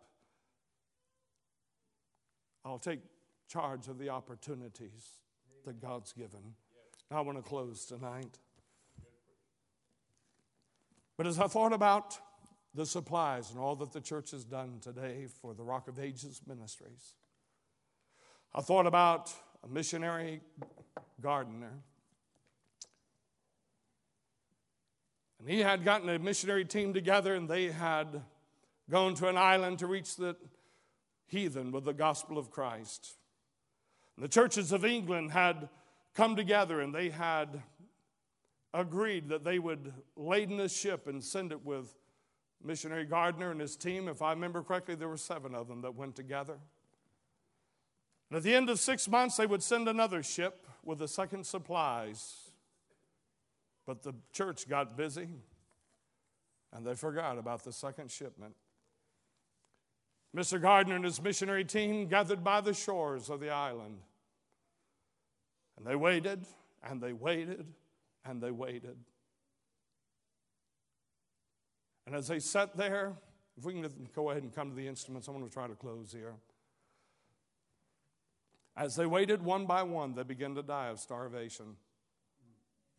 I'll 2.66 2.80
take 2.80 3.00
charge 3.48 3.88
of 3.88 3.98
the 3.98 4.10
opportunities 4.10 5.20
that 5.66 5.82
God's 5.82 6.14
given. 6.14 6.56
I 7.10 7.22
want 7.22 7.38
to 7.38 7.42
close 7.42 7.86
tonight. 7.86 8.38
But 11.16 11.28
as 11.28 11.40
I 11.40 11.48
thought 11.48 11.74
about 11.74 12.20
the 12.74 12.86
supplies 12.86 13.52
and 13.52 13.60
all 13.60 13.76
that 13.78 13.92
the 13.92 14.02
church 14.02 14.32
has 14.32 14.44
done 14.44 14.80
today 14.82 15.26
for 15.42 15.54
the 15.54 15.64
Rock 15.64 15.88
of 15.88 16.00
Ages 16.00 16.42
ministries, 16.46 17.16
I 18.54 18.62
thought 18.62 18.86
about 18.86 19.34
a 19.64 19.68
missionary 19.68 20.42
Gardner 21.22 21.72
And 25.40 25.50
he 25.50 25.60
had 25.60 25.84
gotten 25.84 26.10
a 26.10 26.20
missionary 26.20 26.66
team 26.66 26.94
together 26.94 27.36
and 27.36 27.48
they 27.48 27.72
had 27.72 28.24
gone 28.90 29.14
to 29.16 29.28
an 29.28 29.38
island 29.38 29.80
to 29.80 29.88
reach 29.88 30.16
the 30.16 30.36
heathen 31.28 31.72
with 31.72 31.86
the 31.86 31.94
gospel 31.94 32.38
of 32.38 32.50
Christ. 32.50 33.16
And 34.16 34.24
the 34.24 34.30
churches 34.30 34.72
of 34.72 34.86
England 34.86 35.32
had 35.32 35.70
come 36.16 36.36
together 36.36 36.82
and 36.82 36.94
they 36.94 37.10
had 37.10 37.62
agreed 38.74 39.30
that 39.30 39.44
they 39.44 39.60
would 39.60 39.94
laden 40.16 40.60
a 40.60 40.70
ship 40.70 41.08
and 41.08 41.24
send 41.24 41.52
it 41.52 41.66
with 41.66 41.94
missionary 42.64 43.06
Gardner 43.06 43.52
and 43.52 43.62
his 43.62 43.76
team. 43.76 44.08
If 44.08 44.22
I 44.22 44.32
remember 44.32 44.64
correctly, 44.64 44.96
there 44.96 45.08
were 45.08 45.18
seven 45.18 45.54
of 45.54 45.68
them 45.68 45.82
that 45.82 45.96
went 45.96 46.16
together. 46.16 46.58
And 48.30 48.38
at 48.38 48.44
the 48.44 48.56
end 48.56 48.70
of 48.70 48.80
six 48.80 49.08
months, 49.08 49.38
they 49.38 49.46
would 49.46 49.64
send 49.64 49.88
another 49.88 50.22
ship 50.22 50.68
with 50.84 51.00
the 51.00 51.08
second 51.08 51.46
supplies. 51.46 52.47
But 53.88 54.04
the 54.04 54.14
church 54.34 54.68
got 54.68 54.98
busy 54.98 55.30
and 56.74 56.86
they 56.86 56.94
forgot 56.94 57.38
about 57.38 57.64
the 57.64 57.72
second 57.72 58.12
shipment. 58.12 58.54
Mr. 60.36 60.62
Gardner 60.62 60.96
and 60.96 61.06
his 61.06 61.22
missionary 61.22 61.64
team 61.64 62.08
gathered 62.08 62.44
by 62.44 62.62
the 62.62 62.74
shores 62.74 63.30
of 63.30 63.40
the 63.40 63.50
island. 63.50 63.98
And 65.78 65.88
they 65.88 65.96
waited 65.96 66.46
and 66.84 67.02
they 67.02 67.14
waited 67.14 67.66
and 68.26 68.44
they 68.44 68.52
waited. 68.52 68.98
And 72.06 72.14
as 72.14 72.28
they 72.28 72.40
sat 72.40 72.76
there, 72.76 73.14
if 73.58 73.64
we 73.64 73.74
can 73.74 73.90
go 74.14 74.30
ahead 74.32 74.44
and 74.44 74.54
come 74.54 74.70
to 74.70 74.76
the 74.76 74.88
instruments, 74.88 75.30
I 75.30 75.32
want 75.32 75.46
to 75.46 75.52
try 75.52 75.66
to 75.66 75.76
close 75.76 76.12
here. 76.12 76.36
As 78.76 78.96
they 78.96 79.06
waited 79.06 79.42
one 79.42 79.66
by 79.66 79.82
one, 79.84 80.14
they 80.14 80.24
began 80.24 80.56
to 80.56 80.62
die 80.62 80.90
of 80.90 81.00
starvation. 81.00 81.78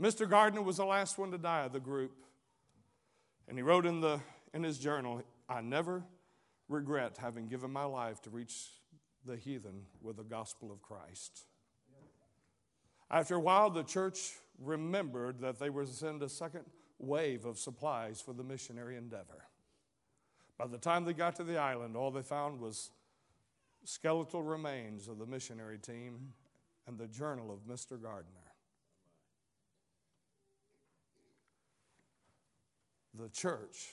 Mr. 0.01 0.29
Gardner 0.29 0.63
was 0.63 0.77
the 0.77 0.85
last 0.85 1.19
one 1.19 1.31
to 1.33 1.39
die 1.39 1.65
of 1.65 1.73
the 1.73 1.81
group. 1.81 2.13
And 3.49 3.59
he 3.59 3.63
wrote 3.63 3.87
in, 3.87 4.01
the, 4.01 4.21
in 4.55 4.63
his 4.63 4.79
journal, 4.79 5.23
I 5.49 5.61
never 5.61 6.05
regret 6.69 7.17
having 7.19 7.49
given 7.49 7.73
my 7.73 7.85
life 7.85 8.21
to 8.23 8.31
reach 8.31 8.69
the 9.25 9.37
heathen 9.37 9.83
with 10.01 10.17
the 10.17 10.23
gospel 10.23 10.71
of 10.71 10.83
Christ. 10.83 11.45
After 13.11 13.37
a 13.37 13.41
while, 13.41 13.71
the 13.71 13.83
church 13.83 14.35
remembered 14.63 15.41
that 15.41 15.59
they 15.59 15.71
were 15.71 15.85
to 15.85 15.93
send 15.93 16.23
a 16.23 16.29
second 16.29 16.65
wave 16.99 17.45
of 17.47 17.59
supplies 17.59 18.21
for 18.21 18.35
the 18.35 18.45
missionary 18.45 18.97
endeavor. 18.97 19.47
By 20.59 20.67
the 20.67 20.79
time 20.79 21.05
they 21.05 21.13
got 21.13 21.37
to 21.37 21.45
the 21.45 21.57
island, 21.57 21.97
all 21.97 22.11
they 22.11 22.23
found 22.23 22.61
was 22.61 22.91
skeletal 23.85 24.43
remains 24.43 25.09
of 25.09 25.19
the 25.19 25.27
missionary 25.27 25.79
team 25.79 26.33
and 26.87 26.99
the 26.99 27.07
journal 27.07 27.51
of 27.51 27.61
Mr. 27.61 28.01
Gardner. 28.01 28.38
The 33.15 33.29
church 33.29 33.89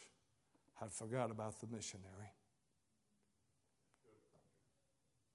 had 0.80 0.92
forgot 0.92 1.32
about 1.32 1.60
the 1.62 1.68
missionary. 1.68 2.34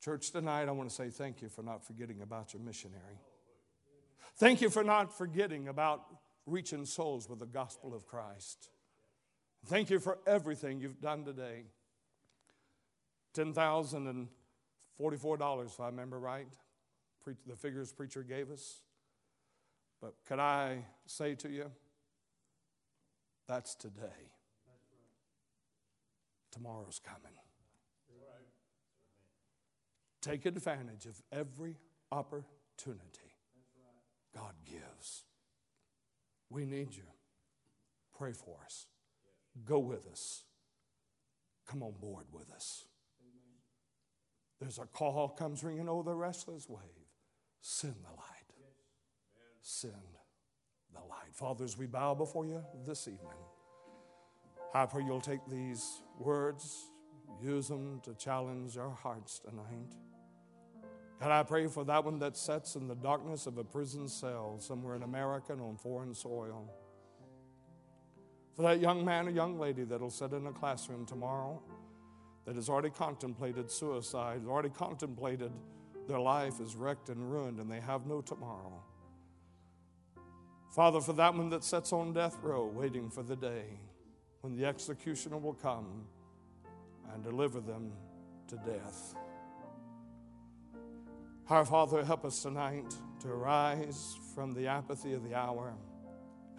Church, 0.02 0.30
tonight 0.30 0.68
I 0.68 0.72
want 0.72 0.88
to 0.88 0.94
say 0.94 1.10
thank 1.10 1.42
you 1.42 1.48
for 1.48 1.62
not 1.62 1.84
forgetting 1.84 2.22
about 2.22 2.54
your 2.54 2.62
missionary. 2.62 3.20
Thank 4.36 4.60
you 4.60 4.70
for 4.70 4.82
not 4.82 5.16
forgetting 5.16 5.68
about 5.68 6.02
reaching 6.46 6.86
souls 6.86 7.28
with 7.28 7.38
the 7.38 7.46
gospel 7.46 7.94
of 7.94 8.06
Christ. 8.06 8.70
Thank 9.66 9.90
you 9.90 9.98
for 9.98 10.18
everything 10.26 10.80
you've 10.80 11.00
done 11.00 11.24
today. 11.24 11.64
$10,044, 13.34 15.66
if 15.66 15.80
I 15.80 15.86
remember 15.86 16.18
right, 16.18 16.48
the 17.46 17.56
figures 17.56 17.92
preacher 17.92 18.22
gave 18.22 18.50
us. 18.50 18.80
But 20.00 20.14
could 20.26 20.38
I 20.38 20.84
say 21.06 21.34
to 21.36 21.50
you, 21.50 21.70
that's 23.50 23.74
today. 23.74 24.30
Tomorrow's 26.52 27.00
coming. 27.04 27.36
Take 30.22 30.46
advantage 30.46 31.06
of 31.06 31.20
every 31.32 31.76
opportunity 32.12 33.34
God 34.32 34.52
gives. 34.64 35.24
We 36.48 36.64
need 36.64 36.94
you. 36.94 37.04
Pray 38.16 38.32
for 38.32 38.58
us. 38.64 38.86
Go 39.64 39.80
with 39.80 40.06
us. 40.06 40.44
Come 41.66 41.82
on 41.82 41.94
board 42.00 42.26
with 42.32 42.50
us. 42.52 42.84
There's 44.60 44.78
a 44.78 44.86
call 44.86 45.28
comes 45.30 45.64
ringing 45.64 45.88
over 45.88 46.10
the 46.10 46.14
restless 46.14 46.68
wave. 46.68 47.08
Send 47.62 47.94
the 47.94 48.10
light. 48.10 48.54
Send 49.62 50.19
the 50.92 51.00
light. 51.08 51.34
Fathers, 51.34 51.76
we 51.78 51.86
bow 51.86 52.14
before 52.14 52.46
you 52.46 52.62
this 52.86 53.08
evening. 53.08 53.28
I 54.72 54.86
pray 54.86 55.02
you'll 55.04 55.20
take 55.20 55.40
these 55.48 56.02
words, 56.18 56.90
use 57.42 57.68
them 57.68 58.00
to 58.04 58.14
challenge 58.14 58.76
our 58.76 58.90
hearts 58.90 59.40
tonight. 59.40 59.94
God, 61.20 61.32
I 61.32 61.42
pray 61.42 61.66
for 61.66 61.84
that 61.84 62.04
one 62.04 62.18
that 62.20 62.36
sits 62.36 62.76
in 62.76 62.88
the 62.88 62.94
darkness 62.94 63.46
of 63.46 63.58
a 63.58 63.64
prison 63.64 64.08
cell 64.08 64.56
somewhere 64.58 64.96
in 64.96 65.02
America 65.02 65.52
and 65.52 65.60
on 65.60 65.76
foreign 65.76 66.14
soil. 66.14 66.72
For 68.54 68.62
that 68.62 68.80
young 68.80 69.04
man 69.04 69.26
or 69.26 69.30
young 69.30 69.58
lady 69.58 69.84
that'll 69.84 70.10
sit 70.10 70.32
in 70.32 70.46
a 70.46 70.52
classroom 70.52 71.04
tomorrow 71.04 71.62
that 72.46 72.56
has 72.56 72.68
already 72.68 72.90
contemplated 72.90 73.70
suicide, 73.70 74.42
already 74.46 74.70
contemplated 74.70 75.52
their 76.08 76.20
life 76.20 76.60
is 76.60 76.74
wrecked 76.74 77.08
and 77.08 77.30
ruined 77.30 77.58
and 77.58 77.70
they 77.70 77.80
have 77.80 78.06
no 78.06 78.20
tomorrow. 78.20 78.82
Father, 80.70 81.00
for 81.00 81.12
that 81.14 81.34
one 81.34 81.50
that 81.50 81.64
sits 81.64 81.92
on 81.92 82.12
death 82.12 82.38
row 82.42 82.64
waiting 82.64 83.10
for 83.10 83.24
the 83.24 83.34
day 83.34 83.64
when 84.40 84.56
the 84.56 84.64
executioner 84.64 85.36
will 85.36 85.54
come 85.54 86.04
and 87.12 87.24
deliver 87.24 87.60
them 87.60 87.92
to 88.46 88.56
death. 88.56 89.14
Our 91.48 91.64
Father, 91.64 92.04
help 92.04 92.24
us 92.24 92.40
tonight 92.42 92.94
to 93.22 93.28
arise 93.28 94.16
from 94.34 94.54
the 94.54 94.68
apathy 94.68 95.12
of 95.14 95.28
the 95.28 95.34
hour. 95.34 95.74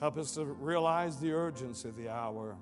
Help 0.02 0.18
us 0.18 0.34
to 0.34 0.44
realize 0.44 1.18
the 1.18 1.32
urgency 1.32 1.88
of 1.88 1.96
the 1.96 2.10
hour 2.10 2.58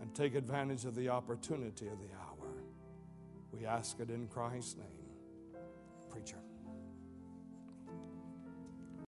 and 0.00 0.12
take 0.16 0.34
advantage 0.34 0.84
of 0.84 0.96
the 0.96 1.08
opportunity 1.08 1.86
of 1.86 1.98
the 2.00 2.12
hour. 2.16 2.50
We 3.52 3.66
ask 3.66 4.00
it 4.00 4.10
in 4.10 4.26
Christ's 4.26 4.78
name. 4.78 4.86
Preacher. 6.10 6.38